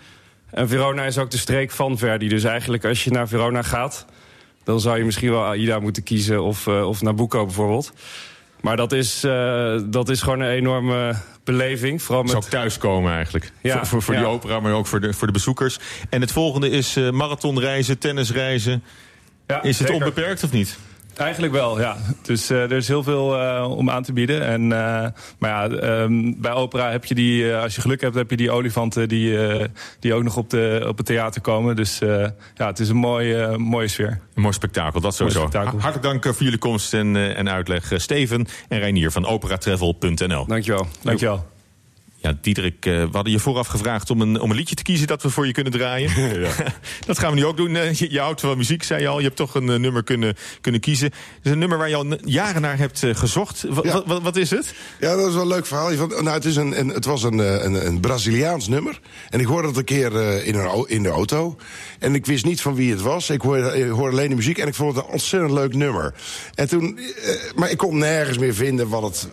En 0.49 0.67
Verona 0.67 1.03
is 1.03 1.17
ook 1.17 1.31
de 1.31 1.37
streek 1.37 1.71
van 1.71 1.97
Verdi. 1.97 2.27
Dus 2.27 2.43
eigenlijk 2.43 2.85
als 2.85 3.03
je 3.03 3.11
naar 3.11 3.27
Verona 3.27 3.61
gaat, 3.61 4.05
dan 4.63 4.79
zou 4.79 4.97
je 4.97 5.05
misschien 5.05 5.31
wel 5.31 5.43
AIDA 5.43 5.79
moeten 5.79 6.03
kiezen 6.03 6.43
of, 6.43 6.67
eh, 6.67 6.87
of 6.87 7.01
Nabucco 7.01 7.45
bijvoorbeeld. 7.45 7.93
Maar 8.61 8.77
dat 8.77 8.91
is, 8.91 9.23
eh, 9.23 9.79
dat 9.85 10.09
is 10.09 10.21
gewoon 10.21 10.39
een 10.39 10.49
enorme 10.49 11.15
beleving. 11.43 12.01
Vooral 12.01 12.23
met... 12.23 12.31
Zou 12.31 12.43
ook 12.43 12.49
thuiskomen 12.49 13.13
eigenlijk. 13.13 13.51
Ja, 13.61 13.77
voor 13.77 13.85
voor, 13.85 14.01
voor 14.01 14.13
ja. 14.13 14.19
die 14.19 14.29
opera, 14.29 14.59
maar 14.59 14.73
ook 14.73 14.87
voor 14.87 15.01
de, 15.01 15.13
voor 15.13 15.27
de 15.27 15.33
bezoekers. 15.33 15.79
En 16.09 16.21
het 16.21 16.31
volgende 16.31 16.69
is 16.69 16.95
marathonreizen, 17.11 17.97
tennisreizen. 17.97 18.83
Ja, 19.47 19.61
is 19.61 19.79
het 19.79 19.87
zeker. 19.87 20.05
onbeperkt 20.05 20.43
of 20.43 20.51
niet? 20.51 20.77
Eigenlijk 21.19 21.53
wel, 21.53 21.79
ja. 21.79 21.97
Dus 22.21 22.49
eh, 22.49 22.61
er 22.61 22.71
is 22.71 22.87
heel 22.87 23.03
veel 23.03 23.39
eh, 23.41 23.71
om 23.77 23.89
aan 23.89 24.03
te 24.03 24.13
bieden. 24.13 24.45
En, 24.45 24.61
eh, 24.61 25.07
maar 25.39 25.49
ja, 25.49 25.67
ehm, 25.69 26.33
bij 26.37 26.51
opera 26.51 26.91
heb 26.91 27.05
je 27.05 27.15
die, 27.15 27.53
als 27.55 27.75
je 27.75 27.81
geluk 27.81 28.01
hebt, 28.01 28.15
heb 28.15 28.29
je 28.29 28.37
die 28.37 28.51
olifanten 28.51 29.07
die, 29.07 29.37
die 29.99 30.13
ook 30.13 30.23
nog 30.23 30.37
op, 30.37 30.49
de, 30.49 30.83
op 30.87 30.97
het 30.97 31.05
theater 31.05 31.41
komen. 31.41 31.75
Dus 31.75 31.99
ja, 32.55 32.67
het 32.67 32.79
is 32.79 32.89
een 32.89 32.95
mooie, 32.95 33.57
mooie 33.57 33.87
sfeer. 33.87 34.19
Een 34.35 34.41
mooi 34.41 34.53
spektakel, 34.53 35.01
dat 35.01 35.15
sowieso. 35.15 35.39
Spektakel. 35.39 35.71
Ha- 35.77 35.83
Hartelijk 35.83 36.21
dank 36.21 36.35
voor 36.35 36.43
jullie 36.43 36.59
komst 36.59 36.93
en, 36.93 37.35
en 37.35 37.49
uitleg. 37.49 37.91
Steven 37.95 38.47
en 38.67 38.79
Reinier 38.79 39.11
van 39.11 39.25
operatravel.nl. 39.25 40.45
Dankjewel. 40.45 40.87
Dankjewel. 41.01 41.45
Ja, 42.21 42.37
Diederik, 42.41 42.85
eh, 42.85 42.93
we 42.93 43.09
hadden 43.11 43.31
je 43.31 43.39
vooraf 43.39 43.67
gevraagd 43.67 44.09
om 44.09 44.21
een, 44.21 44.39
om 44.39 44.49
een 44.49 44.55
liedje 44.55 44.75
te 44.75 44.83
kiezen 44.83 45.07
dat 45.07 45.21
we 45.21 45.29
voor 45.29 45.45
je 45.45 45.51
kunnen 45.51 45.71
draaien. 45.71 46.11
dat 47.05 47.19
gaan 47.19 47.29
we 47.29 47.39
nu 47.39 47.45
ook 47.45 47.57
doen. 47.57 47.71
Je, 47.71 48.11
je 48.11 48.19
houdt 48.19 48.41
van 48.41 48.57
muziek, 48.57 48.83
zei 48.83 49.01
je 49.01 49.07
al. 49.07 49.17
Je 49.17 49.23
hebt 49.23 49.35
toch 49.35 49.55
een 49.55 49.69
eh, 49.69 49.79
nummer 49.79 50.03
kunnen, 50.03 50.35
kunnen 50.61 50.81
kiezen. 50.81 51.05
Het 51.07 51.45
is 51.45 51.51
een 51.51 51.59
nummer 51.59 51.77
waar 51.77 51.89
je 51.89 51.95
al 51.95 52.05
jaren 52.23 52.61
naar 52.61 52.77
hebt 52.77 53.03
eh, 53.03 53.15
gezocht. 53.15 53.65
Ja. 53.83 54.03
wat 54.21 54.35
is 54.35 54.49
het? 54.49 54.73
Ja, 54.99 55.15
dat 55.15 55.27
is 55.27 55.33
wel 55.33 55.41
een 55.41 55.47
leuk 55.47 55.65
verhaal. 55.65 55.89
Nou, 56.07 56.29
het, 56.29 56.45
is 56.45 56.55
een, 56.55 56.79
een, 56.79 56.87
het 56.87 57.05
was 57.05 57.23
een, 57.23 57.37
een, 57.37 57.87
een 57.87 57.99
Braziliaans 57.99 58.67
nummer. 58.67 58.99
En 59.29 59.39
ik 59.39 59.45
hoorde 59.45 59.67
het 59.67 59.77
een 59.77 59.83
keer 59.83 60.43
in, 60.45 60.55
een, 60.55 60.85
in 60.87 61.03
de 61.03 61.09
auto. 61.09 61.57
En 61.99 62.15
ik 62.15 62.25
wist 62.25 62.45
niet 62.45 62.61
van 62.61 62.75
wie 62.75 62.91
het 62.91 63.01
was. 63.01 63.29
Ik 63.29 63.41
hoorde, 63.41 63.77
ik 63.77 63.89
hoorde 63.89 64.11
alleen 64.11 64.29
de 64.29 64.35
muziek 64.35 64.57
en 64.57 64.67
ik 64.67 64.75
vond 64.75 64.95
het 64.95 65.05
een 65.05 65.11
ontzettend 65.11 65.51
leuk 65.51 65.73
nummer. 65.73 66.13
En 66.55 66.67
toen, 66.67 66.99
maar 67.55 67.71
ik 67.71 67.77
kon 67.77 67.97
nergens 67.97 68.37
meer 68.37 68.53
vinden 68.53 68.89
wat 68.89 69.03
het... 69.03 69.29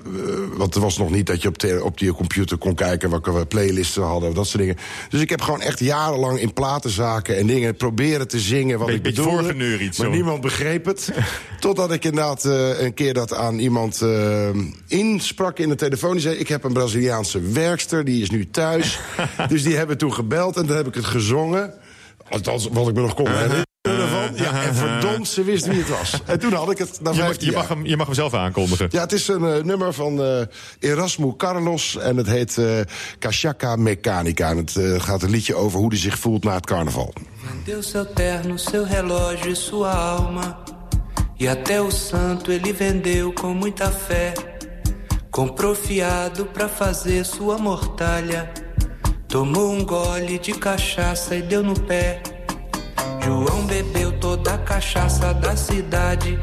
want 0.57 0.75
er 0.75 0.81
was 0.81 0.99
nog 0.99 1.11
niet 1.11 1.27
dat 1.27 1.43
je 1.43 1.49
op, 1.49 1.83
op 1.83 1.99
die 1.99 2.13
computer 2.13 2.57
kon 2.57 2.75
kijken... 2.77 3.11
welke 3.11 3.47
playlisten 3.47 4.03
we 4.03 4.09
hadden, 4.09 4.35
dat 4.35 4.47
soort 4.47 4.59
dingen. 4.59 4.77
Dus 5.09 5.21
ik 5.21 5.31
heb 5.31 5.41
gewoon 5.41 5.61
echt 5.61 5.79
jarenlang 5.79 6.41
in 6.41 6.53
platenzaken 6.53 7.37
en 7.37 7.47
dingen... 7.47 7.77
proberen 7.77 8.29
te 8.29 8.41
zingen 8.41 8.79
wat 8.79 8.87
Be- 8.87 8.95
ik 8.95 9.03
bedoelde. 9.03 9.31
voorgeneuried 9.31 9.99
Maar 9.99 10.07
zo. 10.07 10.13
niemand 10.13 10.41
begreep 10.41 10.85
het. 10.85 11.11
Totdat 11.61 11.93
ik 11.93 12.05
inderdaad 12.05 12.45
eh, 12.45 12.81
een 12.81 12.95
keer 12.95 13.15
dat 13.15 13.35
aan 13.35 13.59
iemand 13.59 14.03
eh, 14.03 14.49
insprak 14.87 15.59
in 15.59 15.69
de 15.69 15.75
telefoon. 15.75 16.13
Die 16.13 16.21
zei, 16.21 16.37
ik 16.37 16.49
heb 16.49 16.65
een 16.65 16.73
Braziliaanse 16.73 17.41
werkster, 17.41 18.05
die 18.05 18.23
is 18.23 18.31
nu 18.31 18.51
thuis. 18.51 18.99
dus 19.49 19.63
die 19.63 19.77
hebben 19.77 19.99
toen 19.99 20.15
gebeld 20.15 20.57
en 20.57 20.67
dan 20.67 20.77
heb 20.77 20.87
ik 20.87 20.95
het 20.95 21.05
gezongen. 21.05 21.75
Althans, 22.29 22.69
wat 22.73 22.89
ik 22.89 22.95
me 22.95 23.01
nog 23.01 23.15
kon 23.15 23.27
herinneren 23.31 23.65
Ja, 24.35 24.63
en 24.63 24.75
verdomd, 24.85 25.29
ze 25.29 25.43
wist 25.45 25.67
wie 25.67 25.79
het 25.79 25.89
was. 25.89 26.21
En 26.27 26.39
toen 26.39 26.53
had 26.53 26.71
ik 26.71 26.79
het 26.79 27.01
na 27.01 27.11
Je, 27.11 27.17
mag- 27.17 27.27
15 27.27 27.47
je, 27.51 27.57
mag 27.57 27.69
hem, 27.69 27.87
je 27.87 27.97
mag 27.97 28.07
hem 28.07 28.15
zelf 28.15 28.35
aankondigen. 28.35 28.89
Ja, 28.91 29.01
het 29.01 29.13
is 29.13 29.29
een 29.29 29.45
eh, 29.45 29.63
nummer 29.63 29.93
van 29.93 30.23
eh, 30.23 30.41
Erasmo 30.79 31.35
Carlos 31.37 31.97
en 31.97 32.17
het 32.17 32.27
heet 32.27 32.59
eh 32.59 32.81
Cachaca 33.19 33.77
Mechanica. 33.77 34.51
En 34.51 34.57
het 34.57 34.77
eh, 34.77 35.01
gaat 35.01 35.23
een 35.23 35.31
liedje 35.31 35.55
over 35.55 35.79
hoe 35.79 35.89
hij 35.89 35.99
zich 35.99 36.19
voelt 36.19 36.45
na 36.45 36.55
het 36.55 36.67
carnaval. 36.67 37.13
Vendeu 37.47 37.83
seu 37.83 38.07
terno, 38.15 38.57
seu 38.57 38.85
relógio 38.85 39.51
e 39.51 39.55
sua 39.55 39.91
alma. 39.93 40.59
E 41.39 41.47
até 41.49 41.81
o 41.81 41.91
santo 41.91 42.51
ele 42.51 42.73
vendeu 42.75 43.33
com 43.33 43.55
muita 43.55 43.91
fé. 44.07 44.33
Comprou 45.31 45.75
fiado 45.75 46.45
pra 46.47 46.69
fazer 46.69 47.25
sua 47.25 47.59
mortalha. 47.59 48.51
Tomou 49.27 49.71
um 49.73 49.85
gole 49.87 50.39
de 50.39 50.53
cachaça 50.53 51.35
e 51.35 51.43
deu 51.43 51.63
no 51.63 51.75
pé. 51.81 52.23
João 53.27 53.67
bebeu 53.67 54.13
toda 54.21 54.55
a 54.55 54.59
cachaça 54.59 55.35
da 55.35 55.57
cidade. 55.57 56.39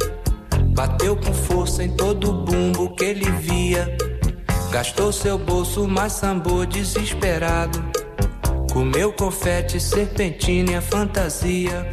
Bateu 0.75 1.15
com 1.15 1.33
força 1.33 1.81
em 1.81 1.95
todo 1.95 2.33
bumbo 2.33 2.93
que 2.93 3.05
ele 3.05 3.31
via. 3.31 3.95
Gastou 4.69 5.13
seu 5.13 5.37
bolso, 5.37 5.87
mas 5.87 6.11
sambou 6.11 6.65
desesperado. 6.65 7.81
Comeu 8.73 9.13
confete, 9.13 9.79
serpentina 9.79 10.71
e 10.71 10.75
a 10.75 10.81
fantasia. 10.81 11.89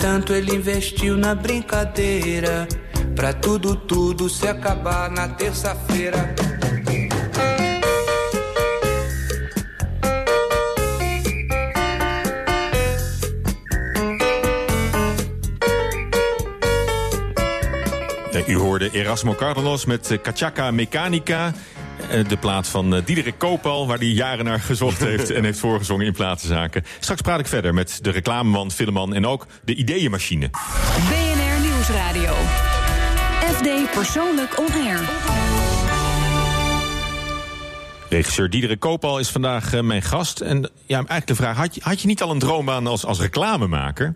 Tanto 0.00 0.32
ele 0.32 0.54
investiu 0.54 1.16
na 1.16 1.34
brincadeira. 1.34 2.68
Pra 3.16 3.32
tudo, 3.32 3.74
tudo 3.74 4.30
se 4.30 4.46
acabar 4.46 5.10
na 5.10 5.26
terça-feira. 5.26 6.32
U 18.46 18.56
hoorde 18.56 18.90
Erasmo 18.90 19.34
Cardenas 19.34 19.84
met 19.84 20.10
eh, 20.10 20.18
Cachaca 20.22 20.70
Mechanica. 20.70 21.52
Eh, 22.10 22.28
De 22.28 22.36
plaat 22.36 22.68
van 22.68 22.94
eh, 22.94 23.02
Diederik 23.04 23.34
Koopal, 23.38 23.86
waar 23.86 23.98
hij 23.98 24.06
jaren 24.06 24.44
naar 24.44 24.60
gezocht 24.60 24.98
heeft 25.00 25.30
en 25.30 25.44
heeft 25.44 25.58
voorgezongen 25.58 26.06
in 26.06 26.12
platenzaken. 26.12 26.84
Straks 27.00 27.20
praat 27.20 27.40
ik 27.40 27.46
verder 27.46 27.74
met 27.74 27.98
de 28.02 28.10
reclameman, 28.10 28.70
filmman 28.70 29.14
en 29.14 29.26
ook 29.26 29.46
de 29.64 29.74
ideeënmachine. 29.74 30.50
BNR 31.08 31.60
Nieuwsradio. 31.70 32.34
FD 33.54 33.90
Persoonlijk 33.94 34.58
On 34.58 34.86
Air. 34.86 35.00
Regisseur 38.08 38.50
Diederik 38.50 38.80
Koopal 38.80 39.18
is 39.18 39.28
vandaag 39.28 39.72
eh, 39.74 39.80
mijn 39.80 40.02
gast. 40.02 40.40
En 40.40 40.70
ja, 40.86 40.96
eigenlijk 40.96 41.26
de 41.26 41.34
vraag, 41.34 41.56
had 41.56 41.74
je, 41.74 41.80
had 41.84 42.00
je 42.00 42.06
niet 42.06 42.22
al 42.22 42.30
een 42.30 42.38
droombaan 42.38 42.86
als, 42.86 43.04
als 43.04 43.20
reclamemaker? 43.20 44.14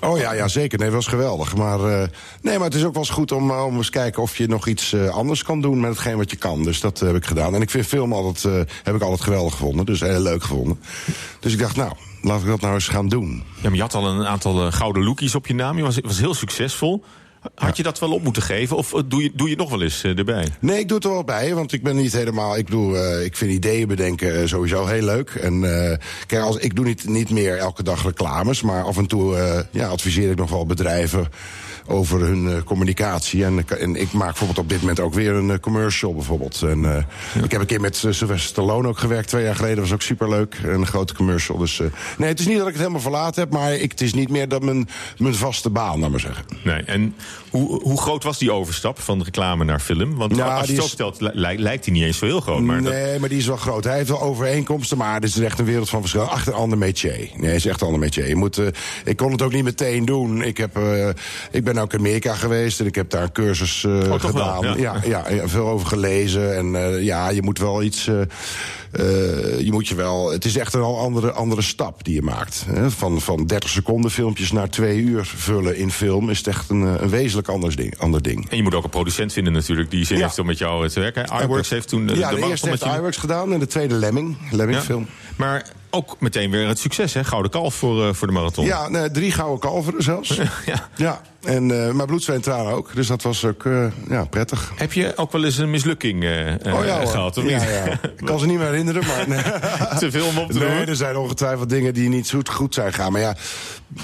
Oh 0.00 0.18
ja, 0.18 0.32
ja 0.32 0.48
zeker. 0.48 0.78
Nee, 0.78 0.86
dat 0.86 0.96
was 0.96 1.06
geweldig. 1.06 1.56
Maar, 1.56 1.80
eh, 1.84 2.08
nee, 2.42 2.56
maar 2.56 2.66
het 2.66 2.74
is 2.74 2.84
ook 2.84 2.92
wel 2.92 3.02
eens 3.02 3.12
goed 3.12 3.32
om, 3.32 3.50
eh, 3.50 3.64
om 3.64 3.76
eens 3.76 3.90
kijken 3.90 4.22
of 4.22 4.36
je 4.36 4.46
nog 4.46 4.66
iets 4.66 4.92
eh, 4.92 5.08
anders 5.08 5.42
kan 5.42 5.60
doen 5.60 5.80
met 5.80 5.90
hetgeen 5.90 6.16
wat 6.16 6.30
je 6.30 6.36
kan. 6.36 6.62
Dus 6.62 6.80
dat 6.80 6.98
heb 6.98 7.14
ik 7.14 7.26
gedaan. 7.26 7.54
En 7.54 7.62
ik 7.62 7.70
vind 7.70 7.86
film 7.86 8.12
altijd, 8.12 8.66
heb 8.82 8.94
ik 8.94 9.02
altijd 9.02 9.20
geweldig 9.20 9.52
gevonden. 9.52 9.86
Dus 9.86 10.00
heel 10.00 10.20
leuk 10.20 10.42
gevonden. 10.42 10.80
Dus 11.40 11.52
ik 11.52 11.58
dacht, 11.58 11.76
nou, 11.76 11.92
laat 12.22 12.40
ik 12.40 12.46
dat 12.46 12.60
nou 12.60 12.74
eens 12.74 12.88
gaan 12.88 13.08
doen. 13.08 13.42
Ja, 13.54 13.68
maar 13.68 13.74
je 13.74 13.80
had 13.80 13.94
al 13.94 14.06
een 14.06 14.26
aantal 14.26 14.72
gouden 14.72 15.04
lookies 15.04 15.34
op 15.34 15.46
je 15.46 15.54
naam. 15.54 15.76
Je 15.76 15.82
was, 15.82 15.98
was 16.00 16.18
heel 16.18 16.34
succesvol. 16.34 17.04
Had 17.54 17.76
je 17.76 17.82
dat 17.82 17.98
wel 17.98 18.12
op 18.12 18.22
moeten 18.22 18.42
geven? 18.42 18.76
Of 18.76 18.94
eh, 18.94 19.00
doe 19.06 19.22
je, 19.22 19.30
doe 19.34 19.48
je 19.48 19.52
het 19.52 19.62
nog 19.62 19.70
wel 19.70 19.82
eens 19.82 20.02
eh, 20.02 20.18
erbij? 20.18 20.48
Nee, 20.60 20.78
ik 20.78 20.88
doe 20.88 20.96
het 20.96 21.06
er 21.06 21.12
wel 21.12 21.24
bij, 21.24 21.54
want 21.54 21.72
ik 21.72 21.82
ben 21.82 21.96
niet 21.96 22.12
helemaal. 22.12 22.56
Ik 22.56 22.64
bedoel, 22.64 22.96
eh, 22.96 23.24
ik 23.24 23.36
vind 23.36 23.50
ideeën 23.50 23.88
bedenken 23.88 24.48
sowieso 24.48 24.86
heel 24.86 25.02
leuk. 25.02 25.30
En 25.30 25.60
kijk, 26.26 26.42
als, 26.42 26.56
ik 26.56 26.76
doe 26.76 26.84
niet, 26.84 27.08
niet 27.08 27.30
meer 27.30 27.56
elke 27.56 27.82
dag 27.82 28.02
reclames, 28.02 28.62
maar 28.62 28.84
af 28.84 28.96
en 28.96 29.06
toe 29.06 29.36
ja, 29.70 29.88
adviseer 29.88 30.30
ik 30.30 30.36
nog 30.36 30.50
wel 30.50 30.66
bedrijven 30.66 31.28
over 31.88 32.20
hun 32.20 32.48
eh, 32.48 32.62
communicatie. 32.62 33.44
En, 33.44 33.64
en 33.78 33.96
ik 33.96 34.12
maak 34.12 34.26
bijvoorbeeld 34.28 34.58
op 34.58 34.68
dit 34.68 34.80
moment 34.80 35.00
ook 35.00 35.14
weer 35.14 35.32
een 35.34 35.50
eh, 35.50 35.58
commercial 35.58 36.14
bijvoorbeeld. 36.14 36.62
En, 36.62 36.84
eh, 36.96 37.42
Ik 37.44 37.50
heb 37.50 37.60
een 37.60 37.66
keer 37.66 37.80
met 37.80 37.94
uh, 37.94 38.00
Sylvester 38.12 38.38
Stallone 38.48 38.88
ook 38.88 38.98
gewerkt, 38.98 39.28
twee 39.28 39.44
jaar 39.44 39.54
geleden. 39.54 39.76
Dat 39.76 39.84
was 39.84 39.94
ook 39.94 40.02
superleuk. 40.02 40.56
Een 40.64 40.86
grote 40.86 41.14
commercial. 41.14 41.58
Dus 41.58 41.80
eh, 41.80 41.86
nee, 42.18 42.28
het 42.28 42.40
is 42.40 42.46
niet 42.46 42.56
dat 42.58 42.66
ik 42.66 42.72
het 42.72 42.80
helemaal 42.82 43.00
verlaten 43.02 43.42
heb... 43.42 43.52
maar 43.52 43.74
ik, 43.74 43.90
het 43.90 44.00
is 44.00 44.14
niet 44.14 44.30
meer 44.30 44.48
dan 44.48 44.64
mijn, 44.64 44.88
mijn 45.18 45.34
vaste 45.34 45.70
baan, 45.70 45.98
laat 46.00 46.10
maar 46.10 46.20
zeggen. 46.20 46.44
Nee, 46.64 46.82
en 46.82 47.14
hoe, 47.50 47.82
hoe 47.82 48.00
groot 48.00 48.22
was 48.24 48.38
die 48.38 48.52
overstap 48.52 49.00
van 49.00 49.22
reclame 49.22 49.64
naar 49.64 49.80
film? 49.80 50.14
Want 50.16 50.36
Ja, 50.36 50.56
als 50.56 50.66
je 50.68 51.04
het 51.04 51.20
li- 51.20 51.58
lijkt, 51.58 51.84
hij 51.84 51.94
niet 51.94 52.02
eens 52.04 52.18
zo 52.18 52.24
heel 52.26 52.40
groot. 52.40 52.60
Maar 52.62 52.82
dat- 52.82 52.92
nee, 52.92 53.18
maar 53.18 53.28
die 53.28 53.38
is 53.38 53.46
wel 53.46 53.56
groot. 53.56 53.84
Hij 53.84 53.96
heeft 53.96 54.08
wel 54.08 54.20
overeenkomsten, 54.22 54.98
maar 54.98 55.14
het 55.14 55.24
is 55.24 55.38
echt 55.38 55.58
een 55.58 55.64
wereld 55.64 55.88
van 55.88 56.00
verschil. 56.00 56.22
Achter 56.22 56.52
een 56.52 56.58
ander 56.58 56.78
métier. 56.78 57.16
Nee, 57.36 57.46
het 57.50 57.56
is 57.56 57.66
echt 57.66 57.80
een 57.80 57.86
ander 57.86 58.00
métier. 58.02 58.28
Je 58.28 58.36
moet, 58.36 58.58
eh, 58.58 58.66
ik 59.04 59.16
kon 59.16 59.32
het 59.32 59.42
ook 59.42 59.52
niet 59.52 59.64
meteen 59.64 60.04
doen. 60.04 60.42
Ik, 60.42 60.56
heb, 60.56 60.76
eh, 60.76 61.08
ik 61.50 61.64
ben 61.64 61.77
ook 61.82 61.92
in 61.92 61.98
Amerika 61.98 62.34
geweest 62.34 62.80
en 62.80 62.86
ik 62.86 62.94
heb 62.94 63.10
daar 63.10 63.22
een 63.22 63.32
cursus 63.32 63.84
eh, 63.84 63.92
Oh, 63.92 64.02
wel, 64.08 64.18
gedaan. 64.18 64.78
ja. 64.78 64.96
ja. 65.04 65.24
Ja, 65.30 65.48
veel 65.48 65.68
over 65.68 65.86
gelezen. 65.86 66.56
En 66.56 66.76
eh, 66.76 67.04
ja, 67.04 67.28
je 67.30 67.42
moet 67.42 67.58
wel 67.58 67.82
iets. 67.82 68.06
eh, 68.06 69.60
je 69.60 69.68
moet 69.70 69.88
je 69.88 69.94
wel. 69.94 70.30
Het 70.30 70.44
is 70.44 70.56
echt 70.56 70.74
een 70.74 70.80
al 70.80 70.98
andere, 70.98 71.32
andere 71.32 71.62
stap 71.62 72.04
die 72.04 72.14
je 72.14 72.22
maakt. 72.22 72.64
Hè? 72.66 72.90
Van, 72.90 73.20
van 73.20 73.46
30 73.46 73.70
seconden 73.70 74.10
filmpjes 74.10 74.52
naar 74.52 74.68
twee 74.70 74.98
uur 74.98 75.24
vullen 75.36 75.76
in 75.76 75.90
film 75.90 76.30
is 76.30 76.38
het 76.38 76.46
echt 76.46 76.70
een, 76.70 76.80
een 76.80 77.08
wezenlijk 77.10 77.48
anders 77.48 77.76
ding, 77.76 77.98
ander 77.98 78.22
ding. 78.22 78.50
En 78.50 78.56
je 78.56 78.62
moet 78.62 78.74
ook 78.74 78.84
een 78.84 78.90
producent 78.90 79.32
vinden 79.32 79.52
natuurlijk 79.52 79.90
die 79.90 80.04
zin 80.04 80.20
heeft 80.20 80.38
om 80.38 80.46
met 80.46 80.58
jou 80.58 80.88
te 80.88 81.00
werken. 81.00 81.26
iWorks 81.42 81.70
heeft 81.70 81.88
toen 81.88 82.06
de, 82.06 82.14
ja, 82.14 82.18
de 82.18 82.20
de, 82.20 82.24
marathon 82.24 82.50
eerste 82.50 82.68
met 82.68 82.82
heeft 82.84 82.96
iWorks 82.96 83.16
gedaan 83.16 83.52
en 83.52 83.58
de 83.58 83.66
tweede 83.66 83.94
Lemming. 83.94 84.36
Lemming 84.50 84.80
film. 84.80 85.06
Maar 85.36 85.66
ook 85.90 86.16
meteen 86.20 86.50
weer 86.50 86.68
het 86.68 86.78
succes, 86.78 87.14
hè? 87.14 87.24
Gouden 87.24 87.50
kalf 87.50 87.74
voor, 87.74 88.06
eh, 88.06 88.14
voor 88.14 88.26
de 88.26 88.32
marathon. 88.32 88.64
Ja, 88.64 88.88
nee, 88.88 89.10
drie 89.10 89.32
gouden 89.32 89.58
kalveren 89.58 90.02
zelfs. 90.02 90.28
ja. 90.66 90.88
ja. 90.96 91.20
En, 91.42 91.86
eh 91.86 91.92
maar 91.92 92.06
bloed, 92.06 92.28
en 92.28 92.40
tranen 92.40 92.72
ook. 92.72 92.94
Dus 92.94 93.06
dat 93.06 93.22
was 93.22 93.44
ook 93.44 93.64
eh, 93.64 93.86
ja, 94.08 94.24
prettig. 94.24 94.72
Heb 94.76 94.92
je 94.92 95.12
ook 95.16 95.32
wel 95.32 95.44
eens 95.44 95.58
een 95.58 95.70
mislukking 95.70 96.16
Oh 96.66 96.84
ja, 96.84 97.06
gehad? 97.06 97.36
Of 97.36 97.44
ja, 97.44 97.58
niet? 97.58 97.68
ja. 97.68 97.84
Ik 98.18 98.24
kan 98.24 98.38
ze 98.38 98.46
niet 98.46 98.58
meer 98.58 98.66
herinneren, 98.66 99.06
maar... 99.06 99.28
Nee. 99.28 99.42
Te 99.98 100.10
veel 100.10 100.26
om 100.26 100.38
op 100.38 100.50
te 100.50 100.58
Nee, 100.58 100.84
er 100.84 100.96
zijn 100.96 101.16
ongetwijfeld 101.16 101.68
dingen 101.68 101.94
die 101.94 102.08
niet 102.08 102.26
zo 102.26 102.40
goed 102.50 102.74
zijn 102.74 102.92
gaan. 102.92 103.12
Maar 103.12 103.20
ja, 103.20 103.36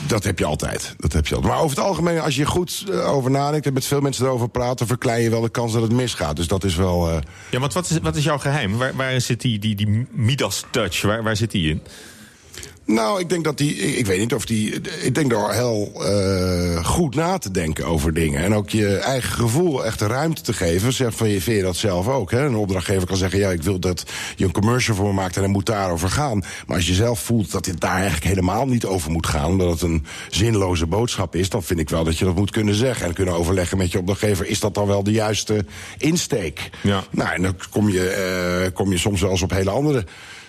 dat 0.06 0.24
heb 0.24 0.38
je 0.38 0.44
altijd. 0.44 0.94
Dat 0.96 1.12
heb 1.12 1.26
je 1.26 1.34
altijd. 1.34 1.52
Maar 1.52 1.62
over 1.62 1.76
het 1.76 1.86
algemeen, 1.86 2.20
als 2.20 2.36
je 2.36 2.46
goed 2.46 2.84
over 2.90 3.30
nadenkt... 3.30 3.66
en 3.66 3.72
met 3.72 3.86
veel 3.86 4.00
mensen 4.00 4.24
erover 4.24 4.48
praat... 4.48 4.78
dan 4.78 4.86
verklein 4.86 5.22
je 5.22 5.30
wel 5.30 5.40
de 5.40 5.48
kans 5.48 5.72
dat 5.72 5.82
het 5.82 5.92
misgaat. 5.92 6.36
Dus 6.36 6.48
dat 6.48 6.64
is 6.64 6.74
wel... 6.74 7.20
Ja, 7.50 7.58
want 7.58 7.72
wat 7.72 7.90
is, 7.90 7.98
wat 8.02 8.16
is 8.16 8.24
jouw 8.24 8.38
geheim? 8.38 8.76
Waar, 8.76 8.96
waar 8.96 9.20
zit 9.20 9.40
die, 9.40 9.58
die, 9.58 9.74
die 9.74 10.06
Midas-touch? 10.10 11.02
Waar, 11.02 11.22
waar 11.22 11.36
zit 11.36 11.50
die 11.50 11.70
in? 11.70 11.73
Nou, 12.86 13.20
ik 13.20 13.28
denk 13.28 13.44
dat 13.44 13.58
die. 13.58 13.76
Ik 13.76 14.06
weet 14.06 14.18
niet 14.18 14.34
of 14.34 14.46
die. 14.46 14.80
Ik 15.02 15.14
denk 15.14 15.30
door 15.30 15.52
heel 15.52 15.92
eh, 16.04 16.84
goed 16.84 17.14
na 17.14 17.38
te 17.38 17.50
denken 17.50 17.86
over 17.86 18.14
dingen. 18.14 18.42
En 18.42 18.54
ook 18.54 18.70
je 18.70 18.96
eigen 18.96 19.32
gevoel 19.32 19.84
echt 19.84 19.98
de 19.98 20.06
ruimte 20.06 20.42
te 20.42 20.52
geven. 20.52 20.92
Zeg 20.92 21.14
van 21.14 21.28
je 21.28 21.40
vind 21.40 21.56
je 21.56 21.62
dat 21.62 21.76
zelf 21.76 22.08
ook. 22.08 22.30
Hè? 22.30 22.44
Een 22.44 22.56
opdrachtgever 22.56 23.06
kan 23.06 23.16
zeggen: 23.16 23.38
ja, 23.38 23.50
ik 23.50 23.62
wil 23.62 23.78
dat 23.78 24.04
je 24.36 24.44
een 24.44 24.52
commercial 24.52 24.96
voor 24.96 25.06
me 25.06 25.12
maakt 25.12 25.36
en 25.36 25.42
het 25.42 25.50
moet 25.50 25.66
daarover 25.66 26.08
gaan. 26.08 26.38
Maar 26.66 26.76
als 26.76 26.86
je 26.86 26.94
zelf 26.94 27.20
voelt 27.20 27.50
dat 27.50 27.64
dit 27.64 27.80
daar 27.80 27.94
eigenlijk 27.94 28.24
helemaal 28.24 28.66
niet 28.66 28.84
over 28.84 29.10
moet 29.10 29.26
gaan, 29.26 29.50
omdat 29.50 29.70
het 29.70 29.82
een 29.82 30.06
zinloze 30.30 30.86
boodschap 30.86 31.34
is, 31.36 31.48
dan 31.48 31.62
vind 31.62 31.80
ik 31.80 31.88
wel 31.88 32.04
dat 32.04 32.18
je 32.18 32.24
dat 32.24 32.36
moet 32.36 32.50
kunnen 32.50 32.74
zeggen. 32.74 33.06
En 33.06 33.14
kunnen 33.14 33.34
overleggen 33.34 33.78
met 33.78 33.92
je 33.92 33.98
opdrachtgever: 33.98 34.46
is 34.46 34.60
dat 34.60 34.74
dan 34.74 34.86
wel 34.86 35.02
de 35.02 35.12
juiste 35.12 35.64
insteek? 35.98 36.70
Ja. 36.80 37.04
Nou, 37.10 37.34
en 37.34 37.42
dan 37.42 37.56
kom 37.70 37.88
je, 37.88 38.08
eh, 38.08 38.72
kom 38.74 38.90
je 38.90 38.98
soms 38.98 39.20
wel 39.20 39.30
eens 39.30 39.42
op 39.42 39.50
hele 39.50 39.70
andere 39.70 40.04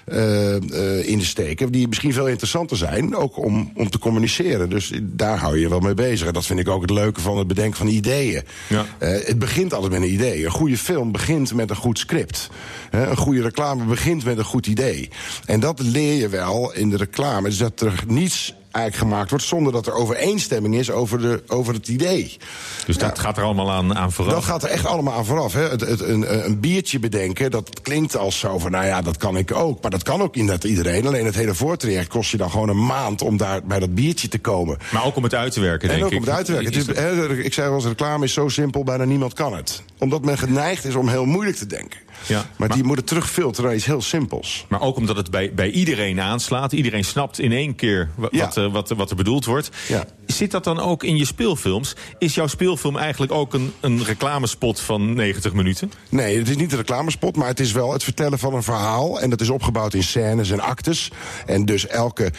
in 0.05 1.17
de 1.17 1.25
steken. 1.25 1.71
Die 1.71 1.87
misschien 1.87 2.13
veel 2.13 2.27
interessanter 2.27 2.77
zijn, 2.77 3.15
ook 3.15 3.37
om, 3.37 3.71
om 3.75 3.89
te 3.89 3.99
communiceren. 3.99 4.69
Dus 4.69 4.91
daar 5.01 5.37
hou 5.37 5.59
je 5.59 5.69
wel 5.69 5.79
mee 5.79 5.93
bezig. 5.93 6.27
En 6.27 6.33
dat 6.33 6.45
vind 6.45 6.59
ik 6.59 6.69
ook 6.69 6.81
het 6.81 6.89
leuke 6.89 7.21
van 7.21 7.37
het 7.37 7.47
bedenken 7.47 7.77
van 7.77 7.87
ideeën. 7.87 8.43
Ja. 8.69 8.85
Eh, 8.97 9.09
het 9.25 9.39
begint 9.39 9.73
altijd 9.73 9.91
met 9.91 10.01
een 10.01 10.13
idee. 10.13 10.45
Een 10.45 10.51
goede 10.51 10.77
film 10.77 11.11
begint 11.11 11.53
met 11.53 11.69
een 11.69 11.75
goed 11.75 11.99
script. 11.99 12.49
Een 12.91 13.17
goede 13.17 13.41
reclame 13.41 13.83
begint 13.83 14.25
met 14.25 14.37
een 14.37 14.43
goed 14.43 14.67
idee. 14.67 15.09
En 15.45 15.59
dat 15.59 15.79
leer 15.79 16.13
je 16.13 16.29
wel 16.29 16.73
in 16.73 16.89
de 16.89 16.97
reclame. 16.97 17.49
Dus 17.49 17.57
dat 17.57 17.81
er 17.81 18.03
niets 18.07 18.53
eigenlijk 18.75 18.95
gemaakt 19.11 19.29
wordt 19.29 19.45
zonder 19.45 19.73
dat 19.73 19.87
er 19.87 19.93
overeenstemming 19.93 20.75
is 20.75 20.91
over, 20.91 21.21
de, 21.21 21.43
over 21.47 21.73
het 21.73 21.87
idee. 21.87 22.37
Dus 22.85 22.97
dat 22.97 23.19
gaat 23.19 23.37
er 23.37 23.43
allemaal 23.43 23.71
aan, 23.71 23.95
aan 23.95 24.11
vooraf? 24.11 24.33
Dat 24.33 24.43
gaat 24.43 24.63
er 24.63 24.69
echt 24.69 24.85
allemaal 24.85 25.13
aan 25.13 25.25
vooraf. 25.25 25.53
Hè. 25.53 25.61
Het, 25.69 25.81
het, 25.81 25.99
een, 26.01 26.45
een 26.45 26.59
biertje 26.59 26.99
bedenken, 26.99 27.51
dat 27.51 27.81
klinkt 27.81 28.17
als 28.17 28.39
zo 28.39 28.59
van... 28.59 28.71
nou 28.71 28.85
ja, 28.85 29.01
dat 29.01 29.17
kan 29.17 29.37
ik 29.37 29.53
ook. 29.55 29.81
Maar 29.81 29.91
dat 29.91 30.03
kan 30.03 30.21
ook 30.21 30.35
inderdaad 30.35 30.63
iedereen. 30.63 31.07
Alleen 31.07 31.25
het 31.25 31.35
hele 31.35 31.53
voortraject 31.53 32.07
kost 32.07 32.31
je 32.31 32.37
dan 32.37 32.51
gewoon 32.51 32.69
een 32.69 32.85
maand... 32.85 33.21
om 33.21 33.37
daar 33.37 33.63
bij 33.63 33.79
dat 33.79 33.95
biertje 33.95 34.27
te 34.27 34.39
komen. 34.39 34.77
Maar 34.91 35.05
ook 35.05 35.15
om 35.15 35.23
het 35.23 35.33
uit 35.35 35.51
te 35.53 35.59
werken, 35.59 35.89
En 35.89 35.93
denk 35.95 36.05
ook 36.05 36.11
ik. 36.11 36.17
om 36.17 36.23
het 36.25 36.33
uit 36.35 36.45
te 36.45 36.51
werken. 36.51 36.73
Het 36.73 36.89
is, 36.89 36.95
hè, 36.97 37.37
ik 37.37 37.53
zei 37.53 37.67
wel 37.67 37.75
eens, 37.77 37.85
reclame 37.87 38.23
is 38.25 38.33
zo 38.33 38.47
simpel, 38.47 38.83
bijna 38.83 39.03
niemand 39.03 39.33
kan 39.33 39.55
het. 39.55 39.83
Omdat 39.99 40.25
men 40.25 40.37
geneigd 40.37 40.85
is 40.85 40.95
om 40.95 41.07
heel 41.07 41.25
moeilijk 41.25 41.57
te 41.57 41.65
denken. 41.65 41.99
Ja, 42.27 42.45
Maar, 42.55 42.69
die 42.69 42.83
moeten 42.83 43.05
terugfilteren 43.05 43.65
naar 43.65 43.75
iets 43.75 43.85
heel 43.85 44.01
simpels. 44.01 44.65
Maar 44.69 44.81
ook 44.81 44.95
omdat 44.97 45.15
het 45.15 45.31
bij, 45.31 45.53
bij 45.53 45.69
iedereen 45.69 46.19
aanslaat. 46.21 46.71
Iedereen 46.71 47.03
snapt 47.03 47.39
in 47.39 47.51
één 47.51 47.75
keer 47.75 48.09
wa- 48.15 48.27
Ja. 48.31 48.51
wat, 48.55 48.64
eh, 48.65 48.71
wat, 48.71 48.89
wat 48.89 49.09
er 49.09 49.15
bedoeld 49.15 49.45
wordt. 49.45 49.69
Ja. 49.87 50.05
Zit 50.25 50.51
dat 50.51 50.63
dan 50.63 50.79
ook 50.79 51.03
in 51.03 51.17
je 51.17 51.25
speelfilms? 51.25 51.95
Is 52.17 52.35
jouw 52.35 52.47
speelfilm 52.47 52.97
eigenlijk 52.97 53.31
ook 53.31 53.53
een, 53.53 53.73
een 53.79 54.03
reclamespot 54.03 54.79
van 54.79 55.13
90 55.13 55.53
minuten? 55.53 55.91
Nee, 56.09 56.37
het 56.37 56.49
is 56.49 56.55
niet 56.55 56.71
een 56.71 56.77
reclamespot, 56.77 57.35
maar 57.35 57.47
het 57.47 57.59
is 57.59 57.71
wel 57.71 57.93
het 57.93 58.03
vertellen 58.03 58.39
van 58.39 58.53
een 58.53 58.63
verhaal. 58.63 59.21
En 59.21 59.29
dat 59.29 59.41
is 59.41 59.49
opgebouwd 59.49 59.93
in 59.93 60.03
scènes 60.03 60.51
en 60.51 60.59
actes. 60.59 61.11
En 61.45 61.65
dus 61.65 61.87
elke 61.87 62.31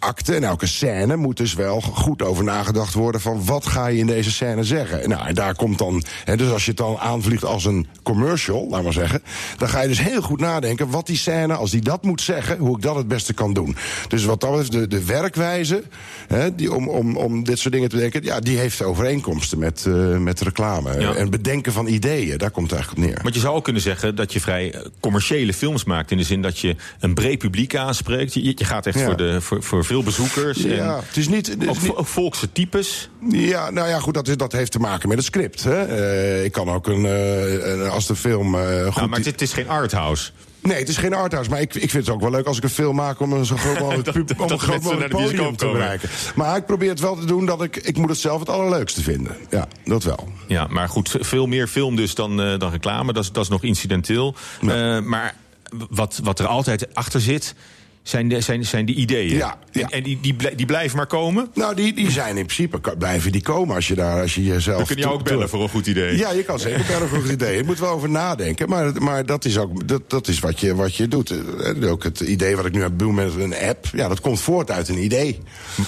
acte 0.00 0.34
en 0.34 0.44
elke 0.44 0.66
scène 0.66 1.16
moet 1.16 1.36
dus 1.36 1.54
wel 1.54 1.80
goed 1.80 2.22
over 2.22 2.44
nagedacht 2.44 2.94
worden... 2.94 3.20
van 3.20 3.44
wat 3.44 3.66
ga 3.66 3.86
je 3.86 3.98
in 3.98 4.06
deze 4.06 4.30
scène 4.30 4.64
zeggen. 4.64 5.08
Nou, 5.08 5.26
en 5.26 5.34
daar 5.34 5.54
komt 5.54 5.78
dan... 5.78 6.02
Hè, 6.24 6.36
dus 6.36 6.50
als 6.50 6.64
je 6.64 6.70
het 6.70 6.78
dan 6.78 6.98
aanvliegt 6.98 7.44
als 7.44 7.64
een 7.64 7.86
commercial, 8.02 8.66
laat 8.70 8.82
maar 8.82 8.92
zeggen... 8.92 9.22
dan 9.56 9.68
ga 9.68 9.80
je 9.82 9.88
dus 9.88 10.00
heel 10.02 10.22
goed 10.22 10.40
nadenken 10.40 10.90
wat 10.90 11.06
die 11.06 11.16
scène, 11.16 11.54
als 11.54 11.70
die 11.70 11.80
dat 11.80 12.02
moet 12.02 12.20
zeggen... 12.20 12.58
hoe 12.58 12.76
ik 12.76 12.82
dat 12.82 12.96
het 12.96 13.08
beste 13.08 13.32
kan 13.32 13.52
doen. 13.52 13.76
Dus 14.08 14.24
wat 14.24 14.40
dat 14.40 14.50
betreft, 14.50 14.72
de, 14.72 14.86
de 14.86 15.04
werkwijze 15.04 15.82
hè, 16.28 16.54
die, 16.54 16.74
om, 16.74 16.88
om, 16.88 17.16
om 17.16 17.44
dit 17.44 17.58
soort 17.58 17.74
dingen 17.74 17.88
te 17.88 17.94
bedenken... 17.94 18.22
ja, 18.22 18.40
die 18.40 18.58
heeft 18.58 18.82
overeenkomsten 18.82 19.58
met, 19.58 19.86
eh, 19.86 20.16
met 20.16 20.40
reclame. 20.40 21.00
Ja. 21.00 21.14
En 21.14 21.30
bedenken 21.30 21.72
van 21.72 21.86
ideeën, 21.86 22.38
daar 22.38 22.50
komt 22.50 22.70
het 22.70 22.80
eigenlijk 22.80 23.08
op 23.08 23.14
neer. 23.14 23.22
Want 23.22 23.34
je 23.34 23.40
zou 23.40 23.54
ook 23.56 23.64
kunnen 23.64 23.82
zeggen 23.82 24.14
dat 24.14 24.32
je 24.32 24.40
vrij 24.40 24.72
eh, 24.72 24.80
commerciële 25.00 25.52
films 25.52 25.84
maakt. 25.84 26.10
In 26.10 26.16
de 26.16 26.24
zin 26.24 26.42
dat 26.42 26.58
je 26.58 26.76
een 27.00 27.14
breed 27.14 27.38
publiek 27.38 27.76
aanspreekt. 27.76 28.34
Je, 28.34 28.42
je 28.44 28.64
gaat 28.64 28.86
echt 28.86 28.98
Ja. 28.98 29.04
voor, 29.04 29.16
de, 29.16 29.40
voor, 29.40 29.62
voor 29.62 29.84
veel 29.90 30.02
bezoekers. 30.02 30.58
Ja, 30.62 30.70
en 30.96 31.02
het 31.06 31.16
is 31.16 31.28
niet... 31.28 31.46
het 31.46 31.62
is 31.62 31.68
ook, 31.68 31.74
niet- 31.76 31.86
vo- 31.86 31.94
ook 31.96 32.06
volkse 32.06 32.52
types. 32.52 33.08
Ja, 33.30 33.70
nou 33.70 33.88
ja, 33.88 33.98
goed, 33.98 34.14
dat, 34.14 34.28
is, 34.28 34.36
dat 34.36 34.52
heeft 34.52 34.72
te 34.72 34.78
maken 34.78 35.08
met 35.08 35.16
het 35.18 35.26
script. 35.26 35.62
Hè? 35.64 35.82
Eh, 35.84 36.44
ik 36.44 36.52
kan 36.52 36.68
ook 36.70 36.86
een, 36.86 37.06
eh, 37.06 37.92
als 37.92 38.06
de 38.06 38.16
film 38.16 38.54
eh, 38.54 38.84
goed... 38.84 38.94
Nou, 38.96 39.08
maar 39.08 39.18
het, 39.18 39.26
het 39.26 39.40
is 39.42 39.52
geen 39.52 39.68
arthouse. 39.68 40.30
Nee, 40.62 40.78
het 40.78 40.88
is 40.88 40.96
geen 40.96 41.14
arthouse, 41.14 41.50
maar 41.50 41.60
ik, 41.60 41.74
ik 41.74 41.90
vind 41.90 42.06
het 42.06 42.14
ook 42.14 42.20
wel 42.20 42.30
leuk 42.30 42.46
als 42.46 42.56
ik 42.56 42.62
een 42.62 42.70
film 42.70 42.96
maak 42.96 43.20
om 43.20 43.32
een 43.32 43.44
zo 43.46 43.56
groot 43.56 43.78
mogelijk, 43.78 44.04
Dat- 44.14 44.14
pub- 44.14 44.28
dat 44.28 44.38
om 44.38 44.50
een 44.52 44.58
groot 44.58 44.82
mogelijk 44.82 45.08
podium 45.12 45.56
te 45.56 45.66
bereiken. 45.66 46.08
Maar 46.34 46.56
ik 46.56 46.66
probeer 46.66 46.88
het 46.90 47.00
wel 47.00 47.16
te 47.16 47.24
doen 47.26 47.46
dat 47.46 47.62
ik, 47.62 47.76
ik 47.76 47.96
moet 47.96 48.08
het 48.08 48.18
zelf 48.18 48.40
het 48.40 48.48
allerleukste 48.48 49.02
vinden. 49.02 49.36
Ja, 49.50 49.68
dat 49.84 50.04
wel. 50.04 50.28
Ja, 50.46 50.66
maar 50.66 50.88
goed, 50.88 51.16
veel 51.20 51.46
meer 51.46 51.66
film 51.66 51.96
dus 51.96 52.14
dan, 52.14 52.40
eh, 52.42 52.58
dan 52.58 52.70
reclame. 52.70 53.12
Dat 53.12 53.22
is, 53.24 53.32
dat 53.32 53.42
is 53.44 53.48
nog 53.50 53.62
incidenteel. 53.62 54.34
Eh, 54.68 55.00
maar 55.00 55.34
wat, 55.90 56.20
wat 56.22 56.38
er 56.38 56.46
altijd 56.46 56.94
achter 56.94 57.20
zit, 57.20 57.54
zijn 58.02 58.28
de, 58.28 58.40
zijn, 58.40 58.64
zijn 58.64 58.86
de 58.86 58.94
ideeën. 58.94 59.36
Ja, 59.36 59.58
ja. 59.72 59.82
En, 59.82 59.90
en 59.90 60.02
die, 60.02 60.18
die, 60.20 60.54
die 60.54 60.66
blijven 60.66 60.96
maar 60.96 61.06
komen. 61.06 61.50
Nou, 61.54 61.74
die, 61.74 61.92
die 61.92 62.10
zijn 62.10 62.36
in 62.36 62.46
principe, 62.46 62.96
blijven 62.98 63.32
die 63.32 63.42
komen 63.42 63.74
als 63.74 63.88
je 63.88 63.94
daar, 63.94 64.20
als 64.20 64.34
je 64.34 64.44
jezelf... 64.44 64.76
Dan 64.76 64.86
kun 64.86 64.96
je 64.96 65.10
ook 65.10 65.24
bellen 65.24 65.48
voor 65.48 65.62
een 65.62 65.68
goed 65.68 65.86
idee. 65.86 66.16
Ja, 66.16 66.32
je 66.32 66.42
kan 66.42 66.58
zeker 66.58 66.84
bellen 66.86 67.08
voor 67.08 67.18
een 67.18 67.24
goed 67.24 67.32
idee. 67.32 67.56
Je 67.56 67.64
moet 67.64 67.78
wel 67.78 67.90
over 67.90 68.10
nadenken, 68.10 68.68
maar, 68.68 69.02
maar 69.02 69.26
dat 69.26 69.44
is 69.44 69.58
ook 69.58 69.88
dat, 69.88 70.10
dat 70.10 70.28
is 70.28 70.38
wat, 70.38 70.60
je, 70.60 70.74
wat 70.74 70.96
je 70.96 71.08
doet. 71.08 71.30
Eh, 71.30 71.90
Ook 71.90 72.02
het 72.02 72.20
idee 72.20 72.56
wat 72.56 72.64
ik 72.64 72.72
nu 72.72 72.82
heb 72.82 72.98
doen 72.98 73.14
met 73.14 73.34
een 73.34 73.54
app, 73.56 73.86
ja, 73.92 74.08
dat 74.08 74.20
komt 74.20 74.40
voort 74.40 74.70
uit 74.70 74.88
een 74.88 75.02
idee. 75.02 75.38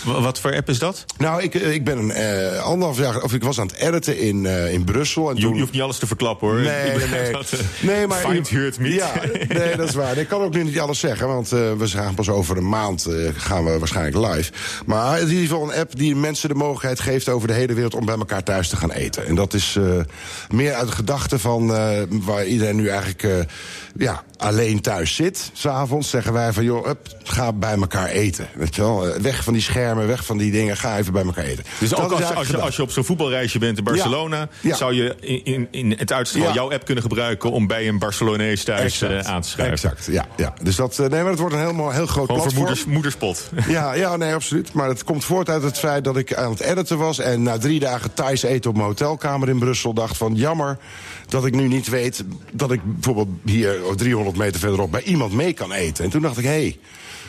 Wat 0.04 0.40
voor 0.40 0.54
app 0.54 0.68
is 0.68 0.78
dat? 0.78 1.04
Nou, 1.18 1.42
ik, 1.42 1.54
eh, 1.54 1.72
ik 1.72 1.84
ben 1.84 1.98
een 1.98 2.10
eh, 2.10 2.62
anderhalf 2.62 2.98
jaar, 2.98 3.22
of 3.22 3.34
ik 3.34 3.42
was 3.42 3.60
aan 3.60 3.66
het 3.66 3.76
editen 3.76 4.18
in, 4.18 4.46
in 4.46 4.84
Brussel. 4.84 5.30
En 5.30 5.36
Je, 5.36 5.42
toen... 5.42 5.54
je 5.54 5.60
hoeft 5.60 5.72
niet 5.72 5.82
alles 5.82 5.98
te 5.98 6.06
verklappen 6.06 6.48
hoor. 6.48 6.60
Nee, 6.60 6.96
nee, 6.96 7.06
nee. 7.08 7.32
dat, 7.42 7.52
eh, 7.52 7.58
nee, 7.80 8.06
maar 8.06 8.18
Find 8.18 8.50
heard 8.50 8.78
me. 8.78 8.88
Ja, 8.94 9.12
nee, 9.48 9.76
dat 9.76 9.88
is 9.88 9.94
waar. 9.94 10.18
Ik 10.18 10.28
kan 10.28 10.40
ook 10.40 10.54
nu 10.54 10.64
niet 10.64 10.80
alles 10.80 10.98
zeggen, 10.98 11.26
want 11.28 11.48
we 11.48 11.86
pas 12.14 12.28
over 12.28 12.56
een 12.56 12.68
maand 12.68 13.06
eh, 13.06 13.14
gaan 13.36 13.64
we 13.64 13.78
waarschijnlijk 13.78 14.34
live. 14.34 14.52
Maar 14.86 15.12
het 15.12 15.22
is 15.22 15.28
in 15.28 15.34
ieder 15.34 15.48
geval 15.48 15.72
een 15.72 15.80
app 15.80 15.96
die 15.96 16.16
mensen 16.16 16.48
de 16.48 16.54
mogelijkheid 16.54 17.00
geeft 17.00 17.28
over 17.28 17.48
de 17.48 17.54
hele 17.54 17.74
wereld 17.74 17.94
om 17.94 18.04
bij 18.04 18.16
elkaar 18.16 18.42
thuis 18.42 18.68
te 18.68 18.76
gaan 18.76 18.90
eten. 18.90 19.26
En 19.26 19.34
dat 19.34 19.54
is 19.54 19.76
eh, 19.76 19.84
meer 20.50 20.74
uit 20.74 20.88
de 20.88 20.94
gedachte 20.94 21.38
van 21.38 21.74
eh, 21.74 22.02
waar 22.08 22.46
iedereen 22.46 22.76
nu 22.76 22.88
eigenlijk 22.88 23.46
ja, 23.98 24.22
alleen 24.36 24.80
thuis 24.80 25.14
zit. 25.14 25.50
S'avonds 25.52 26.10
zeggen 26.10 26.32
wij 26.32 26.52
van 26.52 26.64
joh, 26.64 26.84
hup, 26.86 27.08
ga 27.22 27.52
bij 27.52 27.74
elkaar 27.74 28.08
eten. 28.08 28.48
Weet 28.54 28.74
je 28.74 28.82
wel? 28.82 29.08
Eh, 29.08 29.20
Weg 29.20 29.44
van 29.44 29.52
die 29.52 29.62
schermen, 29.62 30.06
weg 30.06 30.24
van 30.24 30.38
die 30.38 30.52
dingen, 30.52 30.76
ga 30.76 30.98
even 30.98 31.12
bij 31.12 31.24
elkaar 31.24 31.44
eten. 31.44 31.64
Dus 31.78 31.88
Dat 31.88 32.00
ook 32.00 32.12
als, 32.12 32.34
als, 32.34 32.48
je, 32.48 32.60
als 32.60 32.76
je 32.76 32.82
op 32.82 32.90
zo'n 32.90 33.04
voetbalreisje 33.04 33.58
bent 33.58 33.78
in 33.78 33.84
Barcelona... 33.84 34.48
Ja. 34.60 34.76
zou 34.76 34.94
je 34.94 35.16
in, 35.20 35.44
in, 35.44 35.68
in 35.70 35.94
het 35.98 36.30
Ja. 36.32 36.52
jouw 36.52 36.72
app 36.72 36.84
kunnen 36.84 37.02
gebruiken... 37.02 37.50
om 37.50 37.66
bij 37.66 37.88
een 37.88 37.98
Barcelonees 37.98 38.64
thuis 38.64 39.02
eh, 39.02 39.18
aan 39.18 39.40
te 39.42 39.48
schrijven. 39.48 39.72
Exact, 39.74 40.06
ja. 40.10 40.26
ja. 40.36 40.54
Dus 40.62 40.76
dat, 40.76 40.98
eh, 40.98 41.06
nee, 41.06 41.20
maar 41.20 41.30
het 41.30 41.40
wordt 41.40 41.54
een 41.54 41.60
heel 41.60 41.90
heel 41.90 42.06
groot 42.06 42.26
Gewoon 42.26 42.26
voor 42.26 42.36
platform. 42.36 42.56
moeders, 42.56 42.84
moederspot. 42.84 43.50
Ja, 43.68 43.94
ja, 43.94 44.16
nee, 44.16 44.34
absoluut. 44.34 44.72
Maar 44.72 44.88
het 44.88 45.04
komt 45.04 45.24
voort 45.24 45.48
uit 45.48 45.62
het 45.62 45.78
feit 45.78 46.04
dat 46.04 46.16
ik 46.16 46.34
aan 46.34 46.50
het 46.50 46.60
editen 46.60 46.98
was... 46.98 47.18
en 47.18 47.42
na 47.42 47.58
drie 47.58 47.80
dagen 47.80 48.14
Thais 48.14 48.42
eten 48.42 48.70
op 48.70 48.76
mijn 48.76 48.88
hotelkamer 48.88 49.48
in 49.48 49.58
Brussel... 49.58 49.92
dacht 49.94 50.16
van 50.16 50.34
jammer 50.34 50.78
dat 51.32 51.46
ik 51.46 51.54
nu 51.54 51.68
niet 51.68 51.88
weet 51.88 52.24
dat 52.52 52.72
ik 52.72 52.80
bijvoorbeeld 52.84 53.28
hier 53.44 53.80
300 53.96 54.36
meter 54.36 54.60
verderop... 54.60 54.90
bij 54.90 55.02
iemand 55.02 55.32
mee 55.32 55.52
kan 55.52 55.72
eten. 55.72 56.04
En 56.04 56.10
toen 56.10 56.22
dacht 56.22 56.38
ik, 56.38 56.44
hé, 56.44 56.50
hey, 56.50 56.78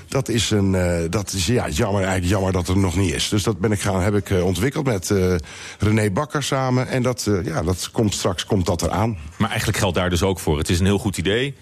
dat 0.08 0.30
is, 0.30 0.52
een, 0.52 0.76
eh, 0.76 1.00
dat 1.10 1.34
is 1.34 1.46
ja, 1.46 1.70
jammer, 1.70 2.02
eigenlijk 2.02 2.32
jammer 2.32 2.52
dat 2.52 2.68
het 2.68 2.76
er 2.76 2.82
nog 2.82 2.96
niet 2.96 3.14
is. 3.14 3.30
Dus 3.30 3.44
dat 3.44 3.60
ben 3.60 3.72
ik 3.72 3.82
gaan, 3.82 4.02
heb 4.02 4.16
ik 4.16 4.30
eh, 4.30 4.46
ontwikkeld 4.46 4.86
met 4.86 5.12
eh, 5.12 5.36
René 5.80 6.12
Bakker 6.12 6.44
samen. 6.44 6.88
En 6.88 7.04
dat, 7.04 7.30
ja, 7.44 7.62
dat 7.62 7.90
komt 7.92 8.14
straks 8.14 8.46
komt 8.46 8.66
dat 8.66 8.82
eraan. 8.82 9.18
Maar 9.38 9.50
eigenlijk 9.50 9.80
geldt 9.80 9.96
daar 9.96 10.10
dus 10.10 10.24
ook 10.24 10.40
voor. 10.40 10.58
Het 10.58 10.70
is 10.70 10.80
een 10.80 10.86
heel 10.86 11.00
goed 11.00 11.18
idee. 11.18 11.54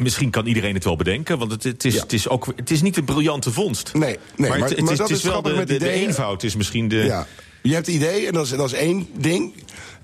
Misschien 0.00 0.30
kan 0.30 0.46
iedereen 0.46 0.74
het 0.74 0.84
wel 0.84 0.96
bedenken, 0.96 1.38
want 1.38 1.50
het, 1.50 1.62
het, 1.62 1.84
is, 1.84 2.00
het, 2.00 2.12
is, 2.12 2.28
ook, 2.28 2.46
het 2.56 2.70
is 2.70 2.82
niet 2.82 2.96
een 2.96 3.04
briljante 3.04 3.52
vondst. 3.52 3.94
Nee, 3.94 4.02
nee 4.02 4.18
maar, 4.36 4.58
maar, 4.58 4.68
het, 4.68 4.76
het 4.76 4.80
maar 4.80 4.92
is, 4.92 4.98
dat 4.98 5.10
is 5.10 5.22
wel 5.22 5.42
de, 5.42 5.64
de, 5.64 5.90
eenvoud 5.90 6.42
is 6.42 6.56
misschien 6.56 6.88
de... 6.88 6.96
Ja. 6.96 7.26
Je 7.62 7.74
hebt 7.74 7.86
het 7.86 7.94
idee, 7.94 8.26
en 8.26 8.32
dat 8.32 8.44
is, 8.44 8.50
dat 8.50 8.72
is 8.72 8.78
één 8.78 9.06
ding. 9.16 9.52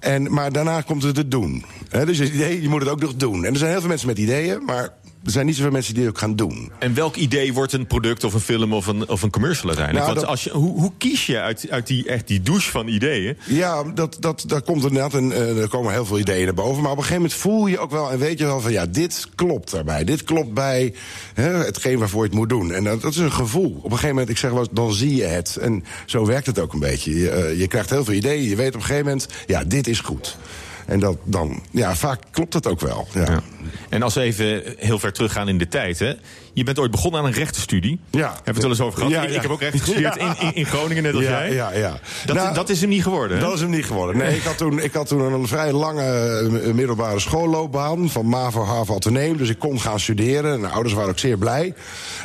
En, 0.01 0.33
maar 0.33 0.53
daarna 0.53 0.81
komt 0.81 1.03
het 1.03 1.17
het 1.17 1.31
doen. 1.31 1.65
Dus 1.91 2.19
het 2.19 2.29
idee, 2.29 2.63
je 2.63 2.69
moet 2.69 2.81
het 2.81 2.91
ook 2.91 3.01
nog 3.01 3.15
doen. 3.15 3.45
En 3.45 3.53
er 3.53 3.59
zijn 3.59 3.71
heel 3.71 3.81
veel 3.81 3.89
mensen 3.89 4.09
met 4.09 4.19
ideeën, 4.19 4.65
maar 4.65 4.91
er 5.25 5.31
zijn 5.31 5.47
niet 5.47 5.57
zoveel 5.57 5.71
mensen 5.71 5.95
die 5.95 6.03
het 6.03 6.13
ook 6.13 6.19
gaan 6.19 6.37
doen. 6.37 6.73
En 6.79 6.95
welk 6.95 7.17
idee 7.17 7.53
wordt 7.53 7.73
een 7.73 7.87
product 7.87 8.25
of 8.25 8.35
een 8.35 8.41
film 8.41 8.73
of 8.73 8.87
een, 8.87 9.09
of 9.09 9.23
een 9.23 9.31
commercial 9.31 9.67
uiteindelijk? 9.67 10.07
Nou, 10.07 10.17
Want 10.17 10.31
als 10.31 10.45
je, 10.45 10.51
hoe, 10.51 10.81
hoe 10.81 10.93
kies 10.99 11.27
je 11.27 11.41
uit, 11.41 11.67
uit 11.71 11.87
die, 11.87 12.07
echt 12.09 12.27
die 12.29 12.41
douche 12.41 12.71
van 12.71 12.89
ideeën? 12.89 13.37
Ja, 13.47 13.83
dat, 13.83 14.17
dat, 14.21 14.45
daar 14.47 14.63
komt 14.63 14.83
inderdaad 14.83 15.15
een, 15.15 15.33
eh, 15.33 15.63
er 15.63 15.69
komen 15.69 15.93
heel 15.93 16.07
veel 16.07 16.19
ideeën 16.19 16.45
naar 16.45 16.55
boven. 16.55 16.83
Maar 16.83 16.93
op 16.93 16.97
een 16.97 17.03
gegeven 17.03 17.23
moment 17.23 17.41
voel 17.41 17.67
je 17.67 17.79
ook 17.79 17.91
wel 17.91 18.11
en 18.11 18.19
weet 18.19 18.39
je 18.39 18.45
wel 18.45 18.61
van 18.61 18.73
ja, 18.73 18.87
dit 18.87 19.27
klopt 19.35 19.71
daarbij. 19.71 20.05
Dit 20.05 20.25
klopt 20.25 20.55
bij 20.55 20.95
hè, 21.35 21.51
hetgeen 21.51 21.99
waarvoor 21.99 22.23
je 22.23 22.29
het 22.29 22.39
moet 22.39 22.49
doen. 22.49 22.73
En 22.73 22.85
dat, 22.85 23.01
dat 23.01 23.11
is 23.11 23.19
een 23.19 23.33
gevoel. 23.33 23.77
Op 23.77 23.85
een 23.85 23.91
gegeven 23.91 24.09
moment, 24.09 24.29
ik 24.29 24.39
zeg 24.39 24.51
wel, 24.51 24.67
dan 24.71 24.93
zie 24.93 25.15
je 25.15 25.25
het. 25.25 25.57
En 25.57 25.85
zo 26.07 26.27
werkt 26.27 26.47
het 26.47 26.59
ook 26.59 26.73
een 26.73 26.81
beetje. 26.81 27.19
Je, 27.19 27.31
eh, 27.31 27.59
je 27.59 27.67
krijgt 27.67 27.91
heel 27.91 28.05
veel 28.05 28.15
ideeën. 28.15 28.49
Je 28.49 28.57
weet 28.57 28.69
op 28.69 28.75
een 28.75 28.81
gegeven 28.81 29.05
moment, 29.05 29.29
ja, 29.47 29.65
dit 29.65 29.87
is 29.87 30.01
goed. 30.01 30.37
En 30.89 31.01
dat 31.01 31.17
dan, 31.25 31.63
ja, 31.71 31.95
vaak 31.95 32.21
klopt 32.31 32.55
het 32.55 32.67
ook 32.67 32.81
wel. 32.81 33.09
Ja. 33.15 33.43
En 33.89 34.03
als 34.03 34.15
we 34.15 34.21
even 34.21 34.63
heel 34.77 34.99
ver 34.99 35.13
teruggaan 35.13 35.49
in 35.49 35.59
de 35.59 35.69
tijd, 35.69 35.99
hè? 35.99 36.13
Je 36.59 36.65
bent 36.65 36.79
ooit 36.79 36.91
begonnen 36.91 37.21
aan 37.21 37.27
een 37.27 37.33
rechtenstudie. 37.33 38.01
Ja. 38.11 38.21
Hebben 38.21 38.45
we 38.45 38.51
het 38.51 38.61
wel 38.61 38.71
eens 38.71 38.81
over 38.81 38.99
gehad? 38.99 39.13
Ja, 39.13 39.23
Ik, 39.23 39.29
ja. 39.29 39.35
ik 39.35 39.43
heb 39.43 39.51
ook 39.51 39.61
rechten 39.61 39.81
gestudeerd 39.81 40.17
in, 40.17 40.35
in, 40.41 40.55
in 40.55 40.67
Groningen, 40.67 41.03
net 41.03 41.15
als 41.15 41.23
ja, 41.25 41.31
jij. 41.31 41.53
Ja, 41.55 41.73
ja. 41.73 41.99
Dat, 42.27 42.37
Nou, 42.37 42.55
dat 42.55 42.69
is 42.69 42.81
hem 42.81 42.89
niet 42.89 43.03
geworden, 43.03 43.37
hè? 43.37 43.43
Dat 43.43 43.55
is 43.55 43.61
hem 43.61 43.71
niet 43.71 43.85
geworden. 43.87 44.17
Nee, 44.17 44.37
ik 44.37 44.43
had 44.43 44.57
toen, 44.59 44.79
ik 44.81 44.93
had 44.93 45.07
toen 45.09 45.33
een 45.33 45.47
vrij 45.47 45.73
lange 45.73 46.03
eh, 46.65 46.73
middelbare 46.73 47.19
schoolloopbaan. 47.21 48.11
Van 48.11 48.27
MAVO, 48.27 48.65
HAVO, 48.65 48.95
Atheneum. 48.95 49.37
Dus 49.37 49.49
ik 49.49 49.59
kon 49.59 49.81
gaan 49.81 50.01
studeren. 50.01 50.53
En 50.55 50.61
de 50.61 50.69
ouders 50.69 50.95
waren 50.95 51.11
ook 51.11 51.19
zeer 51.19 51.39
blij. 51.39 51.75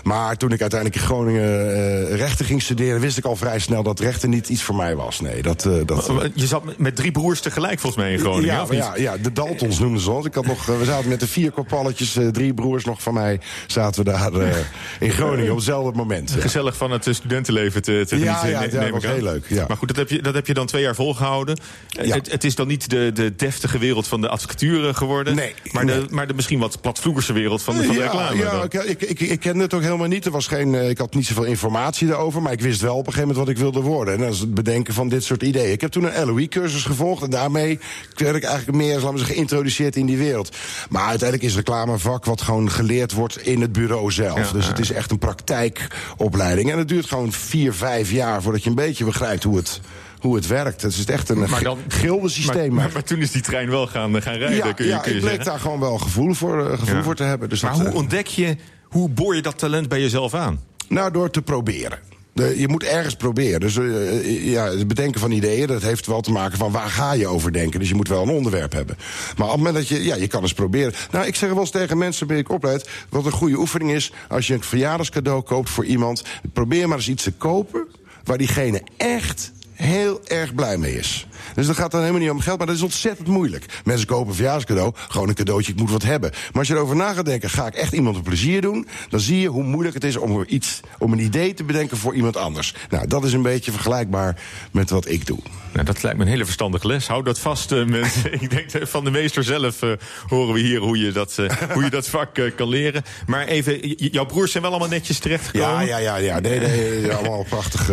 Maar 0.03 0.37
toen 0.37 0.51
ik 0.51 0.61
uiteindelijk 0.61 0.99
in 1.01 1.05
Groningen 1.07 1.75
eh, 1.75 2.15
rechten 2.15 2.45
ging 2.45 2.61
studeren... 2.61 3.01
wist 3.01 3.17
ik 3.17 3.25
al 3.25 3.35
vrij 3.35 3.59
snel 3.59 3.83
dat 3.83 3.99
rechten 3.99 4.29
niet 4.29 4.49
iets 4.49 4.63
voor 4.63 4.75
mij 4.75 4.95
was. 4.95 5.19
Nee, 5.19 5.41
dat... 5.41 5.65
eh, 5.65 5.73
dat 5.85 6.11
Je 6.33 6.47
zat 6.47 6.63
met- 6.77 6.95
drie 6.95 7.11
broers 7.11 7.41
tegelijk 7.41 7.79
volgens 7.79 8.03
mij 8.03 8.11
in 8.13 8.19
Groningen, 8.19 8.45
ja, 8.45 8.65
ja, 8.69 8.93
ja, 8.95 9.17
de 9.17 9.31
Daltons 9.33 9.79
noemden 9.79 10.01
ze 10.01 10.11
ons. 10.11 10.25
Ik 10.25 10.33
had 10.33 10.45
nog, 10.45 10.65
we 10.65 10.85
zaten 10.85 11.09
met 11.09 11.19
de 11.19 11.27
vier 11.27 11.51
kopalletjes, 11.51 12.17
drie 12.31 12.53
broers 12.53 12.85
nog 12.85 13.01
van 13.01 13.13
mij... 13.13 13.39
zaten 13.67 14.03
we 14.03 14.09
daar 14.11 14.19
eh, 14.31 14.57
in 14.99 15.11
Groningen 15.11 15.49
op 15.51 15.55
hetzelfde 15.55 15.97
moment. 15.97 16.31
Ja. 16.35 16.41
Gezellig 16.41 16.77
van 16.77 16.91
het 16.91 17.07
studentenleven 17.11 17.81
te, 17.81 18.03
te 18.07 18.19
Ja, 18.19 18.33
genieten, 18.33 18.71
ja, 18.71 18.83
neem 18.83 18.95
ik 18.95 19.01
heel 19.01 19.21
leuk, 19.23 19.45
ja. 19.47 19.65
Maar 19.67 19.77
goed, 19.77 19.87
dat 19.87 19.97
heb, 19.97 20.09
je, 20.09 20.21
dat 20.21 20.33
heb 20.33 20.47
je 20.47 20.53
dan 20.53 20.65
twee 20.65 20.81
jaar 20.81 20.95
volgehouden. 20.95 21.57
Eh, 21.89 22.05
Ja. 22.05 22.15
Het, 22.15 22.31
het 22.31 22.43
is 22.43 22.55
dan 22.55 22.67
niet 22.67 22.89
de, 22.89 23.11
de 23.13 23.35
deftige 23.35 23.77
wereld 23.77 24.07
van 24.07 24.21
de 24.21 24.29
advocatuur 24.29 24.95
geworden. 24.95 25.35
Nee, 25.35 25.53
maar, 25.71 25.85
nee. 25.85 25.99
De, 25.99 26.13
maar 26.13 26.27
de 26.27 26.33
misschien 26.33 26.59
wat 26.59 26.81
platvloegerse 26.81 27.33
wereld 27.33 27.61
van, 27.61 27.77
de- 27.77 27.83
van 27.83 27.95
de 27.95 28.01
reclame. 28.01 28.37
Ja, 28.37 28.63
ik, 28.63 28.73
ik, 28.73 29.01
ik, 29.01 29.19
ik 29.19 29.39
kende 29.39 29.63
het 29.63 29.73
ook 29.73 29.81
helemaal 29.81 30.07
niet. 30.07 30.25
Er 30.25 30.31
was 30.31 30.47
geen, 30.47 30.75
eh, 30.75 30.89
ik 30.89 30.97
had 30.97 31.13
niet 31.15 31.25
zoveel 31.25 31.43
informatie 31.43 32.07
daarover. 32.07 32.41
Maar 32.41 32.51
ik 32.51 32.61
wist 32.61 32.81
wel 32.81 32.91
op 32.97 33.07
een 33.07 33.13
gegeven 33.13 33.27
moment 33.27 33.45
wat 33.47 33.55
ik 33.55 33.61
wilde 33.61 33.81
worden. 33.87 34.13
En 34.13 34.19
dat 34.19 34.33
is 34.33 34.39
het 34.39 34.53
bedenken 34.53 34.93
van 34.93 35.09
dit 35.09 35.23
soort 35.23 35.43
ideeën. 35.43 35.71
Ik 35.71 35.81
heb 35.81 35.91
toen 35.91 36.03
een 36.19 36.25
LOE-cursus 36.25 36.83
gevolgd. 36.83 37.23
En 37.23 37.29
daarmee 37.29 37.79
werd 38.15 38.35
ik 38.35 38.43
eigenlijk 38.43 38.77
meer 38.77 38.93
laten 38.93 39.11
we 39.11 39.17
zeggen, 39.17 39.35
geïntroduceerd 39.35 39.95
in 39.95 40.05
die 40.05 40.17
wereld. 40.17 40.55
Maar 40.89 41.07
uiteindelijk 41.07 41.49
is 41.49 41.55
reclame 41.55 41.91
een 41.91 41.99
vak 41.99 42.25
wat 42.25 42.41
gewoon 42.41 42.71
geleerd 42.71 43.11
wordt 43.13 43.37
in 43.41 43.61
het 43.61 43.71
bureau 43.71 44.11
zelf. 44.13 44.37
Ja, 44.47 44.51
dus 44.53 44.63
ja. 44.63 44.69
het 44.69 44.79
is 44.79 44.91
echt 44.91 45.11
een 45.11 45.17
praktijkopleiding. 45.19 46.71
En 46.71 46.77
het 46.77 46.87
duurt 46.87 47.05
gewoon 47.05 47.31
vier, 47.31 47.73
vijf 47.73 48.11
jaar 48.11 48.41
voordat 48.41 48.63
je 48.63 48.69
een 48.69 48.75
beetje 48.75 49.05
begrijpt 49.05 49.43
hoe 49.43 49.57
het, 49.57 49.81
hoe 50.19 50.35
het 50.35 50.47
werkt. 50.47 50.81
Het 50.81 50.93
is 50.93 51.05
echt 51.05 51.29
een 51.29 51.39
Maar 51.49 51.63
dan- 51.63 51.79
gildensysteem. 51.87 52.73
Maar, 52.73 52.83
maar, 52.83 52.93
maar 52.93 53.03
toen 53.03 53.19
is 53.19 53.31
die 53.31 53.41
trein 53.41 53.69
wel 53.69 53.87
gaan, 53.87 54.21
gaan 54.21 54.33
rijden, 54.35 54.55
ja, 54.57 54.71
kun 54.73 54.85
je, 54.85 54.91
ja, 54.91 54.97
kun 54.97 55.11
je 55.11 55.17
ik 55.17 55.23
bleek 55.23 55.35
zeggen. 55.35 55.51
daar 55.51 55.59
gewoon 55.61 55.79
wel 55.79 55.97
gevoel 55.97 56.33
voor, 56.33 56.65
eh, 56.69 56.79
gevoel 56.79 56.95
Ja. 56.95 57.03
voor 57.03 57.15
te 57.15 57.23
hebben. 57.23 57.49
Dus 57.49 57.61
maar 57.61 57.71
dat, 57.71 57.79
hoe 57.79 57.89
eh, 57.89 57.95
ontdek 57.95 58.27
je, 58.27 58.55
hoe 58.83 59.09
boor 59.09 59.35
je 59.35 59.41
dat 59.41 59.57
talent 59.57 59.87
bij 59.89 59.99
jezelf 60.01 60.33
aan? 60.33 60.59
Nou, 60.87 61.11
door 61.11 61.29
te 61.29 61.41
proberen. 61.41 61.99
Je 62.33 62.67
moet 62.67 62.83
ergens 62.83 63.15
proberen. 63.15 63.59
Dus 63.59 63.77
eh, 63.77 64.51
ja, 64.51 64.65
het 64.65 64.87
bedenken 64.87 65.19
van 65.19 65.31
ideeën, 65.31 65.67
dat 65.67 65.81
heeft 65.81 66.05
wel 66.05 66.21
te 66.21 66.31
maken 66.31 66.57
van 66.57 66.71
waar 66.71 66.89
ga 66.89 67.13
je 67.13 67.27
over 67.27 67.53
denken. 67.53 67.79
Dus 67.79 67.89
je 67.89 67.95
moet 67.95 68.07
wel 68.07 68.21
een 68.21 68.29
onderwerp 68.29 68.71
hebben. 68.71 68.97
Maar 69.37 69.47
op 69.47 69.53
het 69.53 69.63
moment 69.63 69.75
dat 69.75 69.87
je, 69.87 70.03
ja, 70.03 70.15
je 70.15 70.27
kan 70.27 70.41
eens 70.41 70.53
proberen. 70.53 70.93
Nou, 71.11 71.25
ik 71.25 71.35
zeg 71.35 71.49
wel 71.49 71.59
eens 71.59 71.71
tegen 71.71 71.97
mensen, 71.97 72.27
ben 72.27 72.37
ik 72.37 72.49
opleid, 72.49 72.89
wat 73.09 73.25
een 73.25 73.31
goede 73.31 73.57
oefening 73.57 73.91
is, 73.91 74.11
als 74.29 74.47
je 74.47 74.53
een 74.53 74.63
verjaardagscadeau 74.63 75.41
koopt 75.41 75.69
voor 75.69 75.85
iemand, 75.85 76.23
probeer 76.53 76.87
maar 76.87 76.97
eens 76.97 77.09
iets 77.09 77.23
te 77.23 77.31
kopen 77.31 77.87
waar 78.23 78.37
diegene 78.37 78.81
echt 78.97 79.51
heel 79.73 80.21
erg 80.25 80.55
blij 80.55 80.77
mee 80.77 80.97
is. 80.97 81.27
Dus 81.55 81.67
dat 81.67 81.75
gaat 81.75 81.91
dan 81.91 81.99
helemaal 81.99 82.21
niet 82.21 82.29
om 82.29 82.39
geld, 82.39 82.57
maar 82.57 82.67
dat 82.67 82.75
is 82.75 82.81
ontzettend 82.81 83.27
moeilijk. 83.27 83.65
Mensen 83.83 84.07
kopen 84.07 84.27
een 84.27 84.35
verjaarscadeau, 84.35 84.93
gewoon 84.95 85.29
een 85.29 85.35
cadeautje, 85.35 85.71
ik 85.71 85.79
moet 85.79 85.91
wat 85.91 86.03
hebben. 86.03 86.29
Maar 86.31 86.59
als 86.59 86.67
je 86.67 86.73
erover 86.73 86.95
na 86.95 87.13
gaat 87.13 87.25
denken, 87.25 87.49
ga 87.49 87.67
ik 87.67 87.73
echt 87.73 87.93
iemand 87.93 88.15
een 88.15 88.23
plezier 88.23 88.61
doen... 88.61 88.87
dan 89.09 89.19
zie 89.19 89.39
je 89.39 89.47
hoe 89.47 89.63
moeilijk 89.63 89.93
het 89.93 90.03
is 90.03 90.17
om, 90.17 90.43
iets, 90.47 90.79
om 90.97 91.11
een 91.11 91.19
idee 91.19 91.53
te 91.53 91.63
bedenken 91.63 91.97
voor 91.97 92.15
iemand 92.15 92.37
anders. 92.37 92.75
Nou, 92.89 93.07
dat 93.07 93.23
is 93.23 93.33
een 93.33 93.41
beetje 93.41 93.71
vergelijkbaar 93.71 94.41
met 94.71 94.89
wat 94.89 95.09
ik 95.09 95.25
doe. 95.25 95.39
Nou, 95.73 95.85
dat 95.85 96.03
lijkt 96.03 96.17
me 96.17 96.23
een 96.23 96.29
hele 96.29 96.45
verstandige 96.45 96.87
les. 96.87 97.07
Hou 97.07 97.23
dat 97.23 97.39
vast, 97.39 97.71
eh, 97.71 97.85
mensen. 97.85 98.33
Ik 98.41 98.49
denk 98.49 98.87
van 98.87 99.03
de 99.03 99.11
meester 99.11 99.43
zelf 99.43 99.81
eh, 99.81 99.91
horen 100.27 100.53
we 100.53 100.59
hier 100.59 100.79
hoe 100.79 100.97
je 100.97 101.11
dat, 101.11 101.37
eh, 101.37 101.49
hoe 101.73 101.83
je 101.83 101.89
dat 101.89 102.07
vak 102.07 102.51
kan 102.55 102.69
leren. 102.69 103.03
Maar 103.25 103.47
even, 103.47 103.87
jouw 103.97 104.25
broers 104.25 104.51
zijn 104.51 104.63
wel 104.63 104.71
allemaal 104.71 104.89
netjes 104.89 105.19
terechtgekomen? 105.19 105.85
Ja, 105.85 105.97
ja, 105.97 105.97
ja, 105.97 106.15
ja. 106.15 106.39
Nee, 106.39 106.59
nee, 106.59 107.13
allemaal 107.13 107.45
prachtig. 107.49 107.85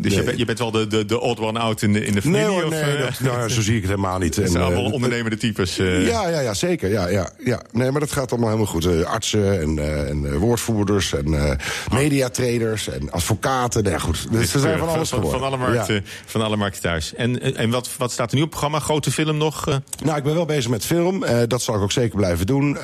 Dus 0.00 0.14
je, 0.14 0.22
bent, 0.22 0.38
je 0.38 0.44
bent 0.44 0.58
wel 0.58 0.70
de, 0.70 0.86
de, 0.86 1.04
de 1.04 1.20
one 1.40 1.58
out 1.58 1.82
in 1.82 1.92
de, 1.92 2.04
in 2.06 2.14
de 2.14 2.22
familie? 2.22 2.46
Nee, 2.46 2.54
hoor, 2.54 2.64
of, 2.64 2.70
nee 2.70 2.82
eh, 2.82 3.00
dat, 3.02 3.20
nou, 3.20 3.48
zo 3.48 3.60
zie 3.60 3.74
ik 3.76 3.80
het 3.82 3.90
helemaal 3.90 4.18
niet. 4.18 4.36
het 4.36 4.50
zijn 4.50 4.62
En, 4.62 4.70
eh, 4.70 4.74
allemaal 4.76 4.92
ondernemende 4.92 5.36
types. 5.36 5.78
eh. 5.78 6.06
Ja, 6.06 6.28
ja, 6.28 6.40
ja, 6.40 6.54
zeker. 6.54 6.90
Ja, 6.90 7.08
ja, 7.08 7.28
ja. 7.44 7.60
Nee, 7.72 7.90
maar 7.90 8.00
dat 8.00 8.12
gaat 8.12 8.30
allemaal 8.30 8.48
helemaal 8.50 8.72
goed. 8.72 9.04
Artsen 9.04 9.60
en, 9.60 9.78
en 10.08 10.38
woordvoerders 10.38 11.14
en 11.14 11.34
eh 11.34 11.56
mediatraders 11.92 12.88
en 12.88 13.10
advocaten. 13.10 13.82
Nee, 13.84 14.00
goed. 14.00 14.26
Dus 14.30 14.50
ze 14.50 14.58
zijn 14.58 14.78
van 14.78 14.88
alles 14.88 15.08
van, 15.08 15.18
geworden. 15.18 15.40
van, 15.40 15.48
alle 15.48 15.72
markten, 15.72 15.94
Ja. 15.94 16.00
van 16.26 16.42
alle 16.42 16.56
markten 16.56 16.82
thuis. 16.82 17.14
En, 17.14 17.56
en 17.56 17.70
wat, 17.70 17.88
wat 17.96 18.12
staat 18.12 18.30
er 18.30 18.36
nu 18.36 18.42
op 18.42 18.50
het 18.50 18.58
programma? 18.60 18.84
Grote 18.86 19.10
film 19.12 19.36
nog? 19.36 19.64
Nou, 20.04 20.16
ik 20.18 20.22
ben 20.24 20.34
wel 20.34 20.44
bezig 20.46 20.70
met 20.70 20.84
film. 20.84 21.24
Dat 21.48 21.62
zal 21.62 21.74
ik 21.74 21.80
ook 21.80 21.92
zeker 21.92 22.16
blijven 22.16 22.46
doen. 22.46 22.76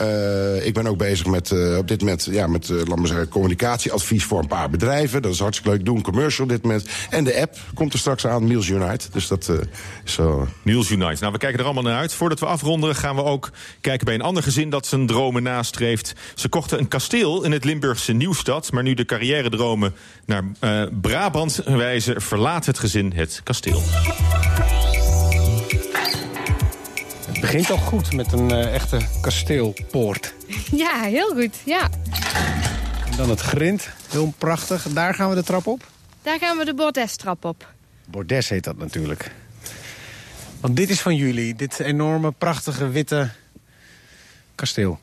Ik 0.63 0.75
ben 0.75 0.87
ook 0.87 0.99
bezig 0.99 1.27
met, 1.27 1.53
op 1.79 1.89
dit 1.89 2.01
moment, 2.01 2.29
ja, 2.31 2.47
met 2.47 2.69
laat 2.69 2.97
maar 2.97 3.07
zeggen, 3.07 3.29
communicatieadvies 3.29 4.25
voor 4.25 4.39
een 4.39 4.47
paar 4.47 4.71
bedrijven. 4.71 5.23
Dat 5.23 5.33
is 5.33 5.39
hartstikke 5.39 5.71
leuk. 5.77 5.85
Doe 5.85 5.97
een 5.97 6.03
commercial 6.03 6.47
dit 6.47 6.63
moment. 6.63 6.87
En 7.11 7.25
de 7.25 7.41
app 7.41 7.57
komt 7.75 7.93
er 7.93 7.99
straks 7.99 8.27
aan, 8.27 8.32
Meals 8.41 8.69
Unite. 8.69 9.11
Dus 9.13 9.29
dat 9.29 9.49
eh, 9.49 9.57
is 10.05 10.13
zo. 10.13 10.49
Niels 10.63 10.91
Unite. 10.91 11.21
Nou, 11.21 11.33
we 11.33 11.39
kijken 11.39 11.59
er 11.59 11.65
allemaal 11.65 11.83
naar 11.83 11.99
uit. 11.99 12.15
Voordat 12.15 12.41
we 12.41 12.47
afronden 12.47 12.95
gaan 12.95 13.17
we 13.17 13.25
ook 13.25 13.51
kijken 13.81 14.05
bij 14.05 14.15
een 14.15 14.23
ander 14.23 14.43
gezin 14.43 14.71
dat 14.71 14.87
zijn 14.87 15.07
dromen 15.07 15.43
nastreeft. 15.43 16.13
Ze 16.35 16.49
kochten 16.49 16.79
een 16.79 16.89
kasteel 16.89 17.45
in 17.45 17.53
het 17.53 17.65
Limburgse 17.65 18.13
Nieuwstad. 18.13 18.73
Maar 18.73 18.83
nu 18.83 18.95
de 18.95 19.05
carrière-dromen 19.05 19.95
naar 20.27 20.45
eh, 20.59 20.83
Brabant 21.01 21.63
wijzen, 21.65 22.23
verlaat 22.23 22.67
het 22.67 22.79
gezin 22.79 23.13
het 23.15 23.41
kasteel. 23.45 23.83
Het 27.27 27.41
begint 27.41 27.71
al 27.71 27.77
goed 27.77 28.13
met 28.13 28.33
een 28.33 28.51
eh, 28.51 28.75
echte 28.75 28.99
kasteelpoort. 29.21 30.35
Ja, 30.73 31.01
heel 31.03 31.29
goed. 31.29 31.57
Ja. 31.65 31.89
En 33.11 33.17
dan 33.17 33.31
het 33.31 33.41
grind, 33.41 33.89
heel 34.09 34.35
prachtig. 34.39 34.87
Daar 34.93 35.15
gaan 35.15 35.29
we 35.29 35.35
de 35.35 35.43
trap 35.43 35.67
op. 35.67 35.83
Daar 36.23 36.39
gaan 36.39 36.57
we 36.57 36.65
de 36.65 36.75
bordestrap 36.75 37.45
op. 37.45 37.67
Bordes 38.13 38.49
heet 38.49 38.65
dat 38.65 38.77
natuurlijk. 38.77 39.31
Want 40.61 40.77
dit 40.77 40.91
is 40.91 41.01
van 41.01 41.17
jullie, 41.17 41.55
dit 41.55 41.81
enorme, 41.81 42.33
prachtige, 42.33 42.89
witte 42.89 43.31
kasteel. 44.55 45.01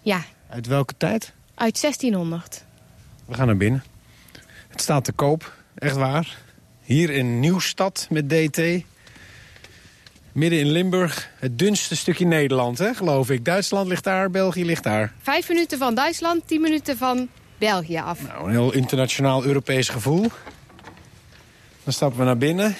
Ja, 0.00 0.24
Uit 0.48 0.66
welke 0.66 0.94
tijd? 0.96 1.32
uit 1.54 1.80
1600. 1.80 2.64
We 3.24 3.34
gaan 3.34 3.46
naar 3.46 3.56
binnen. 3.56 3.84
Het 4.68 4.80
staat 4.80 5.04
te 5.04 5.12
koop, 5.12 5.54
echt 5.74 5.96
waar. 5.96 6.38
Hier 6.82 7.10
in 7.10 7.40
Nieuwstad 7.40 8.06
met 8.10 8.28
DT. 8.28 8.60
Midden 10.32 10.58
in 10.60 10.70
Limburg. 10.70 11.30
Het 11.38 11.58
dunste 11.58 11.96
stukje 11.96 12.26
Nederland, 12.26 12.78
hè, 12.78 12.94
geloof 12.94 13.30
ik. 13.30 13.44
Duitsland 13.44 13.88
ligt 13.88 14.04
daar, 14.04 14.30
België 14.30 14.64
ligt 14.64 14.82
daar. 14.82 15.12
Vijf 15.22 15.48
minuten 15.48 15.78
van 15.78 15.94
Duitsland, 15.94 16.46
tien 16.46 16.60
minuten 16.60 16.96
van 16.96 17.28
België 17.58 17.98
af. 17.98 18.22
Nou, 18.22 18.44
een 18.44 18.50
heel 18.50 18.72
internationaal 18.72 19.44
Europees 19.44 19.88
gevoel. 19.88 20.30
Dan 21.86 21.94
stappen 21.94 22.18
we 22.18 22.24
naar 22.24 22.38
binnen. 22.38 22.74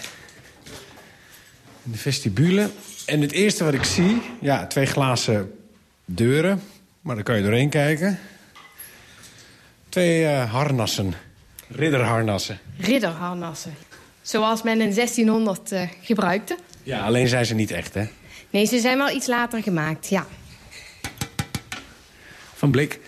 In 1.84 1.92
de 1.92 1.98
vestibule. 1.98 2.70
En 3.04 3.20
het 3.20 3.32
eerste 3.32 3.64
wat 3.64 3.74
ik 3.74 3.84
zie... 3.84 4.22
Ja, 4.40 4.66
twee 4.66 4.86
glazen 4.86 5.52
deuren. 6.04 6.62
Maar 7.00 7.14
daar 7.14 7.24
kan 7.24 7.36
je 7.36 7.42
doorheen 7.42 7.68
kijken. 7.68 8.18
Twee 9.88 10.26
eh, 10.26 10.52
harnassen. 10.52 11.14
Ridderharnassen. 11.68 12.58
Ridderharnassen. 12.78 13.74
Zoals 14.22 14.62
men 14.62 14.80
in 14.80 14.94
1600 14.94 15.72
eh, 15.72 15.88
gebruikte. 16.02 16.56
Ja, 16.82 17.04
alleen 17.04 17.28
zijn 17.28 17.46
ze 17.46 17.54
niet 17.54 17.70
echt, 17.70 17.94
hè? 17.94 18.04
Nee, 18.50 18.64
ze 18.64 18.78
zijn 18.78 18.98
wel 18.98 19.10
iets 19.10 19.26
later 19.26 19.62
gemaakt, 19.62 20.08
ja. 20.08 20.26
Van 22.54 22.70
blik. 22.70 23.00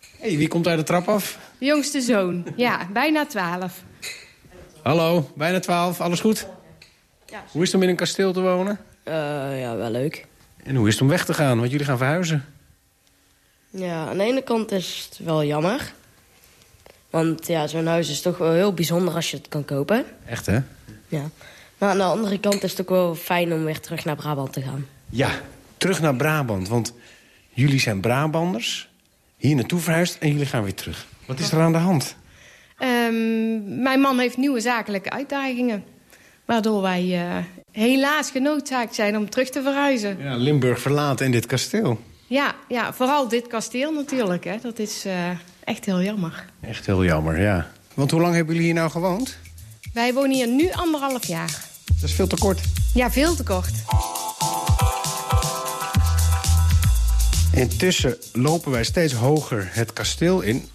Hé, 0.00 0.28
hey, 0.28 0.36
wie 0.36 0.48
komt 0.48 0.66
uit 0.66 0.78
de 0.78 0.84
trap 0.84 1.08
af? 1.08 1.38
De 1.58 1.66
jongste 1.66 2.00
zoon, 2.00 2.46
ja, 2.56 2.88
bijna 2.92 3.26
12. 3.26 3.82
Hallo, 4.84 5.30
bijna 5.34 5.60
twaalf, 5.60 6.00
alles 6.00 6.20
goed? 6.20 6.46
Ja. 7.26 7.44
Hoe 7.50 7.62
is 7.62 7.68
het 7.68 7.76
om 7.76 7.82
in 7.82 7.88
een 7.88 7.96
kasteel 7.96 8.32
te 8.32 8.40
wonen? 8.40 8.78
ja, 9.58 9.76
wel 9.76 9.90
leuk. 9.90 10.26
En 10.64 10.76
hoe 10.76 10.86
is 10.88 10.92
het 10.92 11.02
om 11.02 11.08
weg 11.08 11.24
te 11.24 11.34
gaan? 11.34 11.58
Want 11.58 11.70
jullie 11.70 11.86
gaan 11.86 11.98
verhuizen. 11.98 12.44
Ja, 13.70 14.06
aan 14.06 14.18
de 14.18 14.24
ene 14.24 14.42
kant 14.42 14.72
is 14.72 15.08
het 15.08 15.26
wel 15.26 15.44
jammer. 15.44 15.92
Want 17.10 17.46
ja, 17.46 17.66
zo'n 17.66 17.86
huis 17.86 18.10
is 18.10 18.20
toch 18.20 18.38
wel 18.38 18.52
heel 18.52 18.74
bijzonder 18.74 19.14
als 19.14 19.30
je 19.30 19.36
het 19.36 19.48
kan 19.48 19.64
kopen. 19.64 20.04
Echt, 20.26 20.46
hè? 20.46 20.58
Ja. 21.08 21.30
Maar 21.78 21.90
aan 21.90 21.98
de 21.98 22.04
andere 22.04 22.38
kant 22.38 22.62
is 22.62 22.70
het 22.70 22.80
ook 22.80 22.88
wel 22.88 23.14
fijn 23.14 23.52
om 23.52 23.64
weer 23.64 23.80
terug 23.80 24.04
naar 24.04 24.16
Brabant 24.16 24.52
te 24.52 24.62
gaan. 24.62 24.86
Ja, 25.10 25.30
terug 25.76 26.00
naar 26.00 26.16
Brabant. 26.16 26.68
Want 26.68 26.92
jullie 27.48 27.80
zijn 27.80 28.00
Brabanders. 28.00 28.88
Hier 29.36 29.54
naartoe 29.54 29.80
verhuisd 29.80 30.18
en 30.18 30.30
jullie 30.30 30.46
gaan 30.46 30.62
weer 30.62 30.74
terug. 30.74 31.06
Wat 31.26 31.38
is 31.38 31.52
er 31.52 31.60
aan 31.60 31.72
de 31.72 31.78
hand? 31.78 32.16
Ehm, 32.78 33.82
mijn 33.82 34.00
man 34.00 34.18
heeft 34.18 34.36
nieuwe 34.36 34.60
zakelijke 34.60 35.10
uitdagingen. 35.10 35.84
Waardoor 36.44 36.82
wij 36.82 37.02
eh, 37.12 37.36
helaas 37.72 38.30
genoodzaakt 38.30 38.94
zijn 38.94 39.16
om 39.16 39.30
terug 39.30 39.50
te 39.50 39.62
verhuizen. 39.62 40.16
Ja, 40.20 40.36
Limburg 40.36 40.80
verlaten 40.80 41.26
en 41.26 41.32
dit 41.32 41.46
kasteel. 41.46 42.00
Ja, 42.26 42.54
ja 42.68 42.92
vooral 42.92 43.28
dit 43.28 43.46
kasteel 43.46 43.92
natuurlijk. 43.92 44.44
Hè. 44.44 44.56
Dat 44.62 44.78
is 44.78 45.04
eh, 45.04 45.30
echt 45.64 45.84
heel 45.84 46.02
jammer. 46.02 46.44
Echt 46.60 46.86
heel 46.86 47.04
jammer, 47.04 47.40
ja. 47.40 47.70
Want 47.94 48.10
hoe 48.10 48.20
lang 48.20 48.34
hebben 48.34 48.54
jullie 48.54 48.70
hier 48.70 48.78
nou 48.78 48.90
gewoond? 48.90 49.38
Wij 49.92 50.14
wonen 50.14 50.30
hier 50.30 50.48
nu 50.48 50.70
anderhalf 50.72 51.26
jaar. 51.26 51.60
Dat 51.84 52.02
is 52.02 52.12
veel 52.12 52.26
te 52.26 52.36
kort. 52.38 52.60
Ja, 52.94 53.10
veel 53.10 53.34
te 53.34 53.42
kort. 53.42 53.72
Intussen 57.54 58.16
lopen 58.32 58.70
wij 58.70 58.84
steeds 58.84 59.12
hoger 59.12 59.68
het 59.72 59.92
kasteel 59.92 60.40
in. 60.40 60.68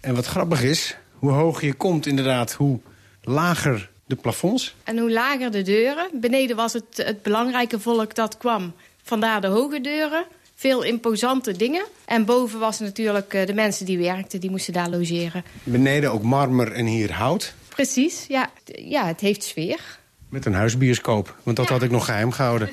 En 0.00 0.14
wat 0.14 0.26
grappig 0.26 0.62
is, 0.62 0.96
hoe 1.20 1.30
hoger 1.30 1.66
je 1.66 1.74
komt 1.74 2.06
inderdaad, 2.06 2.52
hoe 2.52 2.78
lager 3.22 3.90
de 4.06 4.16
plafonds. 4.16 4.74
En 4.84 4.98
hoe 4.98 5.10
lager 5.10 5.50
de 5.50 5.62
deuren. 5.62 6.08
Beneden 6.12 6.56
was 6.56 6.72
het, 6.72 6.84
het 6.96 7.22
belangrijke 7.22 7.80
volk 7.80 8.14
dat 8.14 8.36
kwam. 8.36 8.72
Vandaar 9.02 9.40
de 9.40 9.46
hoge 9.46 9.80
deuren. 9.80 10.24
Veel 10.54 10.82
imposante 10.82 11.56
dingen. 11.56 11.84
En 12.04 12.24
boven 12.24 12.58
was 12.58 12.78
natuurlijk 12.78 13.34
eh, 13.34 13.46
de 13.46 13.54
mensen 13.54 13.86
die 13.86 13.98
werkten, 13.98 14.40
die 14.40 14.50
moesten 14.50 14.72
daar 14.72 14.88
logeren. 14.88 15.44
Beneden 15.62 16.12
ook 16.12 16.22
marmer 16.22 16.72
en 16.72 16.86
hier 16.86 17.12
hout. 17.12 17.54
Precies, 17.68 18.24
ja. 18.28 18.50
Ja, 18.64 19.06
het 19.06 19.20
heeft 19.20 19.42
sfeer. 19.42 19.98
Met 20.28 20.46
een 20.46 20.54
huisbioscoop, 20.54 21.36
want 21.42 21.56
dat 21.56 21.68
had 21.68 21.82
ik 21.82 21.90
nog 21.90 22.04
geheim 22.04 22.32
gehouden. 22.32 22.70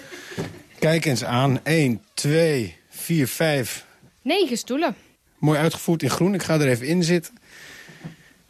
Kijk 0.80 1.06
eens 1.06 1.24
aan. 1.24 1.60
1, 1.64 2.02
2, 2.14 2.76
4, 2.90 3.28
5. 3.28 3.86
Negen 4.22 4.58
stoelen. 4.58 4.96
Mooi 5.38 5.60
uitgevoerd 5.60 6.04
in 6.04 6.10
groen. 6.10 6.34
Ik 6.34 6.44
ga 6.44 6.60
er 6.60 6.68
even 6.68 6.88
in 6.88 7.04
zitten. 7.04 7.38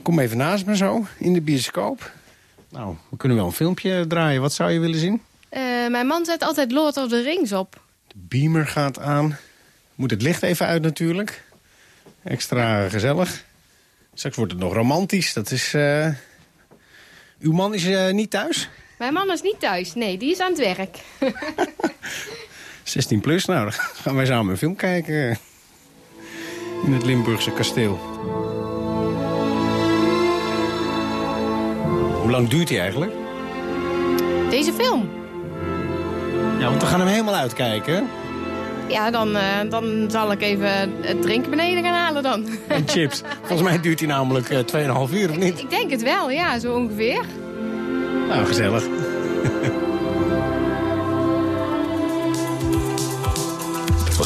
Kom 0.01 0.19
even 0.19 0.37
naast 0.37 0.65
me 0.65 0.75
zo, 0.75 1.05
in 1.17 1.33
de 1.33 1.41
bioscoop. 1.41 2.11
Nou, 2.69 2.95
we 3.09 3.17
kunnen 3.17 3.37
wel 3.37 3.45
een 3.45 3.51
filmpje 3.51 4.07
draaien. 4.07 4.41
Wat 4.41 4.53
zou 4.53 4.71
je 4.71 4.79
willen 4.79 4.99
zien? 4.99 5.21
Eh, 5.49 5.61
mijn 5.87 6.07
man 6.07 6.25
zet 6.25 6.41
altijd 6.41 6.71
Lord 6.71 6.97
of 6.97 7.09
the 7.09 7.21
Rings 7.21 7.51
op. 7.53 7.81
De 8.07 8.15
beamer 8.17 8.67
gaat 8.67 8.99
aan. 8.99 9.37
Moet 9.95 10.11
het 10.11 10.21
licht 10.21 10.43
even 10.43 10.65
uit 10.65 10.81
natuurlijk. 10.81 11.43
Extra 12.23 12.89
gezellig. 12.89 13.43
Straks 14.13 14.35
wordt 14.35 14.51
het 14.51 14.61
nog 14.61 14.73
romantisch. 14.73 15.33
Dat 15.33 15.51
is... 15.51 15.73
eh, 15.73 16.07
Uw 17.39 17.51
man 17.51 17.73
is 17.73 17.85
eh, 17.85 18.11
niet 18.13 18.29
thuis? 18.31 18.69
Mijn 18.97 19.13
man 19.13 19.31
is 19.31 19.41
niet 19.41 19.59
thuis. 19.59 19.93
Nee, 19.95 20.17
die 20.17 20.31
is 20.31 20.39
aan 20.39 20.51
het 20.51 20.59
werk. 20.59 20.97
16 22.83 23.21
plus, 23.21 23.45
nou, 23.45 23.63
dan 23.63 23.71
gaan 23.73 24.15
wij 24.15 24.25
samen 24.25 24.51
een 24.51 24.57
film 24.57 24.75
kijken. 24.75 25.37
In 26.85 26.93
het 26.93 27.03
Limburgse 27.05 27.51
kasteel. 27.51 27.99
Hoe 32.27 32.35
lang 32.35 32.49
duurt 32.49 32.69
hij 32.69 32.79
eigenlijk? 32.79 33.11
Deze 34.49 34.73
film. 34.73 35.09
Ja, 36.59 36.69
want 36.69 36.81
we 36.81 36.87
gaan 36.87 36.99
hem 36.99 37.09
helemaal 37.09 37.35
uitkijken. 37.35 38.07
Ja, 38.87 39.11
dan, 39.11 39.35
eh, 39.35 39.69
dan 39.69 40.05
zal 40.11 40.31
ik 40.31 40.41
even 40.41 40.69
het 41.01 41.21
drinken 41.21 41.49
beneden 41.49 41.83
gaan 41.83 41.93
halen 41.93 42.23
dan. 42.23 42.47
En 42.67 42.83
chips. 42.87 43.21
Volgens 43.47 43.69
mij 43.69 43.79
duurt 43.79 43.99
hij 43.99 44.07
namelijk 44.07 44.49
eh, 44.49 44.59
2,5 45.09 45.13
uur, 45.13 45.29
of 45.29 45.37
niet? 45.37 45.59
Ik 45.59 45.69
denk 45.69 45.91
het 45.91 46.03
wel, 46.03 46.29
ja, 46.29 46.59
zo 46.59 46.73
ongeveer. 46.73 47.25
Nou, 48.27 48.45
gezellig. 48.45 48.83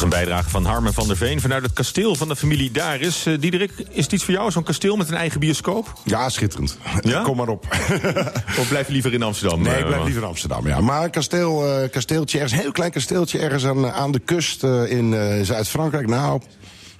Een 0.02 0.10
bijdrage 0.10 0.49
van 0.49 0.66
Harmen 0.66 0.93
van 0.93 1.08
der 1.08 1.18
Veen 1.18 1.41
vanuit 1.41 1.64
het 1.64 1.74
kasteel 1.74 2.16
van 2.16 2.28
de 2.28 2.36
familie 2.36 2.72
Daris. 2.72 3.26
Uh, 3.28 3.39
Diederik, 3.39 3.72
is 3.89 4.04
het 4.04 4.12
iets 4.12 4.24
voor 4.24 4.34
jou, 4.34 4.52
zo'n 4.52 4.64
kasteel 4.64 4.95
met 4.95 5.10
een 5.10 5.16
eigen 5.16 5.39
bioscoop? 5.39 5.93
Ja, 6.04 6.30
schitterend. 6.30 6.78
Ja? 7.02 7.22
Kom 7.22 7.38
maar 7.38 7.47
op. 7.47 7.66
of 8.60 8.68
blijf 8.70 8.88
je 8.88 8.93
liever 8.93 9.14
in 9.14 9.24
Amsterdam? 9.24 9.62
Nee, 9.62 9.74
ik 9.74 9.80
Uh, 9.80 9.88
blijf 9.88 10.04
liever 10.04 10.22
in 10.22 10.28
Amsterdam, 10.28 10.68
ja. 10.68 10.82
Maar 10.82 11.04
een 11.04 11.10
kasteel, 11.10 11.68
eh, 11.68 11.89
kasteeltje, 11.89 12.38
ergens, 12.38 12.58
een 12.58 12.64
heel 12.64 12.72
klein 12.72 12.91
kasteeltje 12.91 13.39
ergens 13.39 13.66
aan, 13.66 13.91
aan 13.91 14.12
de 14.12 14.20
kust 14.20 14.64
eh, 14.64 14.91
in 14.91 15.14
eh, 15.14 15.41
Zuid-Frankrijk. 15.41 16.08
Nou, 16.08 16.41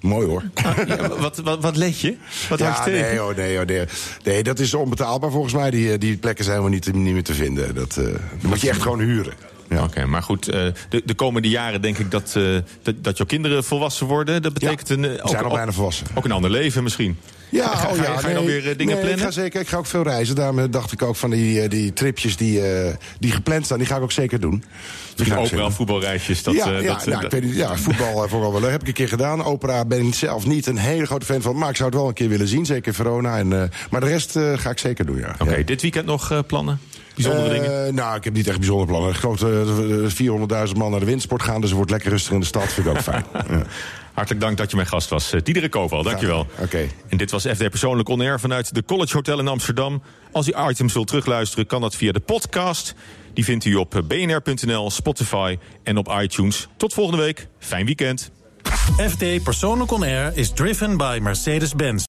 mooi 0.02 0.28
hoor. 0.28 0.43
ja, 0.88 1.08
wat, 1.18 1.38
wat, 1.38 1.62
wat 1.62 1.76
let 1.76 1.99
je? 1.99 2.16
Wat 2.49 2.60
ja, 2.60 2.86
nee, 2.86 3.18
hoor, 3.18 3.36
nee, 3.36 3.56
hoor, 3.56 3.66
nee. 3.66 3.86
nee, 4.24 4.43
dat 4.43 4.60
is 4.60 4.74
onbetaalbaar 4.74 5.32
volgens 5.32 5.54
mij. 5.54 5.72
Die, 5.72 5.91
eh, 5.91 5.99
die 5.99 6.18
plekken 6.18 6.43
zijn 6.43 6.58
helemaal 6.58 6.80
niet, 6.80 6.93
niet 6.93 7.14
meer 7.14 7.24
te 7.24 7.34
vinden. 7.34 7.76
Dat, 7.76 7.97
eh, 7.97 8.04
dat 8.06 8.16
moet 8.41 8.62
je 8.62 8.70
echt 8.70 8.82
gewoon 8.82 8.99
huren. 8.99 9.34
Ja. 9.72 9.84
Oké, 9.84 10.06
maar 10.06 10.24
goed, 10.24 10.48
eh, 10.48 10.62
de, 10.90 11.02
de 11.06 11.14
komende 11.14 11.50
jaren 11.50 11.82
denk 11.82 11.98
ik 11.98 12.12
dat, 12.12 12.34
eh, 12.38 12.44
dat, 12.82 12.96
dat 13.04 13.18
jouw 13.18 13.26
kinderen 13.26 13.64
volwassen 13.64 14.08
worden. 14.08 14.42
Dat 14.42 14.54
betekent 14.54 14.90
een, 14.90 15.04
eh, 15.06 15.10
Die 15.10 15.20
zijn 15.30 15.44
al 15.44 15.50
ook, 15.50 15.56
bijna 15.56 15.72
volwassen. 15.72 16.08
ook 16.14 16.26
een 16.26 16.32
ander 16.32 16.52
leven 16.52 16.84
misschien. 16.84 17.18
Ja, 17.50 17.76
ga, 17.76 17.88
oh 17.90 17.96
ga, 17.96 18.04
ja, 18.04 18.12
je- 18.12 18.18
ga 18.18 18.28
je 18.28 18.34
dan 18.34 18.46
nee. 18.46 18.62
weer 18.62 18.78
dingen 18.78 18.86
nee, 18.86 19.04
plannen? 19.04 19.14
Ik 19.14 19.20
ga 19.20 19.32
zeker, 19.32 19.62
ik 19.62 19.68
ga 19.68 19.78
ook 19.78 19.86
veel 19.86 20.04
reizen. 20.04 20.36
Daarom 20.36 20.72
dacht 20.72 20.92
ik 20.92 21.02
ook 21.02 21.16
van 21.16 21.30
die, 21.30 21.68
die 21.68 21.94
tripjes 21.94 22.38
die, 22.38 22.62
die 23.20 23.32
gepland 23.32 23.66
staan, 23.66 23.78
die 23.78 23.88
ga 23.88 23.96
ik 23.96 24.02
ook 24.02 24.12
zeker 24.12 24.40
doen. 24.40 24.64
Ik 25.16 25.28
Opera, 25.28 25.46
zeker- 25.46 25.72
voetbalreisjes. 25.72 26.44
Dat, 26.44 26.54
ja, 26.54 26.70
ja, 26.70 26.94
dat, 26.94 27.06
nou, 27.06 27.26
ik 27.26 27.32
weet 27.32 27.44
niet, 27.44 27.56
ja, 27.56 27.78
voetbal 27.78 28.28
vooral 28.30 28.52
wel. 28.52 28.62
Heb 28.62 28.82
ik 28.82 28.88
een 28.88 28.94
keer 28.94 29.08
gedaan. 29.08 29.44
Opera 29.44 29.86
ben 29.86 30.08
ik 30.08 30.14
zelf 30.14 30.46
niet 30.46 30.66
een 30.68 30.78
hele 30.78 31.06
grote 31.06 31.26
fan 31.26 31.42
van. 31.42 31.58
Maar 31.58 31.70
ik 31.70 31.76
zou 31.76 31.90
het 31.90 31.98
wel 31.98 32.08
een 32.08 32.14
keer 32.14 32.30
willen 32.30 32.48
zien. 32.48 32.66
Zeker 32.66 32.94
Verona. 32.94 33.38
En, 33.38 33.48
maar 33.90 34.00
de 34.02 34.08
rest 34.08 34.40
ga 34.56 34.70
ik 34.70 34.80
zeker 34.80 35.06
doen, 35.06 35.18
ja. 35.18 35.36
Oké, 35.40 35.64
dit 35.64 35.82
weekend 35.82 36.06
nog 36.06 36.46
plannen? 36.48 36.80
Bijzondere 37.16 37.55
Eh, 37.55 37.62
dingen? 37.62 37.95
Nou, 37.95 38.16
ik 38.18 38.24
heb 38.24 38.34
niet 38.34 38.47
echt 38.47 38.57
bijzondere 38.57 38.89
plannen. 38.89 39.09
Ik 39.09 39.16
geloof 39.18 39.41
eh, 39.43 40.68
400.000 40.70 40.78
man 40.78 40.91
naar 40.91 40.99
de 40.99 41.05
windsport 41.05 41.43
gaan. 41.43 41.55
Dus 41.55 41.70
het 41.70 41.76
wordt 41.78 41.91
lekker 41.91 42.09
rustig 42.09 42.34
in 42.34 42.39
de 42.39 42.45
stad. 42.45 42.74
Vind 42.74 42.88
ik 42.88 42.93
ook 42.93 43.01
fijn. 43.01 43.26
Ja. 43.49 43.64
Hartelijk 44.14 44.41
dank 44.45 44.57
dat 44.57 44.70
je 44.70 44.76
mijn 44.76 44.88
gast 44.88 45.09
was. 45.09 45.34
Diederik 45.43 45.72
Koval, 45.72 46.03
dankjewel. 46.03 46.47
Oké. 46.59 46.88
En 47.09 47.18
dit 47.18 47.32
was 47.32 47.43
FD 47.45 47.70
Persoonlijk 47.70 48.09
On 48.09 48.22
Air 48.22 48.39
vanuit 48.39 48.74
de 48.76 48.84
College 48.86 49.14
Hotel 49.16 49.39
in 49.39 49.47
Amsterdam. 49.47 50.01
Als 50.32 50.47
u 50.47 50.53
items 50.70 50.93
wilt 50.93 51.07
terugluisteren, 51.07 51.66
kan 51.66 51.82
dat 51.82 51.95
via 51.95 52.12
de 52.12 52.20
podcast. 52.20 52.93
Die 53.34 53.43
vindt 53.43 53.66
u 53.66 53.76
op 53.76 54.01
bnr.nl, 54.07 54.89
Spotify 54.91 55.57
en 55.84 55.97
op 55.97 56.16
iTunes. 56.22 56.68
Tot 56.78 56.93
volgende 56.93 57.22
week. 57.24 57.47
Fijn 57.59 57.86
weekend. 57.86 58.32
FD 59.09 59.43
Persoonlijk 59.43 59.91
On 59.91 60.03
Air 60.03 60.32
is 60.36 60.51
driven 60.51 60.97
by 60.97 61.20
Mercedes-Benz. 61.22 61.99